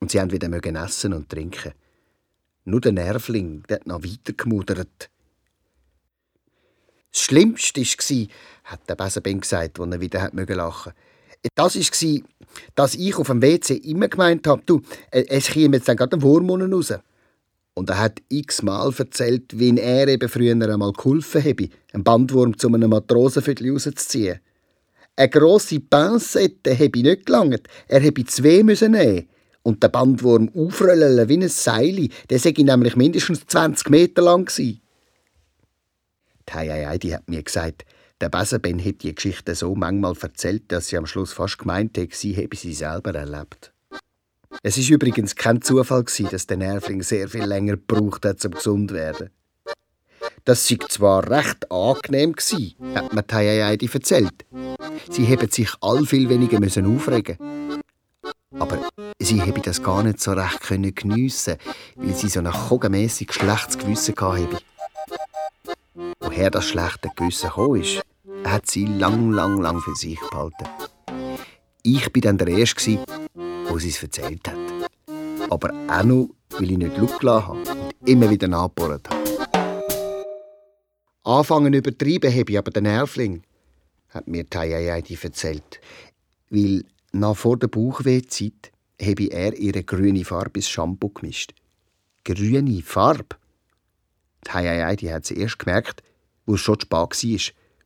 und 0.00 0.10
sie 0.10 0.20
haben 0.20 0.32
wieder 0.32 0.48
essen 0.84 1.12
und 1.12 1.28
trinken. 1.28 1.72
Nur 2.70 2.80
der 2.80 2.92
Nervling, 2.92 3.64
der 3.68 3.80
hat 3.80 3.86
noch 3.88 4.04
weiter 4.04 4.32
gemudert. 4.32 5.10
Das 7.10 7.20
Schlimmste 7.20 7.80
war, 7.80 8.26
hat 8.62 8.88
der 8.88 8.94
Besenben 8.94 9.40
gesagt, 9.40 9.80
als 9.80 9.92
er 9.92 10.00
wieder 10.00 10.30
lachen 10.30 10.92
musste. 10.92 10.94
Das 11.56 11.74
war, 11.74 12.20
dass 12.76 12.94
ich 12.94 13.16
auf 13.16 13.26
dem 13.26 13.42
WC 13.42 13.74
immer 13.74 14.06
gemeint 14.06 14.46
habe, 14.46 14.62
du, 14.64 14.82
es 15.10 15.48
käme 15.48 15.78
jetzt 15.78 15.88
dann 15.88 15.96
gerade 15.96 16.16
ein 16.16 16.22
Wurm 16.22 16.48
raus. 16.48 16.94
Und 17.74 17.90
er 17.90 17.98
hat 17.98 18.22
x-mal 18.28 18.92
erzählt, 18.96 19.58
wie 19.58 19.76
er 19.76 20.06
eben 20.06 20.28
früher 20.28 20.52
einmal 20.52 20.92
geholfen 20.92 21.42
habe, 21.42 21.70
einen 21.92 22.04
Bandwurm 22.04 22.56
zu 22.56 22.68
einem 22.68 22.90
Matrosenviertel 22.90 23.72
rauszuziehen. 23.72 24.38
Eine 25.16 25.28
grosse 25.28 25.80
Pinsette 25.80 26.72
habe 26.72 26.84
ich 26.84 27.02
nicht 27.02 27.26
gelangt, 27.26 27.66
er 27.88 28.04
habe 28.04 28.24
zwei 28.26 28.62
müssen 28.62 28.92
nehmen 28.92 29.28
und 29.62 29.82
den 29.82 29.90
Bandwurm 29.90 30.50
aufrollen 30.54 31.28
wie 31.28 31.36
ein 31.36 31.48
Seil. 31.48 32.08
Der 32.28 32.38
sei 32.38 32.54
nämlich 32.56 32.96
mindestens 32.96 33.46
20 33.46 33.90
Meter 33.90 34.22
lang 34.22 34.46
gewesen. 34.46 34.80
Die 36.48 36.52
Heidi 36.52 37.10
hat 37.10 37.28
mir 37.28 37.42
gesagt, 37.42 37.84
der 38.20 38.28
Besenben 38.28 38.78
hätte 38.78 38.98
die 38.98 39.14
Geschichte 39.14 39.54
so 39.54 39.74
manchmal 39.74 40.14
erzählt, 40.20 40.64
dass 40.68 40.88
sie 40.88 40.96
am 40.96 41.06
Schluss 41.06 41.32
fast 41.32 41.58
gemeint 41.58 41.96
hätte, 41.96 42.14
sie 42.14 42.36
habe 42.36 42.56
sie 42.56 42.74
selber 42.74 43.14
erlebt. 43.14 43.72
Es 44.62 44.76
ist 44.76 44.90
übrigens 44.90 45.36
kein 45.36 45.62
Zufall 45.62 46.04
dass 46.30 46.46
der 46.46 46.56
Nervling 46.56 47.02
sehr 47.02 47.28
viel 47.28 47.44
länger 47.44 47.76
gebraucht 47.76 48.24
hat, 48.26 48.44
um 48.44 48.50
gesund 48.50 48.90
zu 48.90 48.96
werden. 48.96 49.30
Das 50.44 50.66
sei 50.66 50.76
zwar 50.88 51.30
recht 51.30 51.70
angenehm 51.70 52.34
gsi, 52.34 52.76
hat 52.94 53.12
mir 53.12 53.24
Heidi 53.32 53.88
erzählt. 53.92 54.44
Sie 55.10 55.26
haben 55.26 55.50
sich 55.50 55.70
all 55.80 56.04
viel 56.04 56.28
weniger 56.28 56.58
aufregen. 56.58 57.79
Aber 58.58 58.90
sie 59.20 59.40
habe 59.40 59.60
das 59.60 59.82
gar 59.82 60.02
nicht 60.02 60.20
so 60.20 60.32
recht 60.32 60.96
geniessen, 60.96 61.56
weil 61.94 62.14
sie 62.14 62.28
so 62.28 62.40
ein 62.40 62.50
kogenmässig 62.50 63.32
schlechtes 63.32 63.78
Gewissen 63.78 64.14
hatte. 64.16 64.58
Woher 66.18 66.50
das 66.50 66.66
schlechte 66.66 67.10
Gewissen 67.14 67.48
gekommen 67.48 67.82
ist, 67.82 68.02
hat 68.44 68.66
sie 68.66 68.86
lang, 68.86 69.30
lang, 69.30 69.60
lang 69.60 69.80
für 69.80 69.94
sich 69.94 70.18
behalten. 70.30 70.68
Ich 71.82 72.02
war 72.02 72.20
dann 72.20 72.38
der 72.38 72.48
Erste, 72.48 72.98
der 73.36 73.78
sie 73.78 73.88
es 73.88 74.02
erzählt 74.02 74.46
hat. 74.48 74.56
Aber 75.48 75.72
auch 75.88 76.02
noch, 76.02 76.30
weil 76.50 76.72
ich 76.72 76.78
nicht 76.78 76.94
gelassen 76.94 77.48
habe 77.48 77.58
und 77.58 78.08
immer 78.08 78.28
wieder 78.30 78.48
nachgebohrt 78.48 79.08
habe. 79.08 79.20
Anfangen 81.22 81.72
übertrieben 81.72 82.32
habe 82.32 82.50
ich 82.50 82.58
aber 82.58 82.70
den 82.70 82.84
Nervling, 82.84 83.42
hat 84.08 84.26
mir 84.26 84.48
Tayayadi 84.48 85.18
erzählt. 85.22 85.80
Weil 86.50 86.84
nach 87.12 87.36
vor 87.36 87.58
der 87.58 87.68
Bauchwehzeit 87.68 88.72
habe 89.00 89.30
er 89.30 89.56
ihre 89.56 89.82
grüne 89.82 90.24
Farbe 90.24 90.58
ins 90.58 90.68
Shampoo 90.68 91.08
gemischt. 91.08 91.54
Grüne 92.24 92.82
Farbe? 92.82 93.36
Die 94.46 95.12
hat 95.12 95.26
sie 95.26 95.36
erst 95.36 95.58
gemerkt, 95.58 96.02
wo 96.46 96.54
es 96.54 96.60
schon 96.60 96.80
spät 96.80 96.92
war 96.92 97.08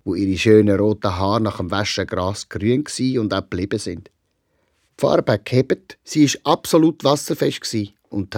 wo 0.05 0.15
ihre 0.15 0.39
schönen 0.39 0.79
roten 0.79 1.17
Haare 1.17 1.41
nach 1.41 1.57
dem 1.57 1.71
Waschen 1.71 2.07
grasgrün 2.07 2.85
und 3.19 3.33
auch 3.33 3.41
geblieben 3.41 3.79
sind. 3.79 4.09
Die 4.09 5.01
Farbe 5.01 5.33
hat 5.33 5.47
gehebt, 5.47 5.99
sie 6.05 6.27
war 6.27 6.53
absolut 6.53 7.03
wasserfest 7.05 7.75
und 8.11 8.35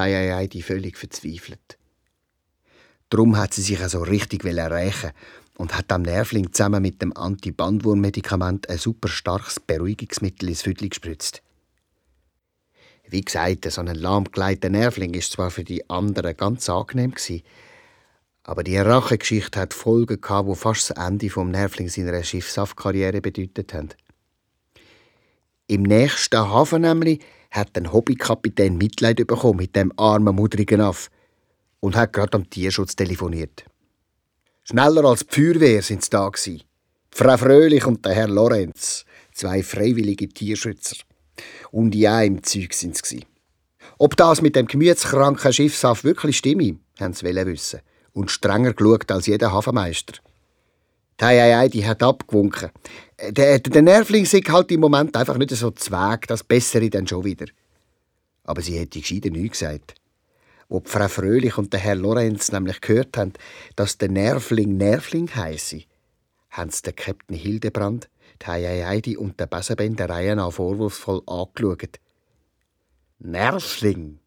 die 0.49 0.63
völlig 0.63 0.97
verzweifelt. 0.97 1.77
Darum 3.11 3.37
hat 3.37 3.55
sie 3.55 3.63
sich 3.63 3.81
also 3.81 4.03
richtig 4.03 4.45
rächen 4.71 5.11
und 5.57 5.77
hat 5.77 5.91
am 5.91 6.03
Nervling 6.03 6.53
zusammen 6.53 6.83
mit 6.83 7.01
dem 7.03 7.17
Anti-Bandwurm-Medikament 7.17 8.69
ein 8.69 8.79
super 8.79 9.09
starkes 9.09 9.59
Beruhigungsmittel 9.61 10.49
ins 10.49 10.63
Viertel 10.63 10.89
gespritzt. 10.89 11.43
Wie 13.09 13.21
gesagt, 13.21 13.71
so 13.71 13.81
ein 13.81 13.95
lahmgeleiteter 13.95 14.69
Nervling 14.69 15.15
ist 15.15 15.33
zwar 15.33 15.51
für 15.51 15.65
die 15.65 15.89
anderen 15.89 16.37
ganz 16.37 16.69
angenehm 16.69 17.13
gewesen, 17.13 17.43
aber 18.43 18.63
die 18.63 18.79
Rachegeschichte 18.79 19.59
hat 19.59 19.75
Folgen 19.75 20.21
gehabt, 20.21 20.49
die 20.49 20.55
fast 20.55 20.91
das 20.91 20.97
Ende 20.97 21.31
vom 21.31 21.51
Nervling 21.51 21.89
seiner 21.89 22.23
Schiffshaftkarriere 22.23 23.21
bedeutet 23.21 23.75
haben. 23.75 23.89
Im 25.67 25.83
nächsten 25.83 26.39
Hafen 26.39 26.83
nämlich 26.83 27.21
hat 27.51 27.77
ein 27.77 27.93
Hobbykapitän 27.93 28.77
Mitleid 28.77 29.17
bekommen 29.27 29.57
mit 29.57 29.75
dem 29.75 29.93
armen, 29.97 30.37
mudrigen 30.37 30.81
Aff 30.81 31.11
und 31.81 31.97
hat 31.97 32.13
gerade 32.13 32.37
am 32.37 32.49
Tierschutz 32.49 32.95
telefoniert. 32.95 33.65
Schneller 34.69 35.05
als 35.05 35.25
die 35.25 35.33
Feuerwehr 35.33 35.81
sind 35.81 36.03
sie 36.03 36.11
da 36.11 36.29
gewesen. 36.29 36.65
Frau 37.13 37.37
Fröhlich 37.37 37.87
und 37.87 38.05
der 38.05 38.15
Herr 38.15 38.27
Lorenz, 38.27 39.05
zwei 39.33 39.63
freiwillige 39.63 40.29
Tierschützer. 40.29 40.97
Und 41.71 41.95
ja, 41.95 42.21
im 42.23 42.43
Zeug 42.43 42.73
sind 42.73 42.97
sie. 42.97 43.25
Ob 43.97 44.17
das 44.17 44.43
mit 44.43 44.57
dem 44.57 44.67
gemütskranken 44.67 45.53
Schiffshaft 45.53 46.03
wirklich 46.03 46.39
stimme, 46.39 46.81
haben 46.99 47.13
sie 47.15 47.25
wissen 47.25 47.79
und 48.13 48.33
strenger 48.33 48.73
geschaut 48.73 49.09
als 49.13 49.27
jeder 49.27 49.53
Hafenmeister. 49.53 50.15
Die 51.21 51.25
Hei, 51.25 51.69
die 51.69 51.87
hat 51.87 52.03
abgewunken. 52.03 52.71
Der, 53.31 53.61
der 53.61 53.83
Nervling 53.83 54.27
sagt 54.27 54.51
halt 54.51 54.73
im 54.73 54.81
Moment 54.81 55.17
einfach 55.17 55.39
nicht 55.39 55.51
so 55.51 55.71
zweig, 55.71 56.27
das 56.27 56.43
Bessere 56.43 56.91
dann 56.91 57.07
schon 57.07 57.23
wieder. 57.23 57.47
Aber 58.43 58.63
sie 58.63 58.81
hätte 58.81 58.99
gescheiter 58.99 59.31
nichts 59.31 59.61
gesagt. 59.61 59.95
Wo 60.69 60.81
die 60.81 60.91
Frau 60.91 61.09
Fröhlich 61.09 61.59
und 61.59 61.73
der 61.73 61.81
Herr 61.81 61.95
Lorenz 61.95 62.51
nämlich 62.51 62.81
gehört 62.81 63.17
haben, 63.17 63.33
dass 63.77 63.99
der 63.99 64.11
Nervling 64.11 64.77
Nervling 64.77 65.35
heisse, 65.35 65.83
haben 66.51 66.71
sie 66.71 66.83
den 66.83 66.97
Captain 66.97 67.37
Hildebrand, 67.37 68.09
die 68.43 68.49
Heidi 68.49 69.17
und 69.17 69.39
der 69.39 69.47
Besenben 69.47 69.97
der 69.97 70.11
Reihe 70.11 70.37
nach 70.37 70.53
vorwurfsvoll 70.53 71.23
angeschaut. 71.27 72.01
Nervling, 73.19 74.19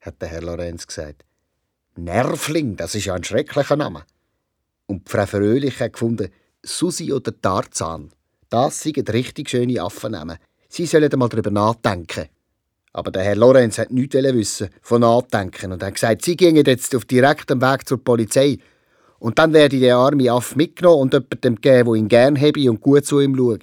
hat 0.00 0.20
der 0.20 0.28
Herr 0.28 0.42
Lorenz 0.42 0.86
gesagt. 0.86 1.24
Nervling, 1.96 2.76
das 2.76 2.94
ist 2.94 3.06
ja 3.06 3.14
ein 3.14 3.24
schrecklicher 3.24 3.76
Name. 3.76 4.04
Und 4.86 5.08
Frau 5.08 5.26
Fröhlich 5.26 5.80
hat 5.80 5.94
gefunden, 5.94 6.30
Susi 6.62 7.12
oder 7.12 7.38
Tarzan, 7.40 8.10
das 8.48 8.80
sind 8.80 9.10
richtig 9.12 9.50
schöne 9.50 9.82
Affennamen. 9.82 10.38
Sie 10.68 10.86
sollen 10.86 11.10
mal 11.16 11.28
darüber 11.28 11.50
nachdenken. 11.50 12.28
Aber 12.98 13.12
der 13.12 13.22
Herr 13.22 13.36
Lorenz 13.36 13.78
hat 13.78 13.92
nichts 13.92 14.16
wissen 14.16 14.70
von 14.82 15.02
Nachdenken 15.02 15.70
und 15.70 15.80
hat 15.84 15.94
gesagt, 15.94 16.24
sie 16.24 16.36
gingen 16.36 16.64
jetzt 16.66 16.96
auf 16.96 17.04
direktem 17.04 17.60
Weg 17.60 17.86
zur 17.86 18.02
Polizei. 18.02 18.58
Und 19.20 19.38
dann 19.38 19.52
werde 19.52 19.76
ich 19.76 19.82
den 19.82 19.92
armen 19.92 20.28
Aff 20.28 20.56
mitgenommen 20.56 21.02
und 21.02 21.12
jemandem 21.12 21.60
geben, 21.60 21.84
der 21.84 21.94
ihn 21.94 22.08
gern 22.08 22.40
habe 22.40 22.68
und 22.68 22.80
gut 22.80 23.06
zu 23.06 23.20
ihm 23.20 23.36
schaue. 23.36 23.58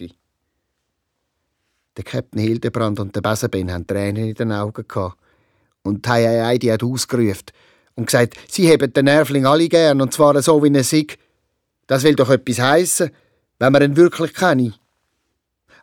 Der 1.97 2.03
Captain 2.05 2.39
Hildebrand 2.39 2.97
und 3.01 3.13
der 3.13 3.19
Besenben 3.19 3.73
hatten 3.73 3.85
Tränen 3.85 4.29
in 4.29 4.35
den 4.35 4.53
Augen. 4.53 4.85
Gehabt. 4.87 5.17
Und 5.83 6.05
die 6.05 6.11
Heidi 6.11 6.67
hat 6.67 6.83
ausgerufen, 6.83 7.43
und 7.95 8.05
gesagt, 8.05 8.35
sie 8.47 8.71
haben 8.71 8.93
den 8.93 9.05
Nervling 9.05 9.45
alle 9.45 9.67
gern, 9.67 9.99
und 9.99 10.13
zwar 10.13 10.41
so 10.41 10.63
wie 10.63 10.73
er 10.73 10.83
sich. 10.85 11.17
Das 11.87 12.03
will 12.03 12.15
doch 12.15 12.29
etwas 12.29 12.59
heissen, 12.59 13.11
wenn 13.59 13.73
man 13.73 13.83
ihn 13.83 13.97
wirklich 13.97 14.33
kenne. 14.33 14.73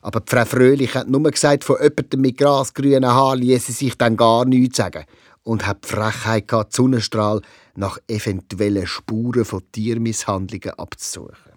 Aber 0.03 0.21
die 0.21 0.31
Frau 0.31 0.45
Fröhlich 0.45 0.95
hat 0.97 1.09
nur 1.09 1.23
gesagt, 1.31 1.63
von 1.63 1.77
jemandem 1.81 2.21
mit 2.21 2.37
grasgrünen 2.37 3.07
Haaren 3.07 3.41
ließe 3.41 3.73
sich 3.73 3.97
dann 3.97 4.17
gar 4.17 4.45
nichts 4.45 4.77
sagen 4.77 5.05
und 5.45 5.65
hat 5.67 5.85
die 5.85 5.89
Frechheit 5.89 6.49
gehabt, 6.49 6.73
Sonnenstrahl 6.75 7.41
nach 7.77 7.99
eventuellen 8.09 8.87
Spuren 8.87 9.45
von 9.45 9.63
Tiermisshandlungen 9.71 10.77
abzusuchen. 10.77 11.53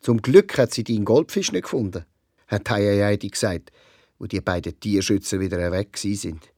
Zum 0.00 0.20
Glück 0.20 0.56
hat 0.58 0.72
sie 0.72 0.84
den 0.84 1.06
Goldfisch 1.06 1.52
nicht 1.52 1.64
gefunden, 1.64 2.04
hat 2.46 2.68
Heidi 2.70 3.28
gesagt, 3.28 3.72
wo 4.18 4.26
die 4.26 4.40
beiden 4.40 4.78
Tierschützer 4.78 5.40
wieder 5.40 5.72
weg 5.72 5.96
sind. 5.96 6.52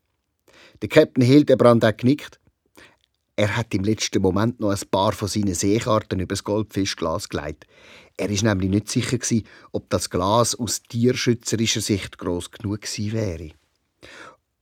Der 0.81 0.89
Captain 0.89 1.25
Hildebrand 1.25 1.85
hat 1.85 1.99
genickt 1.99 2.41
er 3.35 3.57
hat 3.57 3.75
im 3.75 3.83
letzten 3.83 4.21
Moment 4.21 4.61
noch 4.61 4.71
ein 4.71 4.89
paar 4.91 5.13
von 5.13 5.27
seinen 5.27 5.55
Seekarten 5.55 6.27
das 6.29 6.45
Goldfischglas 6.45 7.31
gelegt. 7.31 7.67
Er 8.23 8.31
ist 8.31 8.45
nämlich 8.45 8.71
nicht 8.71 8.89
sicher 8.89 9.19
gewesen, 9.19 9.43
ob 9.73 9.91
das 9.91 10.09
Glas 10.09 10.55
aus 10.55 10.81
tierschützerischer 10.85 11.81
Sicht 11.81 12.19
groß 12.19 12.53
genug 12.53 12.83
gewesen 12.83 13.13
wäre. 13.13 13.51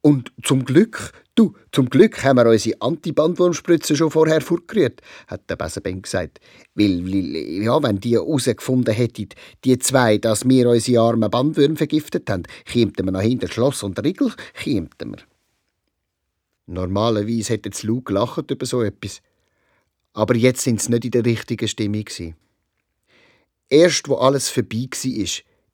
Und 0.01 0.33
zum 0.43 0.65
Glück, 0.65 1.13
du, 1.35 1.55
zum 1.71 1.91
Glück 1.91 2.25
haben 2.25 2.39
wir 2.39 2.47
unsere 2.47 2.81
Antibandwurmspritze 2.81 3.97
schon 3.97 4.11
vorher 4.11 4.41
vorgerührt, 4.41 5.03
hat 5.27 5.51
der 5.51 5.57
Besenben 5.57 6.01
gesagt. 6.01 6.41
Weil, 6.75 7.05
weil, 7.05 7.37
ja, 7.63 7.83
wenn 7.83 8.01
die 8.01 8.15
herausgefunden 8.15 8.95
hätten, 8.95 9.29
die 9.63 9.79
zwei, 9.79 10.17
dass 10.17 10.49
wir 10.49 10.67
unsere 10.71 11.03
armen 11.03 11.31
Bandwürmer 11.31 11.77
vergiftet 11.77 12.31
haben, 12.31 12.45
kämen 12.65 12.95
wir 12.97 13.13
noch 13.13 13.21
hinter 13.21 13.49
Schloss 13.49 13.83
und 13.83 14.03
Riegel, 14.03 14.33
kämen 14.55 14.89
wir. 14.99 15.19
Normalerweise 16.65 17.53
hätte 17.53 17.87
Lou 17.87 18.01
gelacht 18.01 18.51
über 18.51 18.65
so 18.65 18.81
etwas. 18.81 19.21
Aber 20.15 20.35
jetzt 20.35 20.63
sind 20.63 20.81
sie 20.81 20.93
nicht 20.93 21.05
in 21.05 21.11
der 21.11 21.27
richtigen 21.27 21.69
Stimmung. 21.69 22.07
Erst 23.71 24.09
wo 24.09 24.17
alles 24.17 24.49
vorbei 24.49 24.89
war, 24.91 25.27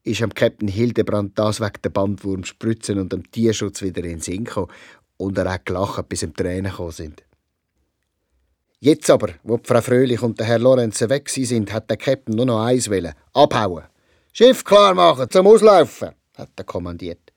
ist 0.05 0.23
am 0.23 0.35
Captain 0.35 0.69
Hildebrand 0.69 1.39
das 1.39 1.61
wegen 1.61 1.83
der 1.83 1.91
Bandwurmspritzen 1.91 2.99
und 2.99 3.13
dem 3.13 3.29
Tierschutz 3.31 3.81
wieder 3.81 4.05
in 4.05 4.11
den 4.11 4.21
Sinn 4.21 4.45
gekommen. 4.45 4.71
Und 5.17 5.39
er 5.39 5.51
hat 5.51 5.65
gelacht, 5.65 6.09
bis 6.11 6.23
ihm 6.23 6.35
Tränen 6.35 6.71
gekommen 6.71 6.93
sind. 6.93 7.23
Jetzt 8.79 9.09
aber, 9.09 9.31
wo 9.43 9.59
Frau 9.63 9.81
Fröhlich 9.81 10.23
und 10.23 10.39
der 10.39 10.47
Herr 10.47 10.59
Lorenz 10.59 11.01
weg 11.01 11.31
sind, 11.31 11.73
hat 11.73 11.89
der 11.89 11.97
Captain 11.97 12.37
nur 12.37 12.45
noch 12.45 12.63
eins 12.63 12.91
wollen: 12.91 13.15
abhauen. 13.33 13.85
Schiff 14.35 14.63
klar 14.63 14.95
machen, 14.95 15.31
zum 15.31 15.47
Auslaufen, 15.47 16.11
hat 16.37 16.51
er 16.55 16.65
kommandiert. 16.65 17.33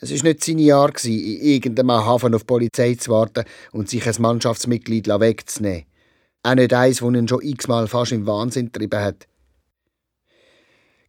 Es 0.00 0.10
war 0.10 0.22
nicht 0.22 0.42
seine 0.42 0.74
Art, 0.74 1.04
in 1.04 1.40
irgendeinem 1.40 1.92
Hafen 1.92 2.34
auf 2.34 2.42
die 2.42 2.46
Polizei 2.46 2.94
zu 2.94 3.10
warten 3.10 3.44
und 3.72 3.90
sich 3.90 4.06
ein 4.06 4.14
Mannschaftsmitglied 4.18 5.08
wegzunehmen. 5.08 5.84
Auch 6.42 6.54
nicht 6.54 6.72
eins, 6.72 7.00
das 7.00 7.08
ihn 7.08 7.28
schon 7.28 7.42
x-mal 7.42 7.86
fast 7.86 8.12
im 8.12 8.26
Wahnsinn 8.26 8.72
getrieben 8.72 9.00
hat. 9.00 9.26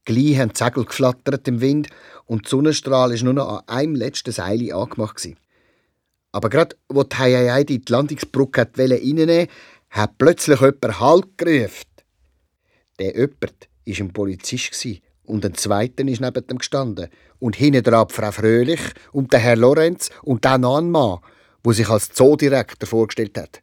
Gleich 0.09 0.39
haben 0.39 0.49
die 0.49 0.57
Segel 0.57 0.85
geflattert 0.85 1.47
im 1.47 1.61
Wind 1.61 1.87
und 2.25 2.45
die 2.45 2.49
Sonnenstrahl 2.49 3.11
war 3.11 3.23
nur 3.23 3.33
noch 3.33 3.59
an 3.59 3.67
einem 3.67 3.95
letzten 3.95 4.31
Seil 4.31 4.73
angemacht. 4.73 5.29
Aber 6.31 6.49
gerade, 6.49 6.75
wo 6.87 7.03
die 7.03 7.15
Heiei 7.15 7.63
die 7.63 7.79
Landungsbrücke 7.87 8.67
reinnehmen 8.75 9.47
hat 9.91 10.17
plötzlich 10.17 10.61
jemand 10.61 10.99
Halt 10.99 11.37
gerufen. 11.37 11.83
Der 12.97 13.15
jemand 13.15 13.43
war 13.43 13.99
ein 13.99 14.13
Polizist 14.13 14.87
und 15.25 15.45
ein 15.45 15.53
zweiter 15.53 16.03
ist 16.07 16.21
neben 16.21 16.47
dem 16.47 16.57
gestanden. 16.57 17.09
Und 17.37 17.55
hinten 17.55 17.83
dran 17.83 18.09
Frau 18.09 18.31
Fröhlich 18.31 18.81
und 19.11 19.31
der 19.31 19.41
Herr 19.41 19.57
Lorenz 19.57 20.09
und 20.23 20.43
dann 20.43 20.61
noch 20.61 20.77
ein 20.77 20.89
Mann, 20.89 21.19
der 21.63 21.73
sich 21.73 21.87
als 21.87 22.09
Zoodirektor 22.13 22.89
vorgestellt 22.89 23.37
hat. 23.37 23.61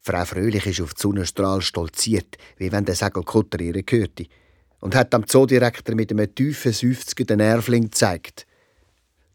Frau 0.00 0.24
Fröhlich 0.24 0.66
ist 0.66 0.80
auf 0.80 0.94
die 0.94 1.02
Sonnenstrahl 1.02 1.62
stolziert, 1.62 2.36
wie 2.56 2.72
wenn 2.72 2.84
der 2.84 2.96
Segelkutter 2.96 3.60
ihr 3.60 3.80
gehörte, 3.84 4.26
und 4.84 4.94
hat 4.94 5.14
dem 5.14 5.26
Zoodirektor 5.26 5.94
mit 5.94 6.12
einem 6.12 6.32
tiefen 6.34 6.72
Seufzer 6.72 7.24
den 7.24 7.38
Nervling 7.38 7.84
gezeigt. 7.84 8.46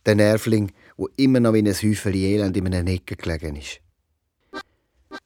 Den 0.05 0.17
Nervling, 0.17 0.71
wo 0.95 1.09
immer 1.17 1.39
noch 1.39 1.53
wie 1.53 1.59
ein 1.59 1.65
Häufchen 1.65 2.13
Elend 2.13 2.55
in 2.55 2.67
einem 2.67 2.85
Ecke 2.85 3.15
gelegen 3.15 3.55
ist. 3.55 3.79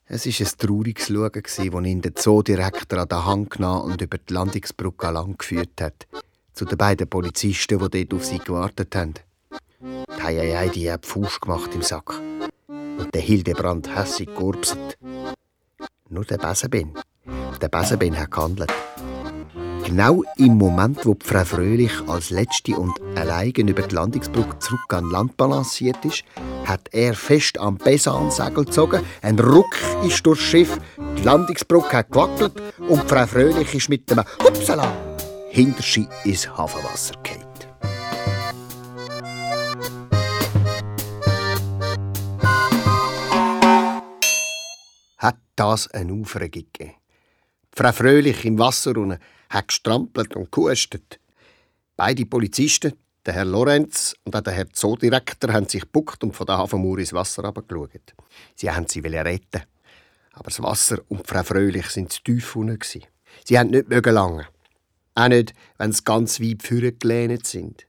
Es 0.05 0.25
war 0.25 0.47
ein 0.47 0.57
trauriges 0.57 1.07
Schauen, 1.07 1.31
als 1.33 1.59
ihn 1.59 2.01
der 2.01 2.15
Zoodirektor 2.15 2.99
an 2.99 3.09
der 3.09 3.25
Hand 3.25 3.49
genommen 3.49 3.91
und 3.91 4.01
über 4.01 4.17
die 4.17 4.33
Landungsbrücke 4.33 5.11
lang 5.11 5.37
geführt 5.37 5.81
hat. 5.81 6.07
Zu 6.53 6.63
den 6.63 6.77
beiden 6.77 7.09
Polizisten, 7.09 7.79
die 7.79 8.05
dort 8.05 8.13
auf 8.13 8.25
sie 8.25 8.39
gewartet 8.39 8.95
haben. 8.95 9.15
Die 9.81 10.23
Heiei, 10.23 10.69
die 10.69 10.89
hat 10.89 11.05
Fuß 11.05 11.41
gemacht 11.41 11.75
im 11.75 11.81
Sack. 11.81 12.13
Und 12.67 13.13
der 13.13 13.21
Hildebrand 13.21 13.93
hässig 13.93 14.27
geurpset. 14.33 14.97
Nur 16.07 16.23
der 16.23 16.37
Besenben. 16.37 16.93
Der 17.61 17.67
Besenben 17.67 18.17
hat 18.17 18.31
gehandelt. 18.31 18.71
Genau 19.83 20.23
im 20.37 20.57
Moment, 20.57 21.05
wo 21.05 21.15
Frau 21.21 21.43
Fröhlich 21.43 21.91
als 22.07 22.29
letzte 22.29 22.75
und 22.75 22.93
allein 23.15 23.51
über 23.51 23.81
die 23.81 23.93
Landungsbrücke 23.93 24.57
zurück 24.59 24.93
an 24.93 25.09
Land 25.11 25.35
balanciert 25.35 26.03
ist, 26.05 26.23
hat 26.65 26.87
er 26.93 27.13
fest 27.13 27.59
am 27.59 27.77
Besansegel 27.77 28.65
gezogen. 28.65 29.01
Ein 29.21 29.37
Ruck 29.39 29.77
ist 30.05 30.25
durchs 30.25 30.43
Schiff, 30.43 30.79
die 31.17 31.21
Landungsbrücke 31.23 31.97
hat 31.97 32.11
gewackelt 32.11 32.53
und 32.79 33.09
Frau 33.09 33.27
Fröhlich 33.27 33.73
ist 33.75 33.89
mit 33.89 34.09
dem 34.09 34.23
Hupsala 34.41 34.91
hinter 35.49 35.83
sie 35.83 36.07
ins 36.23 36.49
Hafenwasser 36.49 37.15
gefallen. 37.21 37.43
Hat 45.17 45.37
das 45.55 45.87
eine 45.91 46.13
Aufregung 46.13 46.65
gegeben? 46.71 46.95
Frau 47.75 47.91
Fröhlich 47.91 48.45
im 48.45 48.59
Wasser 48.59 48.95
unten 48.97 49.19
hat 49.53 49.67
gestrampelt 49.67 50.35
und 50.35 50.51
gehustet. 50.51 51.19
Beide 51.95 52.25
Polizisten, 52.25 52.93
der 53.25 53.35
Herr 53.35 53.45
Lorenz 53.45 54.15
und 54.23 54.35
auch 54.35 54.41
der 54.41 54.53
Herr 54.53 54.69
Zoodirektor, 54.69 55.53
haben 55.53 55.67
sich 55.67 55.81
gebuckt 55.81 56.23
und 56.23 56.35
von 56.35 56.45
der 56.45 56.57
Hafenmauer 56.57 56.99
ins 56.99 57.13
Wasser 57.13 57.43
herabgeschaut. 57.43 58.13
Sie 58.55 58.69
haben 58.69 58.87
sie 58.87 58.99
retten. 58.99 59.61
Aber 60.33 60.45
das 60.45 60.61
Wasser 60.61 60.99
und 61.09 61.27
Frau 61.27 61.43
Fröhlich 61.43 61.87
sind 61.87 62.11
zu 62.11 62.23
tief 62.23 62.55
unten. 62.55 62.79
Sie 63.45 63.59
haben 63.59 63.69
nicht 63.69 63.89
mögen 63.89 64.13
lange. 64.13 64.47
Auch 65.15 65.27
nicht, 65.27 65.53
wenn 65.77 65.91
sie 65.91 66.03
ganz 66.03 66.39
weit 66.39 66.63
vorgelehnt 66.63 67.45
sind. 67.45 67.85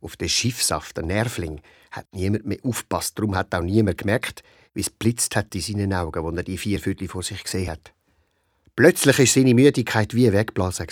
Auf 0.00 0.16
den 0.16 0.28
Schiffsaft, 0.28 0.96
der 0.96 1.04
Nervling, 1.04 1.60
hat 1.90 2.06
niemand 2.12 2.46
mehr 2.46 2.58
aufgepasst. 2.62 3.18
Darum 3.18 3.34
hat 3.34 3.54
auch 3.54 3.62
niemand 3.62 3.98
gemerkt, 3.98 4.42
wie 4.72 4.80
es 4.80 4.90
blitzt 4.90 5.34
hat 5.36 5.54
in 5.54 5.60
seinen 5.60 5.92
Augen, 5.92 6.24
als 6.24 6.36
er 6.36 6.42
die 6.44 6.58
vier 6.58 6.80
Viertel 6.80 7.08
vor 7.08 7.22
sich 7.22 7.42
gesehen 7.42 7.70
hat. 7.70 7.92
Plötzlich 8.74 9.18
war 9.18 9.26
seine 9.26 9.54
Müdigkeit 9.54 10.14
wie 10.14 10.32
weggeblasen. 10.32 10.86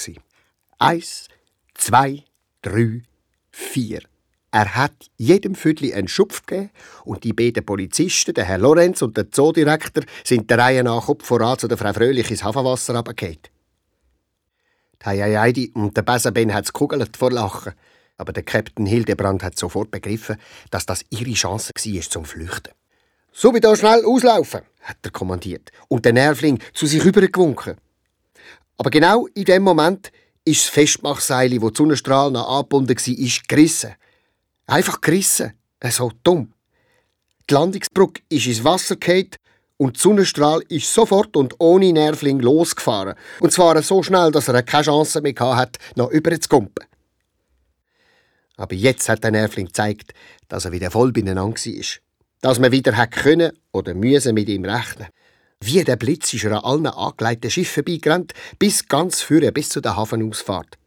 Eins, 0.78 1.28
zwei, 1.74 2.24
drei, 2.62 3.03
vier. 3.51 4.01
Er 4.53 4.74
hat 4.74 4.93
jedem 5.16 5.55
Viertel 5.55 5.95
einen 5.95 6.09
Schupf 6.09 6.45
gegeben 6.45 6.70
und 7.05 7.22
die 7.22 7.33
beiden 7.33 7.64
Polizisten, 7.64 8.35
der 8.35 8.45
Herr 8.45 8.59
Lorenz 8.59 9.01
und 9.01 9.16
der 9.16 9.31
Zoodirektor, 9.31 10.05
sind 10.24 10.51
der 10.51 10.59
Reihe 10.59 10.83
nach 10.83 11.07
Kopf 11.07 11.24
voran 11.24 11.59
zu 11.59 11.68
der 11.68 11.78
Frau 11.78 11.93
Fröhlich 11.93 12.31
ins 12.31 12.43
Hafenwasser 12.43 12.97
runtergefallen. 12.97 13.39
Heiheidi 15.05 15.70
und 15.74 15.97
der 15.97 16.03
Besenben 16.03 16.53
hat 16.53 16.64
es 16.64 16.72
vor 17.16 17.31
Lachen. 17.31 17.72
Aber 18.16 18.35
der 18.35 18.43
Captain 18.43 18.85
Hildebrand 18.85 19.43
hat 19.43 19.59
sofort 19.59 19.91
begriffen, 19.91 20.37
dass 20.70 20.85
das 20.85 21.05
ihre 21.09 21.33
Chance 21.33 21.72
war 21.74 22.03
zum 22.03 22.24
Flüchten. 22.26 22.72
So 23.33 23.55
wie 23.55 23.61
da 23.61 23.74
schnell 23.76 24.05
auslaufen, 24.05 24.62
hat 24.83 24.97
er 25.03 25.11
kommandiert 25.11 25.70
und 25.89 26.05
der 26.05 26.12
Nervling 26.12 26.59
zu 26.74 26.87
sich 26.87 27.05
übergewunken. 27.05 27.76
Aber 28.76 28.91
genau 28.91 29.26
in 29.35 29.45
dem 29.45 29.62
Moment 29.62 30.11
ist 30.45 30.64
das 30.64 30.70
Festmachseil, 30.70 31.61
wo 31.61 31.70
die 31.70 31.76
Sonnenstrahl 31.76 32.31
noch 32.31 32.49
angebunden 32.49 32.97
war, 32.97 33.43
gerissen. 33.49 33.95
Einfach 34.66 35.01
gerissen. 35.01 35.53
So 35.91 36.11
dumm. 36.22 36.53
Die 37.49 37.55
Landungsbrücke 37.55 38.22
ist 38.28 38.47
ins 38.47 38.64
Wasser 38.64 38.97
gefallen 38.97 39.31
und 39.76 39.97
die 39.97 40.01
Sonnenstrahl 40.01 40.62
ist 40.68 40.93
sofort 40.93 41.37
und 41.37 41.55
ohne 41.59 41.93
Nervling 41.93 42.41
losgefahren. 42.41 43.14
Und 43.41 43.53
zwar 43.53 43.81
so 43.83 44.03
schnell, 44.03 44.31
dass 44.31 44.49
er 44.49 44.62
keine 44.62 44.85
Chance 44.85 45.20
mehr 45.20 45.35
hatte, 45.57 45.81
noch 45.97 46.11
überzukumpen. 46.11 46.87
Aber 48.57 48.74
jetzt 48.74 49.09
hat 49.09 49.24
der 49.24 49.31
Nervling 49.31 49.66
gezeigt, 49.66 50.12
dass 50.49 50.64
er 50.64 50.72
wieder 50.72 50.91
voll 50.91 51.12
beieinander 51.12 51.45
war 51.45 52.10
dass 52.41 52.59
man 52.59 52.72
wieder 52.72 52.97
hat 52.97 53.12
können 53.12 53.53
oder 53.72 53.95
müssen 53.95 54.34
mit 54.34 54.49
ihm 54.49 54.64
rechnen. 54.64 55.09
Wie 55.62 55.84
der 55.84 55.97
Blitz 55.97 56.32
ist 56.32 56.45
er 56.45 56.53
an 56.53 56.64
allen 56.64 56.86
angelegten 56.86 57.51
Schiffen 57.51 57.84
vorbeigerannt, 57.84 58.32
bis 58.59 58.88
ganz 58.88 59.20
führen, 59.20 59.53
bis 59.53 59.68
zu 59.68 59.80
der 59.80 59.97
Hafenausfahrt. 59.97 60.78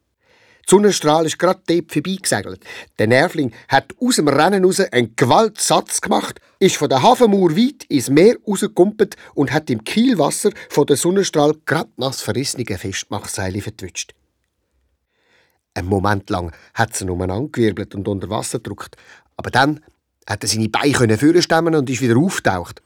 Die 0.65 0.69
Sonnenstrahl 0.69 1.25
ist 1.25 1.37
gerade 1.37 1.61
dort 1.67 1.91
vorbeigesegelt. 1.91 2.63
Der 2.97 3.07
Nervling 3.07 3.51
hat 3.67 3.93
aus 3.99 4.15
dem 4.15 4.29
Rennen 4.29 4.63
raus 4.63 4.79
einen 4.79 5.15
Gewaltsatz 5.15 5.99
gemacht, 5.99 6.39
ist 6.57 6.77
von 6.77 6.89
der 6.89 7.03
Hafenmauer 7.03 7.55
weit 7.55 7.83
ins 7.89 8.09
Meer 8.09 8.37
rausgekumpelt 8.47 9.17
und 9.35 9.51
hat 9.51 9.69
im 9.69 9.83
Kielwasser 9.83 10.51
von 10.69 10.87
der 10.87 10.95
Sonnenstrahl 10.95 11.55
gerade 11.65 11.91
nass 11.97 12.21
verrissene 12.21 12.65
Festmachseile 12.65 13.61
vertwitscht. 13.61 14.15
Ein 15.75 15.85
Moment 15.85 16.29
lang 16.29 16.53
hat 16.73 16.95
sie 16.95 17.09
umeinander 17.09 17.49
gewirbelt 17.51 17.93
und 17.93 18.07
unter 18.07 18.29
Wasser 18.29 18.59
gedrückt, 18.59 18.95
aber 19.35 19.51
dann 19.51 19.81
hat 20.27 20.43
er 20.43 20.49
seine 20.49 20.69
Beine 20.69 21.17
führen 21.17 21.75
und 21.75 21.89
ist 21.89 22.01
wieder 22.01 22.17
auftaucht. 22.17 22.81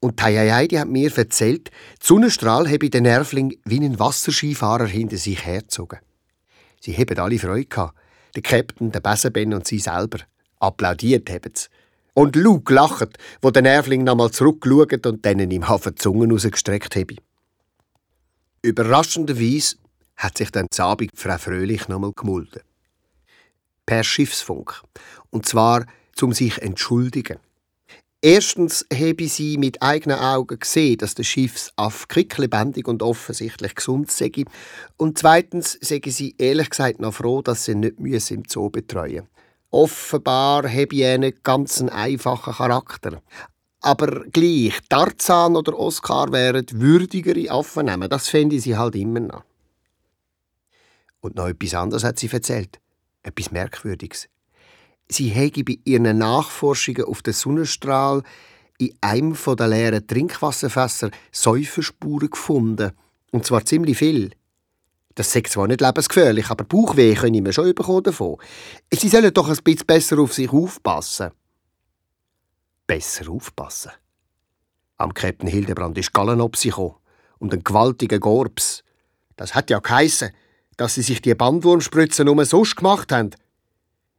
Und 0.00 0.18
die 0.20 0.78
hat 0.78 0.88
mir 0.88 1.16
erzählt, 1.16 1.68
die 1.68 2.06
Sonnenstrahl 2.06 2.68
habe 2.68 2.90
den 2.90 3.04
Nervling 3.04 3.56
wie 3.64 3.78
ein 3.78 4.00
Wasserskifahrer 4.00 4.86
hinter 4.86 5.16
sich 5.16 5.46
hergezogen. 5.46 6.00
Sie 6.80 6.96
haben 6.96 7.18
alle 7.18 7.38
Freude 7.38 7.66
gehabt. 7.66 7.96
Der 8.34 8.42
Captain, 8.42 8.90
der 8.90 9.00
Besenben 9.00 9.54
und 9.54 9.66
sie 9.66 9.78
selber. 9.78 10.18
Applaudiert 10.58 11.30
haben 11.30 11.52
sie. 11.54 11.68
Und 12.14 12.34
Luke 12.34 12.64
gelacht, 12.64 13.16
wo 13.40 13.50
der 13.50 13.62
Nervling 13.62 14.02
nochmal 14.04 14.32
zurückgeschaut 14.32 15.06
und 15.06 15.24
denen 15.24 15.50
im 15.50 15.68
Hafen 15.68 15.94
die 15.94 16.02
Zungen 16.02 16.32
rausgestreckt 16.32 16.96
habe. 16.96 17.16
Überraschenderweise 18.62 19.76
hat 20.16 20.38
sich 20.38 20.50
dann 20.50 20.66
Zabig 20.70 21.10
Frau 21.14 21.38
Fröhlich 21.38 21.88
nochmal 21.88 22.12
gemulden. 22.14 22.62
Per 23.86 24.04
Schiffsfunk. 24.04 24.82
Und 25.30 25.46
zwar 25.46 25.86
um 26.20 26.32
sich 26.32 26.54
zu 26.54 26.62
entschuldigen. 26.62 27.38
Erstens 28.24 28.86
habe 28.92 29.26
sie 29.26 29.58
mit 29.58 29.82
eigenen 29.82 30.20
Augen 30.20 30.60
gesehen, 30.60 30.98
dass 30.98 31.16
der 31.16 31.24
Schiffsaff 31.24 32.06
quicklebendig 32.06 32.86
und 32.86 33.02
offensichtlich 33.02 33.74
gesund 33.74 34.12
sei. 34.12 34.30
Und 34.96 35.18
zweitens 35.18 35.76
sei 35.80 36.00
sie 36.06 36.36
ehrlich 36.38 36.70
gesagt 36.70 37.00
noch 37.00 37.14
froh, 37.14 37.42
dass 37.42 37.64
sie 37.64 37.74
nicht 37.74 38.30
im 38.30 38.44
Zoo 38.48 38.70
betreuen 38.70 39.26
Offenbar 39.70 40.68
habe 40.68 40.94
ich 40.94 41.04
einen 41.04 41.32
ganz 41.42 41.82
einfachen 41.82 42.52
Charakter. 42.52 43.20
Aber 43.80 44.24
gleich, 44.26 44.78
Tarzan 44.88 45.56
oder 45.56 45.76
Oscar 45.76 46.30
wären 46.30 46.66
würdigere 46.70 47.50
Affen 47.50 47.86
nehmen, 47.86 48.08
das 48.08 48.28
fände 48.28 48.60
sie 48.60 48.76
halt 48.76 48.94
immer 48.94 49.18
noch. 49.18 49.42
Und 51.20 51.34
noch 51.34 51.48
etwas 51.48 51.74
anderes 51.74 52.04
hat 52.04 52.20
sie 52.20 52.30
erzählt. 52.30 52.78
Etwas 53.24 53.50
Merkwürdiges 53.50 54.28
sie 55.12 55.28
hätte 55.28 55.64
bei 55.64 55.78
ihren 55.84 56.18
Nachforschungen 56.18 57.04
auf 57.04 57.22
den 57.22 57.34
Sonnenstrahl 57.34 58.22
in 58.78 58.94
einem 59.00 59.36
der 59.58 59.68
leeren 59.68 60.06
Trinkwasserfässer 60.06 61.10
Säuferspuren 61.30 62.30
gefunden. 62.30 62.92
Und 63.30 63.46
zwar 63.46 63.64
ziemlich 63.64 63.98
viel. 63.98 64.32
Das 65.14 65.30
sagt 65.30 65.48
zwar 65.48 65.68
nicht 65.68 65.80
lebensgefährlich, 65.80 66.48
aber 66.50 66.64
Bauchweh 66.64 67.14
können 67.14 67.44
wir 67.44 67.52
schon 67.52 67.74
bekommen 67.74 68.02
davon. 68.02 68.38
Sie 68.92 69.08
sollen 69.08 69.32
doch 69.32 69.48
ein 69.48 69.58
bisschen 69.62 69.86
besser 69.86 70.18
auf 70.18 70.32
sich 70.32 70.50
aufpassen. 70.50 71.30
besser 72.86 73.30
aufpassen. 73.30 73.92
Am 74.96 75.14
Captain 75.14 75.48
Hildebrand 75.48 75.96
ist 75.98 76.12
Gallenopsi 76.12 76.72
und 77.38 77.52
ein 77.52 77.64
gewaltiger 77.64 78.18
Gorbs. 78.18 78.84
Das 79.36 79.54
hat 79.54 79.70
ja 79.70 79.80
geheissen, 79.80 80.30
dass 80.76 80.94
sie 80.94 81.02
sich 81.02 81.20
die 81.22 81.34
Bandwurmspritzen 81.34 82.26
nur 82.26 82.44
sonst 82.44 82.76
gemacht 82.76 83.12
haben. 83.12 83.30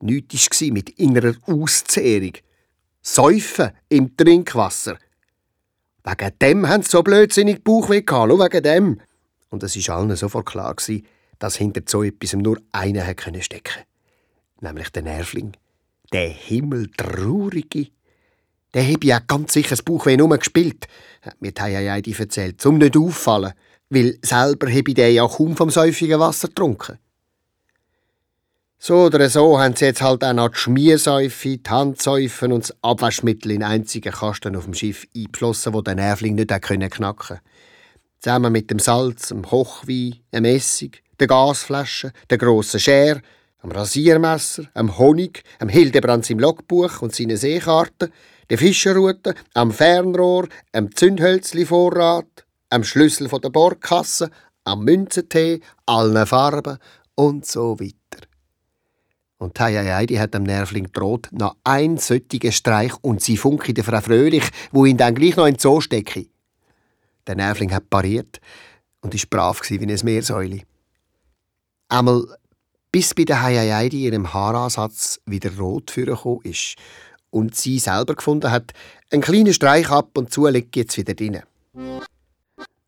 Nichts 0.04 0.60
war 0.60 0.70
mit 0.70 0.90
innerer 0.90 1.34
Auszehrung. 1.46 2.32
Säufen 3.00 3.70
im 3.88 4.14
Trinkwasser. 4.14 4.98
Wegen 6.04 6.38
dem 6.42 6.68
haben 6.68 6.82
sie 6.82 6.90
so 6.90 7.02
blödsinnig 7.02 7.64
Bauchweh 7.64 8.02
gehabt, 8.02 8.28
nur 8.28 8.38
wegen 8.38 8.62
dem. 8.62 9.00
Und 9.48 9.62
es 9.62 9.88
war 9.88 9.96
allen 9.96 10.14
sofort 10.14 10.44
klar, 10.44 10.76
dass 11.38 11.56
hinter 11.56 11.80
so 11.86 12.02
etwas 12.02 12.34
nur 12.34 12.60
einer 12.70 13.06
stecken 13.06 13.40
konnte. 13.40 13.86
Nämlich 14.60 14.90
der 14.90 15.04
Nervling. 15.04 15.52
Der 16.12 16.28
Himmeltraurige. 16.28 17.86
Der 18.74 18.86
habe 18.86 19.06
ja 19.06 19.20
ganz 19.20 19.54
sicher 19.54 19.70
das 19.70 19.82
Bauchweh 19.82 20.18
nur 20.18 20.36
gespielt, 20.36 20.86
hat 21.22 21.40
mir 21.40 21.54
Tayayadi 21.54 22.14
erzählt, 22.18 22.64
um 22.66 22.76
nicht 22.76 22.96
auffallen, 22.96 23.54
weil 23.88 24.18
selber 24.22 24.68
habe 24.68 24.90
ich 24.90 24.98
ja 24.98 25.26
kaum 25.26 25.56
vom 25.56 25.70
säufigen 25.70 26.20
Wasser 26.20 26.48
getrunken. 26.48 26.98
So 28.86 29.04
oder 29.04 29.30
so 29.30 29.58
haben 29.58 29.74
sie 29.74 29.86
jetzt 29.86 30.02
halt 30.02 30.22
auch 30.22 30.34
noch 30.34 30.50
die 30.50 30.58
Schmiersäufe, 30.58 31.56
die 31.56 31.70
Handsäufen 31.70 32.52
und 32.52 32.64
das 32.64 32.76
Abwaschmittel 32.82 33.52
in 33.52 33.62
einzigen 33.62 34.12
Kasten 34.12 34.54
auf 34.56 34.64
dem 34.64 34.74
Schiff 34.74 35.06
eingeflossen, 35.16 35.72
wo 35.72 35.80
der 35.80 35.94
Nervling 35.94 36.34
nicht 36.34 36.50
knacken 36.50 36.90
konnte. 36.90 37.40
Zusammen 38.20 38.52
mit 38.52 38.70
dem 38.70 38.78
Salz, 38.78 39.28
dem 39.28 39.40
Kochwein, 39.40 40.16
dem 40.34 40.44
Essig, 40.44 41.02
der 41.18 41.28
Gasflasche, 41.28 42.12
der 42.28 42.36
grossen 42.36 42.78
Schere, 42.78 43.22
dem 43.62 43.72
Rasiermesser, 43.72 44.64
dem 44.76 44.98
Honig, 44.98 45.44
dem 45.62 45.70
Hildebrand 45.70 46.28
im 46.28 46.40
Logbuch 46.40 47.00
und 47.00 47.14
seinen 47.14 47.38
Seekarten, 47.38 48.12
der 48.50 48.58
Fischerrute, 48.58 49.34
am 49.54 49.72
Fernrohr, 49.72 50.46
am 50.72 50.94
Zündhölzli-Vorrat, 50.94 52.44
am 52.68 52.84
Schlüssel 52.84 53.30
von 53.30 53.40
der 53.40 53.48
Bordkasse, 53.48 54.30
am 54.64 54.84
Münzentee, 54.84 55.62
allen 55.86 56.26
Farben 56.26 56.76
und 57.14 57.46
so 57.46 57.80
weiter. 57.80 58.03
Und 59.38 59.54
Tayayai, 59.54 60.06
die 60.06 60.20
hat 60.20 60.34
dem 60.34 60.44
Nervling 60.44 60.90
droht, 60.92 61.28
noch 61.32 61.56
ein 61.64 61.98
solchen 61.98 62.52
Streich 62.52 62.92
und 63.02 63.20
sie 63.20 63.36
funke 63.36 63.74
der 63.74 63.84
Frau 63.84 64.00
Fröhlich, 64.00 64.48
wo 64.70 64.84
ihn 64.84 64.96
dann 64.96 65.14
gleich 65.14 65.36
noch 65.36 65.46
in 65.46 65.54
den 65.54 65.60
Zoo 65.60 65.80
stecke. 65.80 66.26
Der 67.26 67.34
Nervling 67.34 67.72
hat 67.72 67.90
pariert 67.90 68.40
und 69.00 69.14
ist 69.14 69.30
brav 69.30 69.60
wie 69.68 69.78
ein 69.78 69.98
Meersäule. 70.02 70.62
Einmal 71.88 72.24
bis 72.92 73.12
bei 73.12 73.24
der 73.24 73.42
Hayayai 73.42 73.88
ihrem 73.88 74.32
Haaransatz 74.32 75.20
wieder 75.26 75.56
rot 75.58 75.90
vorgekommen 75.90 76.42
ist 76.44 76.76
und 77.30 77.56
sie 77.56 77.80
selber 77.80 78.14
gefunden 78.14 78.50
hat, 78.50 78.72
einen 79.10 79.22
kleinen 79.22 79.52
Streich 79.52 79.90
ab 79.90 80.16
und 80.16 80.32
zu 80.32 80.46
liegt 80.46 80.76
jetzt 80.76 80.96
wieder 80.96 81.14
drin. 81.14 81.42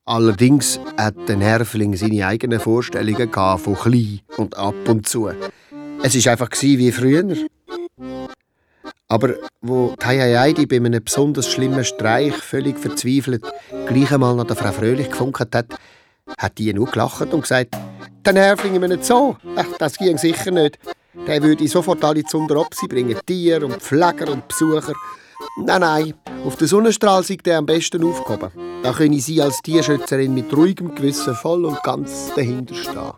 Allerdings 0.04 0.78
hat 0.96 1.16
der 1.28 1.36
Nervling 1.36 1.96
seine 1.96 2.24
eigenen 2.24 2.60
Vorstellungen 2.60 3.32
von 3.32 3.74
klein 3.74 4.20
und 4.36 4.56
ab 4.56 4.76
und 4.86 5.08
zu. 5.08 5.28
Es 6.06 6.24
war 6.24 6.32
einfach 6.32 6.50
wie 6.62 6.92
früher. 6.92 7.24
Aber 9.08 9.34
wo 9.60 9.92
Tayayaidi 9.98 10.66
bei 10.66 10.76
einem 10.76 11.02
besonders 11.02 11.50
schlimmen 11.50 11.84
Streich 11.84 12.32
völlig 12.32 12.78
verzweifelt 12.78 13.44
gleich 13.88 14.12
einmal 14.12 14.36
nach 14.36 14.46
der 14.46 14.54
Frau 14.54 14.70
Fröhlich 14.70 15.10
gefunkt 15.10 15.40
hat, 15.40 15.66
hat 16.38 16.58
die 16.58 16.72
nur 16.72 16.86
gelacht 16.86 17.32
und 17.32 17.40
gesagt, 17.40 17.76
der 18.24 18.32
Nervling 18.32 18.76
in 18.76 18.84
einem 18.84 19.02
Zoo, 19.02 19.34
Ach, 19.56 19.66
das 19.80 19.98
ging 19.98 20.16
sicher 20.16 20.52
nicht. 20.52 20.78
Der 21.26 21.42
würde 21.42 21.66
sofort 21.66 22.04
alle 22.04 22.22
zu 22.22 22.38
Opsi 22.38 22.86
bringen, 22.86 23.18
Tiere 23.26 23.66
und 23.66 23.82
Pfleger 23.82 24.30
und 24.30 24.46
Besucher. 24.46 24.92
Nein, 25.64 25.80
nein, 25.80 26.14
auf 26.44 26.54
den 26.54 26.68
Sonnenstrahl 26.68 27.24
sei 27.24 27.36
der 27.36 27.58
am 27.58 27.66
besten 27.66 28.04
aufgehoben. 28.04 28.52
Da 28.84 28.92
können 28.92 29.18
Sie 29.18 29.42
als 29.42 29.60
Tierschützerin 29.60 30.34
mit 30.34 30.56
ruhigem 30.56 30.94
Gewissen 30.94 31.34
voll 31.34 31.64
und 31.64 31.82
ganz 31.82 32.30
dahinter 32.36 33.16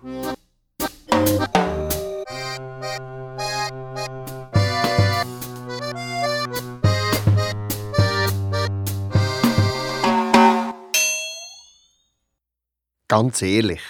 Ganz 13.08 13.40
ehrlich, 13.42 13.80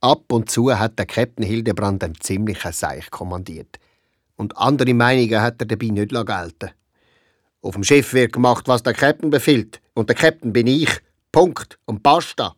Ab 0.00 0.30
und 0.30 0.48
zu 0.48 0.78
hat 0.78 0.96
der 0.96 1.06
Captain 1.06 1.44
Hildebrand 1.44 2.04
einen 2.04 2.20
ziemlichen 2.20 2.72
Seich 2.72 3.10
kommandiert. 3.10 3.80
Und 4.36 4.56
andere 4.56 4.94
Meinungen 4.94 5.40
hat 5.40 5.60
er 5.60 5.66
dabei 5.66 5.86
nicht 5.86 6.10
gelten 6.10 6.70
Auf 7.62 7.74
dem 7.74 7.82
Schiff 7.82 8.12
wird 8.12 8.32
gemacht, 8.32 8.68
was 8.68 8.84
der 8.84 8.94
Captain 8.94 9.30
befiehlt. 9.30 9.80
Und 9.94 10.08
der 10.08 10.14
Captain 10.14 10.52
bin 10.52 10.68
ich. 10.68 10.90
Punkt. 11.32 11.80
Und 11.84 12.04
basta. 12.04 12.54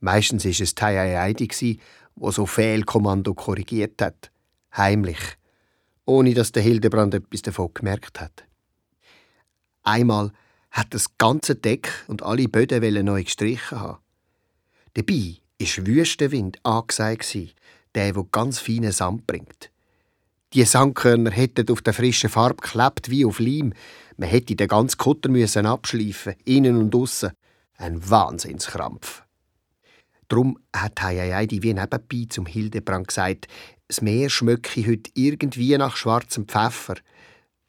Meistens 0.00 0.44
war 0.44 0.50
es 0.50 0.74
Tayayaydi, 0.74 1.78
wo 2.16 2.32
so 2.32 2.44
Fehlkommando 2.44 3.34
korrigiert 3.34 4.02
hat. 4.02 4.32
Heimlich. 4.76 5.20
Ohne 6.06 6.34
dass 6.34 6.50
der 6.50 6.64
Hildebrand 6.64 7.14
etwas 7.14 7.42
davon 7.42 7.70
gemerkt 7.72 8.20
hat. 8.20 8.44
Einmal 9.84 10.32
hat 10.72 10.88
das 10.90 11.16
ganze 11.18 11.54
Deck 11.54 11.88
und 12.08 12.24
alle 12.24 12.48
Böden 12.48 13.04
neu 13.04 13.22
gestrichen 13.22 13.80
haben. 13.80 13.98
Dabei 14.96 15.34
ist 15.58 15.86
Wüstenwind 15.86 16.58
angesagt 16.64 17.34
der, 17.94 18.14
der 18.14 18.24
ganz 18.32 18.58
feinen 18.60 18.92
Sand 18.92 19.26
bringt. 19.26 19.70
Die 20.54 20.64
Sandkörner 20.64 21.32
hätten 21.32 21.68
auf 21.68 21.82
der 21.82 21.92
frischen 21.92 22.30
Farbe 22.30 22.62
geklebt 22.62 23.10
wie 23.10 23.26
auf 23.26 23.38
Leim. 23.38 23.74
Man 24.16 24.30
hätte 24.30 24.56
den 24.56 24.68
ganzen 24.68 24.96
Kutter 24.96 25.28
müssen 25.28 25.66
abschleifen, 25.66 26.36
innen 26.46 26.78
und 26.78 26.94
außen. 26.94 27.32
Ein 27.76 28.08
Wahnsinnskrampf. 28.08 29.22
Drum 30.28 30.58
hat 30.74 31.02
Heiheidi 31.02 31.62
wie 31.62 31.74
nebenbei 31.74 32.26
zum 32.30 32.46
Hildebrand 32.46 33.08
gesagt, 33.08 33.48
das 33.88 34.00
Meer 34.00 34.30
schmecke 34.30 34.86
heute 34.86 35.10
irgendwie 35.12 35.76
nach 35.76 35.98
schwarzem 35.98 36.48
Pfeffer. 36.48 36.94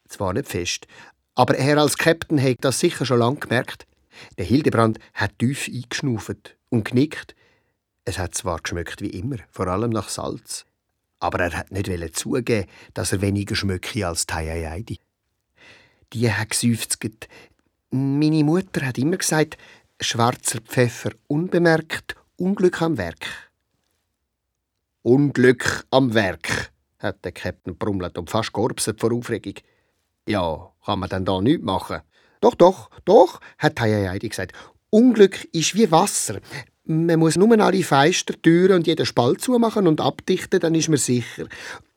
Zwar 0.08 0.32
nicht 0.32 0.48
fest, 0.48 0.88
aber 1.36 1.58
er 1.58 1.78
als 1.78 1.98
Captain 1.98 2.42
hat 2.42 2.60
das 2.62 2.80
sicher 2.80 3.06
schon 3.06 3.20
lange 3.20 3.40
gemerkt. 3.40 3.86
Der 4.38 4.46
Hildebrand 4.46 4.98
hat 5.14 5.38
tief 5.38 5.68
eingeschnauft 5.68 6.57
und 6.70 6.86
genickt 6.86 7.36
es 8.08 8.18
hat 8.18 8.36
zwar 8.36 8.62
geschmeckt 8.62 9.02
wie 9.02 9.10
immer, 9.10 9.36
vor 9.52 9.68
allem 9.68 9.90
nach 9.90 10.08
Salz, 10.08 10.66
aber 11.20 11.42
er 11.42 11.58
hat 11.58 11.74
nicht 11.74 12.16
zugeben, 12.16 12.70
dass 12.94 13.12
er 13.12 13.20
weniger 13.20 13.54
schmecke 13.54 14.08
als 14.08 14.26
Tayayaydi. 14.26 14.98
Die 16.14 16.32
hat 16.32 16.52
geseufzt. 16.52 17.06
Meine 17.90 18.46
Mutter 18.46 18.86
hat 18.86 18.98
immer 18.98 19.18
gesagt, 19.18 19.58
schwarzer 20.00 20.62
Pfeffer 20.62 21.12
unbemerkt, 21.28 22.16
Unglück 22.38 22.82
am 22.82 22.98
Werk. 22.98 23.52
Unglück 25.02 25.86
am 25.92 26.14
Werk, 26.14 26.72
hat 27.00 27.26
der 27.26 27.34
Captain 27.34 27.78
brummelt 27.78 28.18
und 28.18 28.30
fast 28.30 28.54
georbset 28.54 29.02
vor 29.02 29.12
Aufregung. 29.12 29.56
Ja, 30.30 30.72
kann 30.86 31.00
man 31.00 31.10
denn 31.10 31.26
da 31.26 31.42
nichts 31.42 31.66
machen? 31.66 32.04
Doch, 32.40 32.56
doch, 32.56 32.90
doch, 33.04 33.42
hat 33.58 33.76
Tayayaydi 33.76 34.30
gesagt. 34.30 34.54
Unglück 34.90 35.48
ist 35.54 35.76
wie 35.76 35.92
Wasser. 35.92 36.40
Man 36.86 37.20
muss 37.20 37.36
nur 37.36 37.60
alle 37.60 37.84
Fenster, 37.84 38.34
Türen 38.42 38.78
und 38.78 38.88
jeden 38.88 39.06
Spalt 39.06 39.42
zumachen 39.42 39.88
und 39.88 40.00
abdichten, 40.00 40.62
dann 40.62 40.76
ist 40.76 40.88
man 40.88 40.98
sicher. 40.98 41.48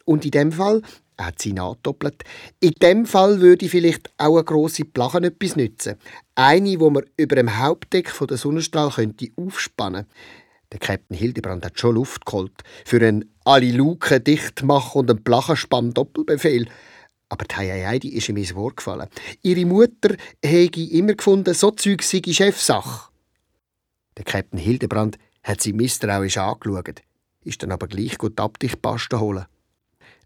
Und 0.05 0.25
in 0.25 0.33
dem 0.33 0.53
Fall, 0.53 0.83
hat 1.17 1.41
sie 1.41 1.53
nachdoppelt, 1.53 2.25
in 2.61 2.73
dem 2.83 3.07
Fall 3.07 3.41
würde 3.41 3.69
vielleicht 3.69 4.11
auch 4.19 4.37
eine 4.37 4.45
grosse 4.45 4.85
Plache 4.85 5.19
etwas 5.19 5.57
nützen. 5.57 5.97
Eine, 6.35 6.81
wo 6.81 6.91
man 6.91 7.05
über 7.17 7.37
dem 7.37 7.59
Hauptdeck 7.59 8.11
von 8.11 8.27
der 8.27 8.37
Sonnenstrahl 8.37 8.91
könnte 8.91 9.29
aufspannen 9.37 10.07
Der 10.73 10.81
Captain 10.81 11.17
Hildebrand 11.17 11.65
hat 11.65 11.79
schon 11.79 11.95
Luft 11.95 12.27
geholt 12.27 12.53
für 12.85 12.97
einen 12.97 13.31
alle 13.45 13.71
Luken 13.71 14.25
dicht 14.25 14.63
machen 14.63 15.01
und 15.01 15.11
einen 15.11 15.25
Plachenspann 15.25 15.93
Doppelbefehl. 15.93 16.67
Aber 17.31 17.45
die 17.45 17.55
Heidi 17.55 18.09
ist 18.09 18.29
ihm 18.29 18.37
ins 18.37 18.55
Wort 18.55 18.77
gefallen. 18.77 19.09
Ihre 19.41 19.65
Mutter 19.65 20.17
hätte 20.45 20.81
immer 20.81 21.15
gefunden, 21.15 21.55
so 21.55 21.71
Zeug 21.71 22.03
sei 22.03 22.21
Chefsache. 22.27 23.09
Der 24.17 24.25
Captain 24.25 24.59
Hildebrand 24.59 25.17
hat 25.45 25.63
sie 25.63 25.73
misstrauisch 25.73 26.37
angeschaut, 26.37 27.03
ist 27.45 27.63
dann 27.63 27.73
aber 27.73 27.87
gleich 27.87 28.19
gut 28.19 28.39
Abdichtpaste 28.39 29.21
holen. 29.21 29.47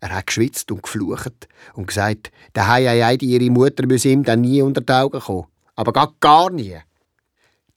Er 0.00 0.16
hat 0.16 0.26
geschwitzt 0.26 0.72
und 0.72 0.82
geflucht 0.82 1.46
und 1.74 1.86
gesagt, 1.86 2.32
der 2.54 2.68
Heiheidi, 2.68 3.26
ihre 3.26 3.50
Mutter, 3.50 3.86
müsse 3.86 4.08
ihm 4.08 4.24
dann 4.24 4.40
nie 4.40 4.62
unter 4.62 4.80
die 4.80 4.92
Augen 4.92 5.20
kommen. 5.20 5.46
Aber 5.76 5.92
gar, 5.92 6.14
gar 6.20 6.50
nie. 6.50 6.78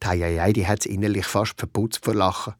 Die 0.01 0.07
Heiheidi 0.07 0.63
hat 0.63 0.79
es 0.79 0.85
innerlich 0.85 1.25
fast 1.25 1.57
verputzt 1.57 2.03
vor 2.03 2.15
Lachen. 2.15 2.53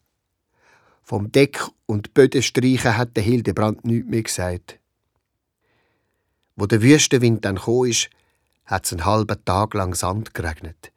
Vom 1.03 1.31
Deck 1.31 1.65
und 1.85 2.13
Bödenstreichen 2.13 2.97
hat 2.97 3.15
der 3.15 3.23
Hildebrand 3.23 3.85
nichts 3.85 4.09
mehr 4.09 4.23
gesagt. 4.23 4.79
Wo 6.57 6.65
der 6.65 6.81
Wüstenwind 6.81 7.45
dann 7.45 7.59
kam, 7.59 7.91
hat 8.65 8.85
es 8.85 8.91
einen 8.91 9.05
halben 9.05 9.45
Tag 9.45 9.75
lang 9.75 9.93
Sand 9.93 10.33
geregnet. 10.33 10.91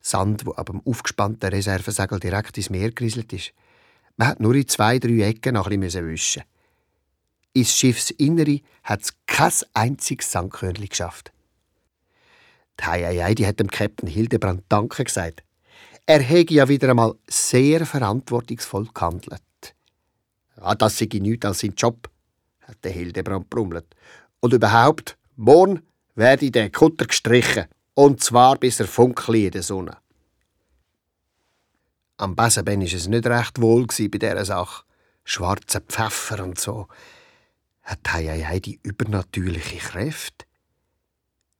Sand, 0.00 0.46
wo 0.46 0.52
ab 0.52 0.66
dem 0.66 0.80
aufgespannten 0.84 1.50
Reservesegel 1.50 2.18
direkt 2.18 2.56
ins 2.56 2.70
Meer 2.70 2.90
gerieselt 2.90 3.32
ist. 3.32 3.52
Man 4.16 4.28
hat 4.28 4.40
nur 4.40 4.54
in 4.54 4.66
zwei, 4.66 4.98
drei 4.98 5.20
Ecken 5.20 5.54
noch 5.54 5.68
ein 5.68 5.80
bisschen 5.80 6.08
wischen. 6.08 6.42
Ins 7.52 7.76
Schiffsinnere 7.76 8.60
hat 8.82 9.02
es 9.02 9.12
kein 9.26 9.52
einziges 9.74 10.32
Sandkörnchen 10.32 10.88
geschafft. 10.88 11.30
Die 12.80 12.84
Heieiei, 12.84 13.34
die 13.34 13.46
hat 13.46 13.60
dem 13.60 13.68
Captain 13.68 14.08
Hildebrand 14.08 14.64
Danke 14.70 15.04
gesagt. 15.04 15.44
Er 16.06 16.20
hätte 16.20 16.54
ja 16.54 16.68
wieder 16.68 16.88
einmal 16.88 17.14
sehr 17.28 17.84
verantwortungsvoll 17.84 18.88
gehandelt. 18.92 19.42
Ja, 20.56 20.74
das 20.74 20.96
sei 20.96 21.08
nichts 21.12 21.44
als 21.44 21.60
sein 21.60 21.74
Job, 21.76 22.08
hat 22.62 22.78
der 22.82 22.92
Hildebrand 22.92 23.50
brummelt. 23.50 23.86
Und 24.42 24.52
überhaupt, 24.52 25.16
morgen 25.36 25.82
werde 26.16 26.50
der 26.50 26.68
Kutter 26.68 27.06
gestrichen. 27.06 27.66
Und 27.94 28.24
zwar 28.24 28.56
bis 28.56 28.80
er 28.80 28.88
funkelt 28.88 29.36
in 29.38 29.50
der 29.52 29.62
Sonne. 29.62 29.98
Am 32.16 32.34
Besenben 32.34 32.80
war 32.80 32.86
es 32.86 33.06
nicht 33.06 33.26
recht 33.26 33.60
wohl 33.60 33.86
bei 33.86 34.08
dieser 34.18 34.44
Sache. 34.44 34.84
Schwarzer 35.22 35.80
Pfeffer 35.80 36.42
und 36.42 36.58
so. 36.58 36.88
Hat 37.82 38.00
Heiei 38.12 38.58
die 38.58 38.80
übernatürliche 38.82 39.76
Kräfte? 39.76 40.44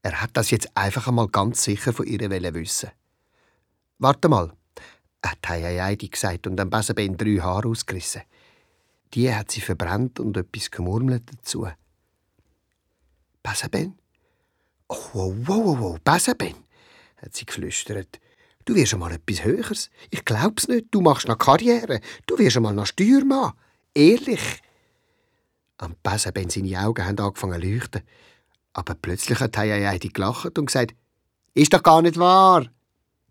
Er 0.02 0.20
hat 0.20 0.30
das 0.32 0.50
jetzt 0.50 0.76
einfach 0.76 1.06
einmal 1.06 1.28
ganz 1.28 1.62
sicher 1.62 1.92
von 1.92 2.06
ihr 2.06 2.18
wissen. 2.54 2.90
Warte 3.98 4.28
mal, 4.28 4.52
hat 5.24 5.38
Heiei 5.48 5.94
gesagt 5.94 6.48
und 6.48 6.58
am 6.58 6.70
Besenben 6.70 7.16
drei 7.16 7.40
Haare 7.40 7.68
ausgerissen. 7.68 8.22
Die 9.14 9.32
hat 9.32 9.52
sie 9.52 9.60
verbrannt 9.60 10.18
und 10.18 10.36
etwas 10.36 10.72
gemurmelt 10.72 11.22
dazu. 11.32 11.68
Besenben? 13.43 13.99
Oh, 14.88 15.34
wow, 15.47 15.64
wow, 15.64 15.80
wow, 15.80 15.99
Besenben, 16.03 16.55
hat 17.20 17.34
sie 17.34 17.47
geflüstert. 17.47 18.20
Du 18.64 18.74
wirst 18.74 18.95
einmal 18.95 19.12
etwas 19.12 19.45
Höheres. 19.45 19.90
Ich 20.11 20.24
glaub's 20.24 20.68
nicht. 20.68 20.86
Du 20.93 21.01
machst 21.01 21.26
noch 21.26 21.38
Karriere. 21.38 22.01
Du 22.26 22.38
wirst 22.38 22.57
einmal 22.57 22.74
noch 22.74 22.86
Steuermann. 22.86 23.53
Ehrlich. 23.95 24.62
Am 25.78 25.97
Besenben 26.03 26.49
seine 26.49 26.80
Augen 26.80 27.05
haben 27.05 27.18
angefangen 27.18 27.61
zu 27.61 27.68
leuchten. 27.68 28.03
Aber 28.72 28.95
plötzlich 28.95 29.40
hat 29.40 29.57
Heidi 29.57 30.09
gelacht 30.09 30.59
und 30.59 30.66
gesagt, 30.66 30.95
ist 31.55 31.74
doch 31.74 31.82
gar 31.82 32.03
nicht 32.03 32.18
wahr. 32.18 32.66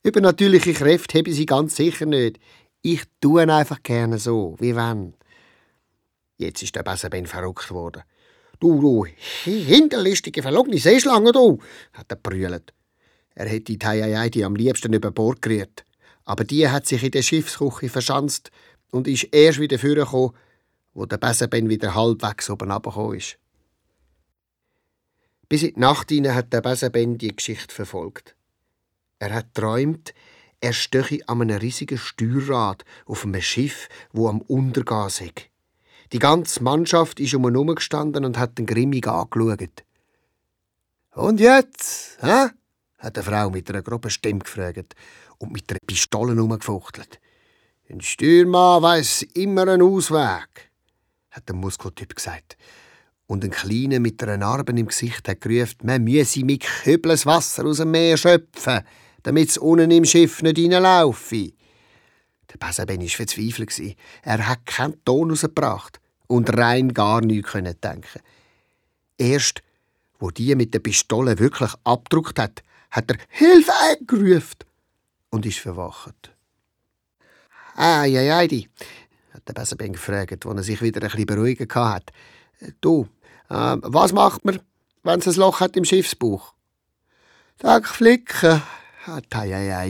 Übernatürliche 0.04 0.74
Kräfte 0.74 1.20
habe 1.20 1.30
ich 1.30 1.36
sie 1.36 1.46
ganz 1.46 1.76
sicher 1.76 2.06
nicht. 2.06 2.40
Ich 2.82 3.04
tue 3.22 3.42
einfach 3.42 3.82
gerne 3.84 4.18
so, 4.18 4.56
wie 4.60 4.76
wenn. 4.76 5.14
Jetzt 6.38 6.62
ist 6.62 6.76
der 6.76 6.84
Besenben 6.84 7.26
verrückt 7.26 7.72
worden. 7.72 8.04
Du, 8.62 8.80
du, 8.80 9.06
hinterlistige, 9.44 10.44
verlogene 10.44 10.78
Seeschlange, 10.78 11.32
du, 11.32 11.58
hat 11.94 12.12
er 12.12 12.16
brüllt. 12.16 12.74
Er 13.34 13.48
hätte 13.48 13.76
die 13.76 13.80
Heidi 13.84 14.44
am 14.44 14.56
liebsten 14.56 14.94
über 14.94 15.10
Bord 15.10 15.42
gerührt. 15.42 15.84
Aber 16.26 16.44
die 16.44 16.70
hat 16.70 16.86
sich 16.86 17.04
in 17.04 17.10
der 17.10 17.24
Schiffsküche 17.24 17.90
verschanzt 17.90 18.52
und 18.92 19.08
ist 19.08 19.30
erst 19.32 19.60
wieder 19.60 19.80
vorgekommen, 19.80 20.36
wo 20.94 21.08
der 21.08 21.18
Besenben 21.18 21.70
wieder 21.70 21.96
halbwegs 21.96 22.52
oben 22.52 22.72
runtergekommen 22.72 23.18
ist. 23.18 23.40
Bis 25.50 25.64
in 25.64 25.74
die 25.74 25.80
Nacht 25.80 26.10
hinein 26.10 26.36
hat 26.36 26.54
der 26.54 26.62
Besenben 26.62 27.18
die 27.18 27.36
Geschichte 27.36 27.74
verfolgt. 27.74 28.36
Er 29.18 29.34
hat 29.34 29.56
träumt, 29.56 30.14
er 30.60 30.74
stöche 30.74 31.28
an 31.28 31.42
einem 31.42 31.58
riesigen 31.58 31.98
Steuerrad 31.98 32.86
auf 33.08 33.26
einem 33.26 33.42
Schiff, 33.42 33.90
wo 34.14 34.28
am 34.28 34.42
Untergehen 34.42 35.10
sei. 35.10 35.32
Die 36.14 36.20
ganze 36.20 36.62
Mannschaft 36.62 37.20
ist 37.20 37.34
um 37.34 37.46
ihn 37.46 37.54
herumgestanden 37.54 38.26
und 38.26 38.38
hat 38.38 38.58
den 38.58 38.66
grimmig 38.66 39.08
angeschaut. 39.08 39.84
Und 41.14 41.40
jetzt, 41.40 42.18
hä? 42.22 42.50
hat 42.98 43.18
eine 43.18 43.24
Frau 43.24 43.50
mit 43.50 43.70
einer 43.70 43.82
groben 43.82 44.12
Stimme 44.12 44.40
gefragt 44.40 44.96
und 45.40 45.52
mit 45.52 45.70
einer 45.70 45.80
Pistole 45.86 46.36
herumgefuchtelt. 46.36 47.20
Ein 47.90 48.02
Steuermann 48.02 48.84
weiss 48.84 49.24
immer 49.34 49.68
einen 49.68 49.82
Ausweg, 49.82 50.72
hat 51.32 51.48
der 51.48 51.56
Muskeltyp 51.56 52.16
gesagt. 52.16 52.58
Und 53.26 53.44
ein 53.44 53.52
Kleiner 53.52 54.00
mit 54.00 54.22
einer 54.22 54.38
Narbe 54.38 54.74
im 54.74 54.88
Gesicht 54.88 55.28
hat 55.28 55.42
gerufen, 55.42 55.78
man 55.84 56.04
müsse 56.04 56.46
mit 56.46 56.64
Kübeln 56.64 57.14
das 57.14 57.26
Wasser 57.26 57.66
aus 57.66 57.78
dem 57.78 57.92
Meer 57.92 58.18
schöpfen, 58.18 58.82
damit 59.24 59.50
es 59.50 59.58
unten 59.58 59.92
im 59.92 60.06
Schiff 60.06 60.42
nicht 60.42 60.60
reinlaufe. 60.60 61.54
Der 62.52 62.66
Besenben 62.66 63.02
war 63.02 63.08
verzweifelt. 63.08 63.98
Er 64.24 64.48
hat 64.48 64.66
keinen 64.66 65.04
Ton 65.06 65.30
rausgebracht 65.30 66.00
und 66.28 66.58
rein 66.58 66.94
gar 66.94 67.22
nichts 67.22 67.54
denken. 67.54 68.22
Erst, 69.18 69.62
wo 70.20 70.32
die 70.32 70.56
mit 70.56 70.74
der 70.74 70.80
Pistole 70.80 71.40
wirklich 71.40 71.72
abgedruckt 71.84 72.40
hat, 72.40 72.64
hat 72.90 73.12
er 73.12 73.18
Hilfe 73.30 73.72
gerufen 74.06 74.58
und 75.30 75.46
ist 75.46 75.60
verwacht. 75.60 76.32
Ja, 77.78 78.06
ja, 78.06 78.46
die, 78.48 78.70
hat 79.34 79.48
der 79.48 79.54
Besenben 79.54 79.94
gefragt, 79.94 80.46
als 80.46 80.58
er 80.58 80.64
sich 80.64 80.82
wieder 80.82 81.02
ein 81.02 81.10
bisschen 81.10 81.26
beruhigen 81.26 81.74
hat. 81.74 82.12
Du, 82.82 83.08
äh, 83.50 83.78
was 83.82 84.12
macht 84.12 84.46
man, 84.46 84.60
wenn 85.04 85.20
es 85.20 85.28
ein 85.28 85.36
Loch 85.36 85.60
hat 85.62 85.78
im 85.78 85.86
Schiffsbuch? 85.86 86.54
Sag 87.62 87.88
flicken, 87.88 88.62
hat 89.04 89.26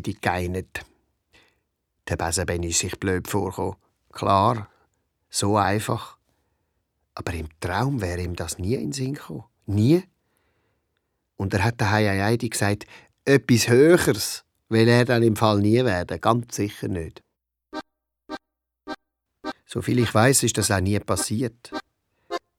die 0.06 0.18
geinet. 0.22 0.86
Der 2.08 2.18
Besenben 2.18 2.64
ist 2.64 2.80
sich 2.80 3.00
blöd 3.00 3.28
vorgekommen. 3.28 3.76
Klar, 4.12 4.70
so 5.30 5.58
einfach. 5.58 6.18
Aber 7.16 7.34
im 7.34 7.48
Traum 7.60 8.02
wäre 8.02 8.22
ihm 8.22 8.36
das 8.36 8.58
nie 8.58 8.76
in 8.76 8.82
den 8.82 8.92
Sinn 8.94 9.14
gekommen. 9.14 9.44
Nie. 9.66 10.04
Und 11.38 11.54
er 11.54 11.64
hat 11.64 11.80
der 11.80 11.92
Heidi 11.92 12.50
gesagt, 12.50 12.86
etwas 13.26 13.68
Höheres 13.68 14.44
will 14.70 14.88
er 14.88 15.06
dann 15.06 15.24
im 15.24 15.36
Fall 15.36 15.60
nie 15.60 15.84
werden. 15.84 16.20
Ganz 16.20 16.56
sicher 16.56 16.88
nicht. 16.88 17.22
Soviel 19.66 20.00
ich 20.00 20.14
weiß, 20.14 20.44
ist 20.44 20.58
das 20.58 20.72
auch 20.72 20.82
nie 20.82 21.00
passiert. 21.00 21.72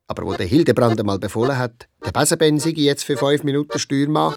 Aber 0.06 0.24
wo 0.24 0.34
der 0.34 0.46
Hildebrand 0.46 0.98
einmal 0.98 1.18
befohlen 1.18 1.58
hat, 1.58 1.88
der 2.04 2.12
Besenben 2.12 2.58
sei 2.58 2.70
jetzt 2.70 3.04
für 3.04 3.16
fünf 3.16 3.44
Minuten 3.44 3.78
Steuermann, 3.78 4.34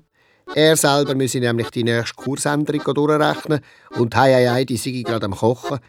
er 0.54 0.76
selber 0.76 1.16
müsse 1.16 1.39
nämlich 1.39 1.70
die 1.72 1.84
nächste 1.84 2.16
Kursänderung 2.16 2.93
durchrechnen 2.93 3.62
und 3.98 4.16
Heieiei, 4.16 4.66
die 4.66 4.78
sei 4.78 5.04
gerade 5.04 5.26
am 5.26 5.36
Kochen, 5.36 5.80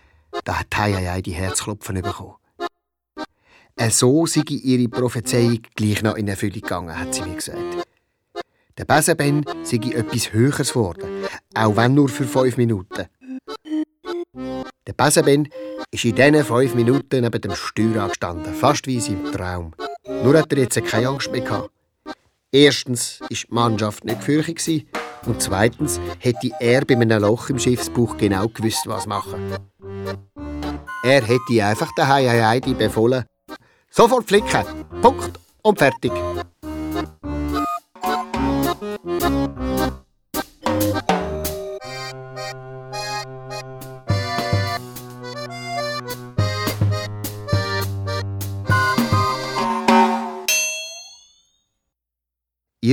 da 0.45 0.61
hat 0.61 0.77
Heieiei 0.77 1.21
die 1.23 1.33
Herzklopfen 1.33 2.01
bekommen. 2.01 2.37
So 3.91 4.25
sei 4.27 4.43
ihre 4.49 4.89
Prophezeiung 4.89 5.61
gleich 5.75 6.03
noch 6.03 6.17
in 6.17 6.29
Erfüllung 6.29 6.63
gegangen, 6.63 6.99
hat 6.99 7.15
sie 7.15 7.23
mir 7.23 7.35
gesagt. 7.35 7.87
Der 8.79 8.85
Besenben 8.85 9.45
sei 9.63 9.77
etwas 9.77 10.33
Höheres 10.33 10.73
geworden, 10.73 11.25
auch 11.55 11.77
wenn 11.77 11.95
nur 11.95 12.09
für 12.09 12.25
fünf 12.25 12.57
Minuten. 12.57 13.07
Der 14.87 14.93
Besenben 14.93 15.49
ist 15.91 16.05
in 16.05 16.15
diesen 16.15 16.45
fünf 16.45 16.75
Minuten 16.75 17.23
neben 17.23 17.41
dem 17.41 17.55
Steuer 17.55 18.03
angestanden, 18.03 18.55
fast 18.55 18.87
wie 18.87 18.97
in 18.97 19.01
seinem 19.01 19.33
Traum. 19.33 19.75
Nur 20.07 20.39
hat 20.39 20.53
er 20.53 20.59
jetzt 20.59 20.83
keine 20.85 21.09
Angst 21.09 21.31
mehr 21.31 21.41
gehabt. 21.43 21.71
Erstens 22.57 23.21
war 23.21 23.29
die 23.29 23.37
Mannschaft 23.51 24.05
nicht 24.07 24.21
gefürchtet 24.21 24.87
und 25.27 25.43
zweitens 25.43 26.01
hätte 26.21 26.53
er 26.59 26.87
bei 26.87 26.95
einem 26.95 27.21
Loch 27.21 27.51
im 27.51 27.59
Schiffsbuch 27.59 28.17
genau 28.17 28.49
gewusst, 28.49 28.87
was 28.87 29.07
machen. 29.07 29.35
Er 31.03 31.23
hätte 31.23 31.67
einfach 31.67 31.95
der 31.99 32.09
Heidi 32.09 32.73
befohlen, 32.73 33.27
sofort 33.91 34.27
flicken, 34.27 34.65
Punkt 35.03 35.39
und 35.61 35.79
fertig. 35.79 36.13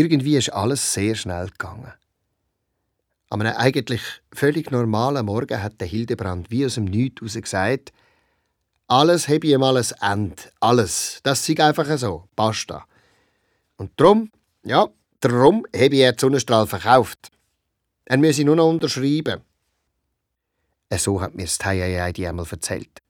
Irgendwie 0.04 0.36
ist 0.36 0.52
alles 0.52 0.94
sehr 0.94 1.16
schnell 1.16 1.48
gegangen. 1.48 1.94
An 3.30 3.42
einem 3.42 3.56
eigentlich 3.56 4.02
völlig 4.34 4.70
normalen 4.70 5.26
Morgen 5.26 5.64
hat 5.64 5.80
der 5.80 5.88
Hildebrand 5.88 6.52
wie 6.52 6.66
aus 6.66 6.76
dem 6.76 6.84
Nichts 6.84 7.22
heraus 7.22 7.42
gesagt, 7.42 7.94
alles 8.88 9.30
habe 9.30 9.48
ich 9.48 9.58
mal 9.58 9.78
ein 9.78 9.86
Ende. 10.02 10.44
Alles. 10.60 11.22
Das 11.24 11.48
ist 11.48 11.60
einfach 11.62 11.98
so. 11.98 12.28
Basta. 12.36 12.86
Und 13.78 13.92
drum, 13.96 14.30
ja, 14.64 14.90
drum 15.22 15.66
habe 15.74 15.86
ich 15.86 15.94
jetzt 15.94 16.20
Sonnenstrahl 16.20 16.68
verkauft. 16.68 17.32
Er 18.04 18.18
müsse 18.18 18.44
nur 18.44 18.58
noch 18.58 18.70
unterschreiben. 18.70 19.40
So 20.98 21.22
hat 21.22 21.34
mir 21.34 21.46
das 21.46 21.60
die 21.60 22.28
einmal 22.28 22.46
erzählt. 22.52 23.02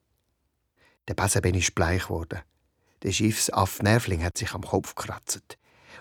Der 1.07 1.15
Besenben 1.15 1.55
ist 1.55 1.73
bleich 1.73 2.03
geworden. 2.03 2.41
Der 3.01 3.11
Schiffsaff 3.11 3.81
Nervling 3.81 4.23
hat 4.23 4.37
sich 4.37 4.53
am 4.53 4.61
Kopf 4.61 4.93
gekratzt. 4.93 5.57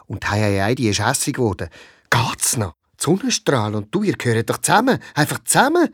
Und 0.07 0.29
hei, 0.31 0.61
hei, 0.61 0.75
die 0.75 0.89
ist 0.89 1.05
hässlich 1.05 1.37
geworden. 1.37 1.69
Geht's 2.11 2.57
noch? 2.57 2.75
Die 2.99 3.05
Sonnenstrahl 3.05 3.75
und 3.75 3.95
du, 3.95 4.03
ihr 4.03 4.17
gehört 4.17 4.51
doch 4.51 4.59
zusammen. 4.59 4.99
Einfach 5.15 5.43
zusammen. 5.45 5.89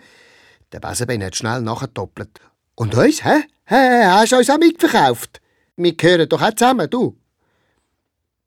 Der 0.72 0.80
Besenben 0.80 1.22
hat 1.22 1.36
schnell 1.36 1.62
nachgedoppelt. 1.62 2.40
Und 2.74 2.94
uns, 2.94 3.24
hä? 3.24 3.44
Hä, 3.64 4.04
hast 4.04 4.32
du 4.32 4.36
uns 4.36 4.50
auch 4.50 4.58
mitverkauft? 4.58 5.40
Wir 5.76 5.96
gehören 5.96 6.28
doch 6.28 6.42
auch 6.42 6.54
zusammen, 6.54 6.88
du. 6.90 7.18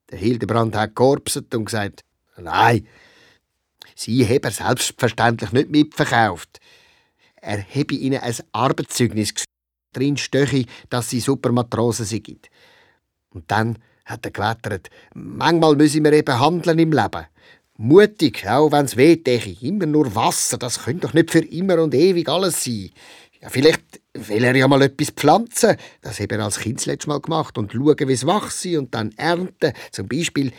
Der 0.09 0.20
Hildebrand 0.20 0.76
hat 0.76 0.89
gekorpset 0.89 1.53
und 1.55 1.66
gesagt, 1.66 2.01
nein, 2.38 2.88
sie 3.95 4.26
haben 4.26 4.43
er 4.43 4.51
selbstverständlich 4.51 5.51
nicht 5.51 5.70
mitverkauft. 5.70 6.59
Er 7.36 7.64
habe 7.64 7.95
ihnen 7.95 8.20
ein 8.20 8.36
Arbeitszeugnis 8.51 9.34
geschrieben. 9.34 9.51
Drin 9.93 10.18
stöche, 10.18 10.66
dass 10.89 11.09
sie 11.09 11.20
Supermatrosen 11.20 12.05
sind. 12.05 12.49
Und 13.30 13.51
dann 13.51 13.78
hat 14.12 14.26
er 14.26 14.32
gewettert. 14.32 14.89
Manchmal 15.14 15.76
müssen 15.76 16.03
wir 16.03 16.14
eben 16.14 16.39
handeln 16.39 16.80
im 16.80 16.91
Leben. 16.91 17.26
Mutig, 17.78 18.47
auch 18.47 18.72
wenn's 18.72 18.95
weht, 18.97 19.28
ich. 19.28 19.64
Immer 19.64 19.88
nur 19.88 20.14
Wasser, 20.14 20.57
das 20.57 20.84
könnte 20.84 21.07
doch 21.07 21.14
nicht 21.14 21.32
für 21.32 21.39
immer 21.39 21.82
und 21.82 21.95
ewig 21.95 22.30
alles 22.30 22.64
sein. 22.64 22.91
Ja, 23.41 23.49
vielleicht 23.49 23.82
will 24.14 24.43
er 24.43 24.55
ja 24.55 24.68
mal 24.68 24.84
etwas 24.84 25.09
pflanzen. 25.09 25.78
Das 26.01 26.20
hat 26.20 26.32
er 26.32 26.43
als 26.43 26.59
Kind 26.59 26.78
das 26.78 26.86
letzte 26.86 27.09
Mal 27.09 27.22
gemacht. 27.22 27.57
Und 27.57 27.72
schauen, 27.72 28.07
wie 28.07 28.14
es 28.14 28.28
wachse 28.28 28.78
und 28.78 28.93
dann 28.93 29.14
ernten. 29.18 29.74
Zum 29.91 30.07
Beispiel 30.07 30.51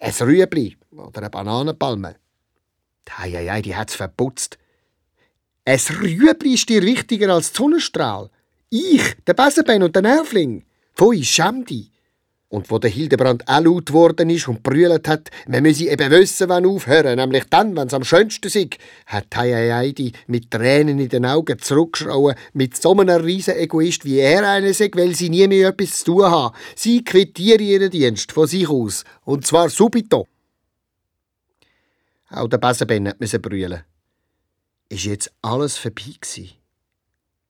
ein 0.00 0.12
Rüebli 0.12 0.76
oder 0.90 1.20
eine 1.20 1.30
Bananenpalme. 1.30 2.16
Hei, 3.16 3.30
hei, 3.30 3.62
die 3.62 3.76
hat's 3.76 3.94
verputzt. 3.94 4.58
Ein 5.64 5.78
Rüebli 5.78 6.54
ist 6.54 6.68
dir 6.68 6.82
wichtiger 6.82 7.32
als 7.32 7.52
Sonnenstrahl. 7.54 8.30
Ich, 8.70 9.14
der 9.26 9.34
Besenbein 9.34 9.82
und 9.82 9.94
der 9.94 10.02
Nervling. 10.02 10.64
Pfui, 10.96 11.24
schäm 11.24 11.64
dich. 11.64 11.92
Und 12.50 12.68
wo 12.68 12.80
der 12.80 12.90
Hildebrand 12.90 13.46
auch 13.46 13.62
laut 13.62 13.86
geworden 13.86 14.28
ist 14.28 14.48
und 14.48 14.64
brüllt 14.64 15.06
hat, 15.06 15.30
man 15.46 15.62
müsse 15.62 15.88
eben 15.88 16.10
wissen, 16.10 16.48
wann 16.48 16.66
aufhören, 16.66 17.14
nämlich 17.14 17.44
dann, 17.48 17.76
wenn 17.76 17.86
es 17.86 17.94
am 17.94 18.02
schönsten 18.02 18.48
ist, 18.48 18.76
hat 19.06 19.36
Heidi 19.36 20.12
mit 20.26 20.50
Tränen 20.50 20.98
in 20.98 21.08
den 21.08 21.26
Augen 21.26 21.60
zurückgeschrauen, 21.60 22.34
mit 22.52 22.76
so 22.76 22.90
einem 22.90 23.22
riesen 23.22 23.54
Egoist 23.54 24.04
wie 24.04 24.18
er 24.18 24.48
einer 24.48 24.74
sei, 24.74 24.90
weil 24.94 25.14
sie 25.14 25.30
nie 25.30 25.46
mehr 25.46 25.68
etwas 25.68 25.98
zu 25.98 26.06
tun 26.06 26.24
haben. 26.24 26.56
Sie 26.74 27.04
quittieren 27.04 27.64
ihren 27.64 27.88
Dienst 27.88 28.32
von 28.32 28.48
sich 28.48 28.68
aus. 28.68 29.04
Und 29.24 29.46
zwar 29.46 29.68
subito. 29.68 30.26
Auch 32.30 32.48
der 32.48 32.58
Besenben 32.58 33.14
musste 33.20 33.38
brüllen. 33.38 33.84
Ist 34.88 35.04
jetzt 35.04 35.32
alles 35.40 35.78
vorbei 35.78 36.14
gewesen? 36.20 36.50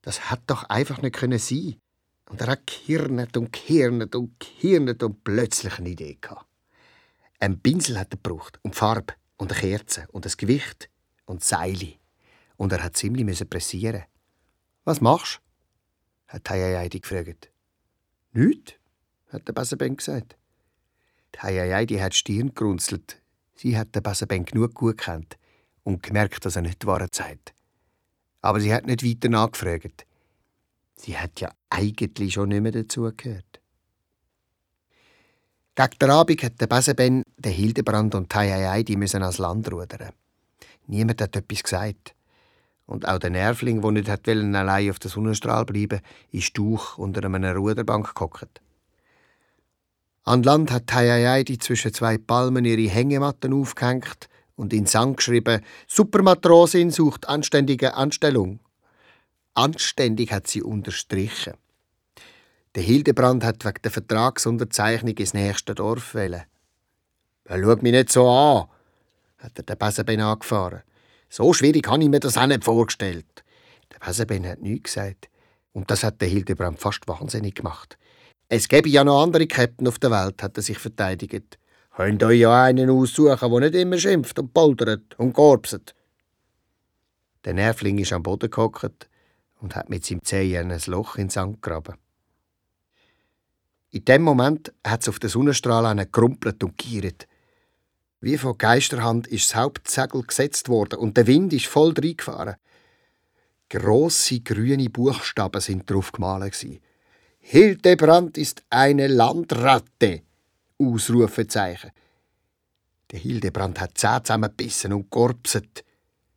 Das 0.03 0.31
hat 0.31 0.43
doch 0.47 0.65
einfach 0.65 1.01
nicht 1.01 1.17
sein 1.17 1.31
können 1.31 1.81
und 2.31 2.41
er 2.41 2.47
hat 2.47 2.67
gehirnet 2.67 3.37
und 3.37 3.53
gehirnet 3.53 4.15
und 4.15 4.39
gehirnet 4.39 5.03
und 5.03 5.25
plötzlich 5.25 5.79
eine 5.79 5.91
Idee 5.91 6.17
gehabt. 6.21 6.47
Ein 7.41 7.61
Pinsel 7.61 7.99
hat 7.99 8.13
er 8.13 8.19
gebraucht 8.23 8.61
und 8.63 8.77
Farbe 8.77 9.15
und 9.37 9.53
eine 9.53 9.61
Kerze 9.61 10.07
und 10.13 10.27
ein 10.27 10.33
Gewicht 10.37 10.89
und 11.25 11.43
Seile. 11.43 11.95
Und 12.57 12.73
er 12.73 12.85
hat 12.85 12.97
ziemlich 12.97 13.25
müssen 13.25 13.49
pressieren. 13.49 14.05
Was 14.85 15.01
machst 15.01 15.41
du? 16.29 16.35
hat 16.35 16.49
Heidi 16.49 17.01
gefragt. 17.01 17.51
Nicht, 18.33 18.79
hat 19.31 19.49
der 19.49 19.53
Besenben 19.53 19.97
gesagt. 19.97 20.37
Die 21.35 21.41
Heidi 21.41 21.97
hat 21.97 22.13
die 22.13 22.17
Stirn 22.17 22.55
gerunzelt. 22.55 23.21
Sie 23.57 23.77
hat 23.77 23.95
den 23.95 24.05
Besenben 24.05 24.45
genug 24.45 24.75
gut 24.75 24.99
gekannt 24.99 25.37
und 25.83 26.03
gemerkt, 26.03 26.45
dass 26.45 26.55
er 26.55 26.63
nicht 26.63 26.87
wahre 26.87 27.11
Zeit. 27.11 27.55
Aber 28.41 28.61
sie 28.61 28.73
hat 28.73 28.87
nicht 28.87 29.05
weiter 29.05 29.29
nachgefragt. 29.29 30.07
Sie 31.01 31.17
hat 31.17 31.41
ja 31.41 31.51
eigentlich 31.71 32.35
schon 32.35 32.51
nicht 32.51 32.61
mehr 32.61 32.73
dazugehört. 32.73 33.61
Gegen 35.75 35.99
den 35.99 36.11
Abend 36.11 36.43
hat 36.43 36.61
der 36.61 36.67
Besenben, 36.67 37.23
der 37.39 37.53
Hildebrand 37.53 38.15
und 38.15 38.29
Taiai 38.29 38.83
die 38.83 38.97
müssen 38.97 39.23
ans 39.23 39.39
Land 39.39 39.73
rudern. 39.73 40.11
Niemand 40.87 41.23
hat 41.23 41.37
etwas 41.37 41.63
gesagt. 41.63 42.15
Und 42.85 43.09
auch 43.09 43.19
der 43.19 43.31
Nervling, 43.31 43.81
der 43.81 43.93
nicht 43.93 44.27
wollen, 44.27 44.55
allein 44.55 44.91
auf 44.91 44.99
der 44.99 45.11
Sonnenstrahl 45.11 45.65
bleiben, 45.65 46.01
ist 46.33 46.59
durch 46.59 46.99
unter 46.99 47.25
einer 47.25 47.55
Ruderbank 47.55 48.15
gehockt. 48.15 48.61
An 50.25 50.43
Land 50.43 50.71
hat 50.71 50.89
Taiai 50.89 51.45
die 51.45 51.59
zwischen 51.59 51.95
zwei 51.95 52.19
Palmen 52.19 52.67
ihre 52.67 52.93
Hängematten 52.93 53.55
aufgehängt 53.55 54.29
und 54.55 54.75
in 54.75 54.85
Sand 54.85 55.17
geschrieben: 55.17 55.63
Supermatrosin 55.87 56.91
sucht 56.91 57.27
anständige 57.27 57.95
Anstellung. 57.95 58.61
Anständig 59.61 60.33
hat 60.33 60.47
sie 60.47 60.63
unterstrichen. 60.63 61.53
Der 62.75 62.83
Hildebrand 62.83 63.45
hat 63.45 63.63
wegen 63.67 63.83
der 63.85 63.91
Vertragsunterzeichnung 63.91 65.15
ins 65.19 65.35
nächste 65.35 65.75
Dorf 65.75 66.15
wählen. 66.15 66.45
Schau 67.47 67.77
mich 67.77 67.93
nicht 67.93 68.11
so 68.11 68.27
an, 68.27 68.69
hat 69.37 69.59
er 69.59 69.65
den 69.65 69.77
Besenben 69.77 70.21
angefahren. 70.23 70.81
So 71.29 71.53
schwierig 71.53 71.87
habe 71.89 72.03
ich 72.03 72.09
mir 72.09 72.21
das 72.21 72.39
auch 72.39 72.47
nicht 72.47 72.65
vorgestellt. 72.65 73.45
Der 73.93 73.99
Besenben 73.99 74.49
hat 74.49 74.63
nichts 74.63 74.95
gesagt. 74.95 75.29
Und 75.75 75.91
das 75.91 76.05
hat 76.05 76.23
der 76.23 76.29
Hildebrand 76.29 76.81
fast 76.81 77.07
wahnsinnig 77.07 77.57
gemacht. 77.57 77.99
Es 78.49 78.67
gäbe 78.67 78.89
ja 78.89 79.05
noch 79.05 79.23
andere 79.23 79.47
Captain 79.47 79.87
auf 79.89 79.99
der 79.99 80.11
Welt, 80.11 80.43
hat 80.43 80.57
er 80.57 80.63
sich 80.63 80.79
verteidigt. 80.79 81.59
Könnt 81.95 82.23
euch 82.23 82.41
ja 82.41 82.63
einen 82.65 82.89
aussuchen, 82.89 83.51
der 83.51 83.61
nicht 83.61 83.75
immer 83.75 83.99
schimpft 83.99 84.39
und 84.39 84.55
poltert 84.55 85.19
und 85.19 85.35
gorbset. 85.35 85.95
Der 87.45 87.53
Nervling 87.53 87.99
ist 87.99 88.15
am 88.15 88.23
Boden 88.23 88.51
gehockt 88.51 89.10
und 89.61 89.77
hat 89.77 89.91
mit 89.91 90.05
seinem 90.05 90.25
Zehen 90.25 90.71
ein 90.71 90.81
Loch 90.87 91.17
in 91.17 91.25
den 91.25 91.31
Sand 91.31 91.63
gegraben. 91.63 91.97
In 93.91 94.05
dem 94.05 94.23
Moment 94.23 94.73
hat 94.87 95.03
es 95.03 95.09
auf 95.09 95.19
den 95.19 95.31
Sonnenstrahl 95.31 95.97
gekrumpelt 95.97 96.63
und 96.63 96.79
giert. 96.79 97.27
Wie 98.21 98.39
von 98.39 98.57
Geisterhand 98.57 99.27
ist 99.27 99.51
das 99.51 99.57
Hauptsegel 99.57 100.23
gesetzt 100.23 100.69
worden 100.69 100.99
und 100.99 101.17
der 101.17 101.27
Wind 101.27 101.53
ist 101.53 101.67
voll 101.67 101.93
reingefahren. 101.97 102.57
Grosse 103.69 104.41
grüne 104.41 104.91
Buchstaben 104.91 105.61
sind 105.61 105.91
drauf 105.91 106.13
gemalt. 106.13 106.67
Hildebrand 107.39 108.37
ist 108.37 108.63
eine 108.69 109.07
Landratte! 109.07 110.23
Ausrufezeichen. 110.79 111.91
Der 113.11 113.19
Hildebrand 113.19 113.81
hat 113.81 113.99
Zähne 113.99 114.23
zusammengebissen 114.23 114.93
und 114.93 115.11
gorpset. 115.11 115.85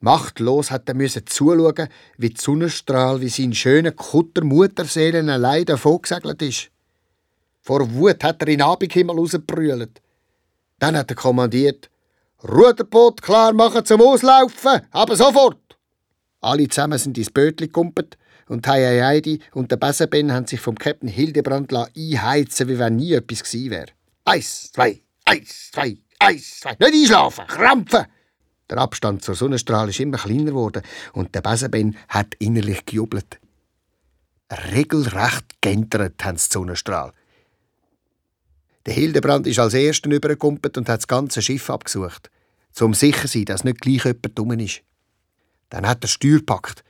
Machtlos 0.03 0.69
hat 0.69 0.89
er 0.89 0.95
müssen 0.95 1.25
zuschauen, 1.25 1.87
wie 2.17 2.29
die 2.31 2.41
Sonnenstrahl 2.41 3.21
wie 3.21 3.29
sein 3.29 3.53
schöner 3.53 3.93
Kutter 3.93 4.43
Mutterseelen 4.43 5.29
allein 5.29 5.63
davongesegelt 5.63 6.41
ist. 6.41 6.71
Vor 7.61 7.89
Wut 7.93 8.21
hat 8.21 8.41
er 8.41 8.49
in 8.49 8.57
den 8.57 8.67
Abendhimmel 8.67 9.15
rausgebrüllt. 9.15 10.01
Dann 10.79 10.97
hat 10.97 11.09
er 11.09 11.15
kommandiert, 11.15 11.89
Ruderboot 12.43 13.21
klar 13.21 13.53
machen 13.53 13.85
zum 13.85 14.01
Auslaufen, 14.01 14.81
aber 14.91 15.15
sofort! 15.15 15.77
Alle 16.41 16.67
zusammen 16.67 16.99
sind 16.99 17.17
ins 17.17 17.31
Bötli 17.31 17.67
gekumpelt 17.67 18.17
und 18.49 18.67
Heidi 18.67 19.39
und 19.53 19.71
der 19.71 19.77
Besenben 19.77 20.33
haben 20.33 20.47
sich 20.47 20.59
vom 20.59 20.77
Captain 20.77 21.07
Hildebrand 21.07 21.73
einheizen, 21.73 22.67
wie 22.67 22.77
wenn 22.77 22.97
nie 22.97 23.13
etwas 23.13 23.41
gewesen 23.45 23.71
wäre. 23.71 23.91
Eins, 24.25 24.69
zwei, 24.73 25.01
eins, 25.23 25.71
zwei, 25.71 25.95
eins, 26.19 26.59
zwei. 26.59 26.75
Nicht 26.77 26.93
einschlafen, 26.93 27.47
krampfen! 27.47 28.05
Der 28.73 28.81
Abstand 28.81 29.23
zur 29.23 29.35
Sonnenstrahl 29.35 29.89
ist 29.89 29.99
immer 29.99 30.17
kleiner 30.17 30.45
geworden 30.45 30.81
und 31.13 31.35
der 31.35 31.41
Besenben 31.41 31.95
hat 32.07 32.33
innerlich 32.39 32.83
gejubelt. 32.87 33.39
Regelrecht 34.73 35.61
gentert 35.61 36.25
haben 36.25 36.37
die 36.37 36.41
Sonnenstrahl. 36.41 37.13
Der 38.87 38.95
Hildebrand 38.95 39.45
ist 39.45 39.59
als 39.59 39.75
Erster 39.75 40.09
übergekumpelt 40.09 40.75
und 40.79 40.89
hat 40.89 41.01
das 41.01 41.07
ganze 41.07 41.43
Schiff 41.43 41.69
abgesucht, 41.69 42.31
um 42.81 42.95
sicher 42.95 43.27
zu 43.27 43.37
sein, 43.37 43.45
dass 43.45 43.63
nicht 43.63 43.79
gleich 43.79 44.05
jemand 44.05 44.39
dumm 44.39 44.59
ist. 44.59 44.81
Dann 45.69 45.87
hat 45.87 46.03
er 46.03 46.07
Steuer 46.07 46.39
gepackt, 46.39 46.83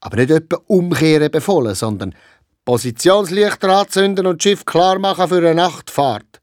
aber 0.00 0.16
nicht 0.16 0.30
etwa 0.30 0.58
umkehren 0.66 1.30
befohlen, 1.30 1.76
sondern 1.76 2.16
Positionslichter 2.64 3.68
anzünden 3.68 4.26
und 4.26 4.40
das 4.40 4.42
Schiff 4.42 4.64
klar 4.64 4.98
machen 4.98 5.28
für 5.28 5.36
eine 5.36 5.54
Nachtfahrt. 5.54 6.41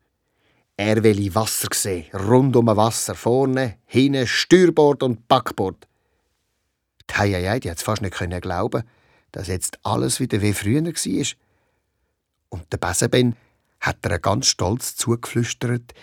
Er 0.80 1.04
will 1.04 1.36
Wasser 1.36 1.68
sehen, 1.74 2.06
rund 2.14 2.56
um 2.56 2.68
Wasser, 2.68 3.14
vorne, 3.14 3.80
hinten, 3.86 4.26
Steuerbord 4.26 5.04
und 5.04 5.28
Backbord. 5.28 5.90
Die 7.10 7.16
Heieiei, 7.16 7.60
die 7.60 7.70
hat 7.70 7.82
fast 7.82 8.02
nicht 8.02 8.16
glauben, 8.42 8.84
dass 9.34 9.50
jetzt 9.50 9.78
alles 9.84 10.22
wieder 10.22 10.42
wie 10.42 10.54
früher 10.54 10.86
war. 10.86 11.26
Und 12.48 12.72
der 12.72 12.78
Besenben 12.78 13.36
hat 13.82 13.98
er 14.04 14.20
ganz 14.20 14.48
stolz 14.48 14.96
zugeflüstert, 14.96 15.94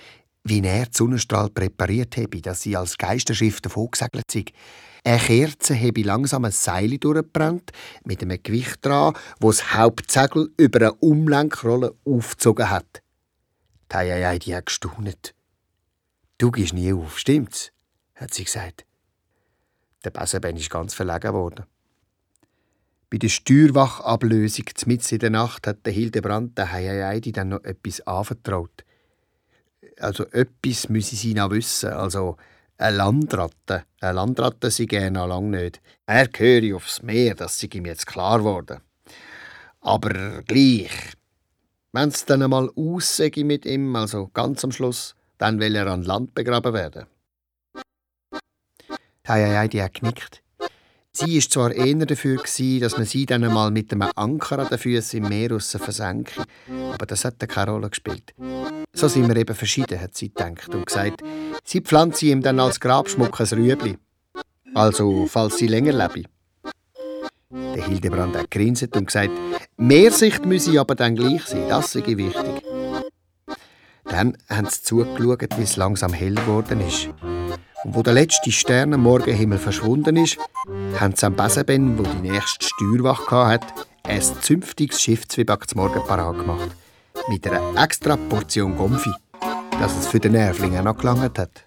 wie 0.45 0.61
er 0.61 0.85
die 0.85 0.93
Sonnenstrahl 0.95 1.49
präpariert 1.49 2.19
habe, 2.19 2.43
dass 2.43 2.61
sie 2.61 2.77
als 2.77 2.99
Geisterschiff 2.99 3.63
davon 3.63 3.91
gesegelt 3.91 4.31
sei. 4.31 4.45
Eine 5.05 5.19
Kerze 5.21 5.75
habe 5.75 6.03
langsam 6.03 6.45
ein 6.45 6.53
Seil 6.53 6.99
durchgebrannt, 6.99 7.73
mit 8.05 8.21
einem 8.21 8.43
Gewicht 8.43 8.85
dran, 8.85 9.15
wo 9.41 9.49
das 9.49 9.73
Hauptsegel 9.73 10.51
über 10.59 10.81
eine 10.81 10.93
Umlenkrolle 10.97 11.95
aufgezogen 12.05 12.69
hat. 12.69 13.01
Die 13.93 13.97
Heiei, 13.97 14.39
die 14.39 14.55
hat 14.55 14.67
gestaunet. 14.67 15.35
Du 16.39 16.51
gehst 16.51 16.75
nie 16.75 16.93
auf, 16.93 17.19
stimmt's? 17.19 17.73
hat 18.15 18.35
sie 18.35 18.45
gesagt. 18.45 18.85
Der 20.05 20.11
Besenben 20.11 20.57
ist 20.57 20.71
ganz 20.71 20.95
verlegen 20.95 21.33
worden. 21.33 21.67
Bei 23.11 23.19
der 23.19 23.29
Steuerwachablösung 23.29 24.65
mitten 24.87 25.15
in 25.15 25.19
der 25.21 25.31
Nacht 25.31 25.67
hat 25.67 25.87
der 25.87 25.93
Hildebrand 25.93 26.59
der 26.59 26.73
Heiei 26.73 27.21
dann 27.21 27.51
noch 27.51 27.65
etwas 27.65 28.01
anvertraut. 28.07 28.85
Also 29.99 30.27
etwas 30.27 30.89
müsse 30.89 31.17
sie 31.17 31.35
noch 31.35 31.51
wissen, 31.51 31.91
also 31.91 32.37
eine 32.79 32.97
Landratte. 32.97 33.85
Eine 34.01 34.13
Landratte 34.13 34.71
sie 34.71 34.87
gerne 34.87 35.13
noch 35.13 35.29
lange 35.29 35.63
nicht. 35.63 35.81
Er 36.05 36.29
gehöre 36.29 36.77
aufs 36.77 37.03
Meer, 37.03 37.35
das 37.35 37.59
sei 37.59 37.69
ihm 37.73 37.87
jetzt 37.87 38.07
klar 38.07 38.39
geworden. 38.39 38.81
Aber 39.81 40.43
gleich, 40.43 41.15
wenn 41.97 42.11
es 42.11 42.27
dann 42.27 42.43
einmal 42.43 42.71
aussage 42.77 43.43
mit 43.43 43.65
ihm, 43.65 43.97
also 43.97 44.31
ganz 44.35 44.63
am 44.65 44.71
Schluss, 44.71 45.15
dann 45.39 45.61
will 45.61 45.75
er 45.75 45.87
an 45.87 46.03
Land 46.03 46.35
begraben 46.35 46.75
werden. 46.75 47.07
Heieiei, 49.27 49.67
die 49.69 49.83
hat 49.83 49.95
genickt. 49.95 50.43
Sie 51.13 51.35
war 51.35 51.49
zwar 51.49 51.73
eher 51.73 52.05
dafür, 52.05 52.43
dass 52.81 52.99
man 52.99 53.07
sie 53.07 53.25
dann 53.25 53.45
einmal 53.45 53.71
mit 53.71 53.91
einem 53.93 54.11
Anker 54.15 54.59
an 54.59 54.69
den 54.69 54.77
Füßen 54.77 55.23
im 55.23 55.31
Meer 55.31 55.59
versenke, 55.59 56.45
aber 56.93 57.07
das 57.07 57.25
hat 57.25 57.39
keine 57.49 57.71
Rolle 57.71 57.89
gespielt. 57.89 58.35
so 58.93 59.09
sind 59.09 59.27
wir 59.27 59.37
eben 59.37 59.57
verschieden, 59.57 59.99
hat 59.99 60.15
sie 60.15 60.29
gedacht 60.29 60.75
und 60.75 60.85
gesagt, 60.85 61.23
sie 61.65 61.81
pflanze 61.81 62.27
ihm 62.27 62.43
dann 62.43 62.61
als 62.61 62.79
Grabschmuck 62.79 63.41
ein 63.41 63.47
Rüebli. 63.47 63.97
Also, 64.75 65.27
falls 65.27 65.57
sie 65.57 65.67
länger 65.67 65.93
lebe. 65.93 66.29
Der 67.51 67.85
Hildebrand 67.85 68.37
hat 68.37 68.51
grinset 68.51 68.97
und 68.97 69.07
gesagt, 69.07 69.31
Mehrsicht 69.77 70.45
müsse 70.45 70.81
aber 70.81 70.97
dann 70.97 71.15
gleich 71.15 71.45
sein, 71.47 71.69
das 71.69 71.93
sei 71.93 72.03
wichtig. 72.05 72.63
Dann 74.05 74.37
haben 74.49 74.69
sie 74.69 74.83
zugeschaut, 74.83 75.57
wie 75.57 75.63
es 75.63 75.77
langsam 75.77 76.13
hell 76.13 76.35
geworden 76.35 76.81
ist. 76.81 77.09
Und 77.85 77.95
wo 77.95 78.03
der 78.03 78.15
letzte 78.15 78.51
Stern 78.51 78.95
am 78.95 79.03
Morgenhimmel 79.03 79.59
verschwunden 79.59 80.17
ist, 80.17 80.39
haben 80.99 81.15
sie 81.15 81.27
am 81.27 81.37
Besenben, 81.37 81.97
wo 81.99 82.03
die 82.03 82.31
nächste 82.31 82.67
Steuerwache 82.67 83.47
hatte, 83.47 83.87
ein 84.03 84.23
zünftiges 84.23 85.01
Schiffszwieback 85.01 85.69
zum 85.69 85.83
Morgen 85.83 86.05
parat 86.05 86.39
gemacht. 86.39 86.71
Mit 87.29 87.47
einer 87.47 87.81
extra 87.81 88.17
Portion 88.17 88.77
Gomfi, 88.77 89.11
dass 89.81 89.97
es 89.97 90.09
für 90.09 90.19
den 90.19 90.33
Nervling 90.33 90.77
auch 90.79 90.85
noch 90.85 90.99
gelangt 90.99 91.39
hat. 91.39 91.65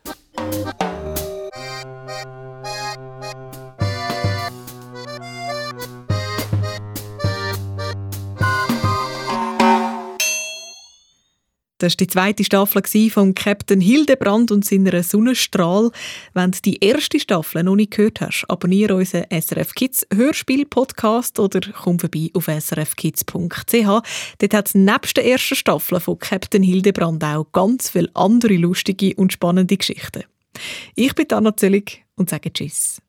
Das 11.80 11.94
war 11.94 11.98
die 11.98 12.08
zweite 12.08 12.44
Staffel 12.44 13.10
von 13.10 13.34
Captain 13.34 13.80
Hildebrand 13.80 14.52
und 14.52 14.66
seiner 14.66 15.02
Sonnenstrahl. 15.02 15.92
Wenn 16.34 16.52
du 16.52 16.60
die 16.60 16.84
erste 16.84 17.22
Staffel 17.22 17.64
noch 17.64 17.78
nicht 17.78 17.92
gehört 17.92 18.20
hast, 18.20 18.44
abonniere 18.50 18.96
unseren 18.96 19.26
SRF 19.32 19.74
Kids 19.76 20.06
Hörspiel-Podcast 20.14 21.40
oder 21.40 21.62
komm 21.72 21.98
vorbei 21.98 22.32
auf 22.34 22.48
srfkids.ch. 22.48 23.32
Dort 23.74 24.54
hat 24.54 24.68
es 24.68 24.76
nebst 24.76 25.16
der 25.16 25.26
ersten 25.26 25.56
Staffel 25.56 26.02
von 26.02 26.20
Captain 26.20 26.64
Hildebrand 26.64 27.24
auch 27.24 27.50
ganz 27.54 27.90
viele 27.90 28.14
andere 28.14 28.58
lustige 28.58 29.16
und 29.16 29.32
spannende 29.32 29.78
Geschichten. 29.78 30.26
Ich 30.96 31.16
bin 31.16 31.32
Anna 31.32 31.56
Zöllig 31.56 32.04
und 32.18 32.30
sage 32.30 32.52
Tschüss. 32.52 33.02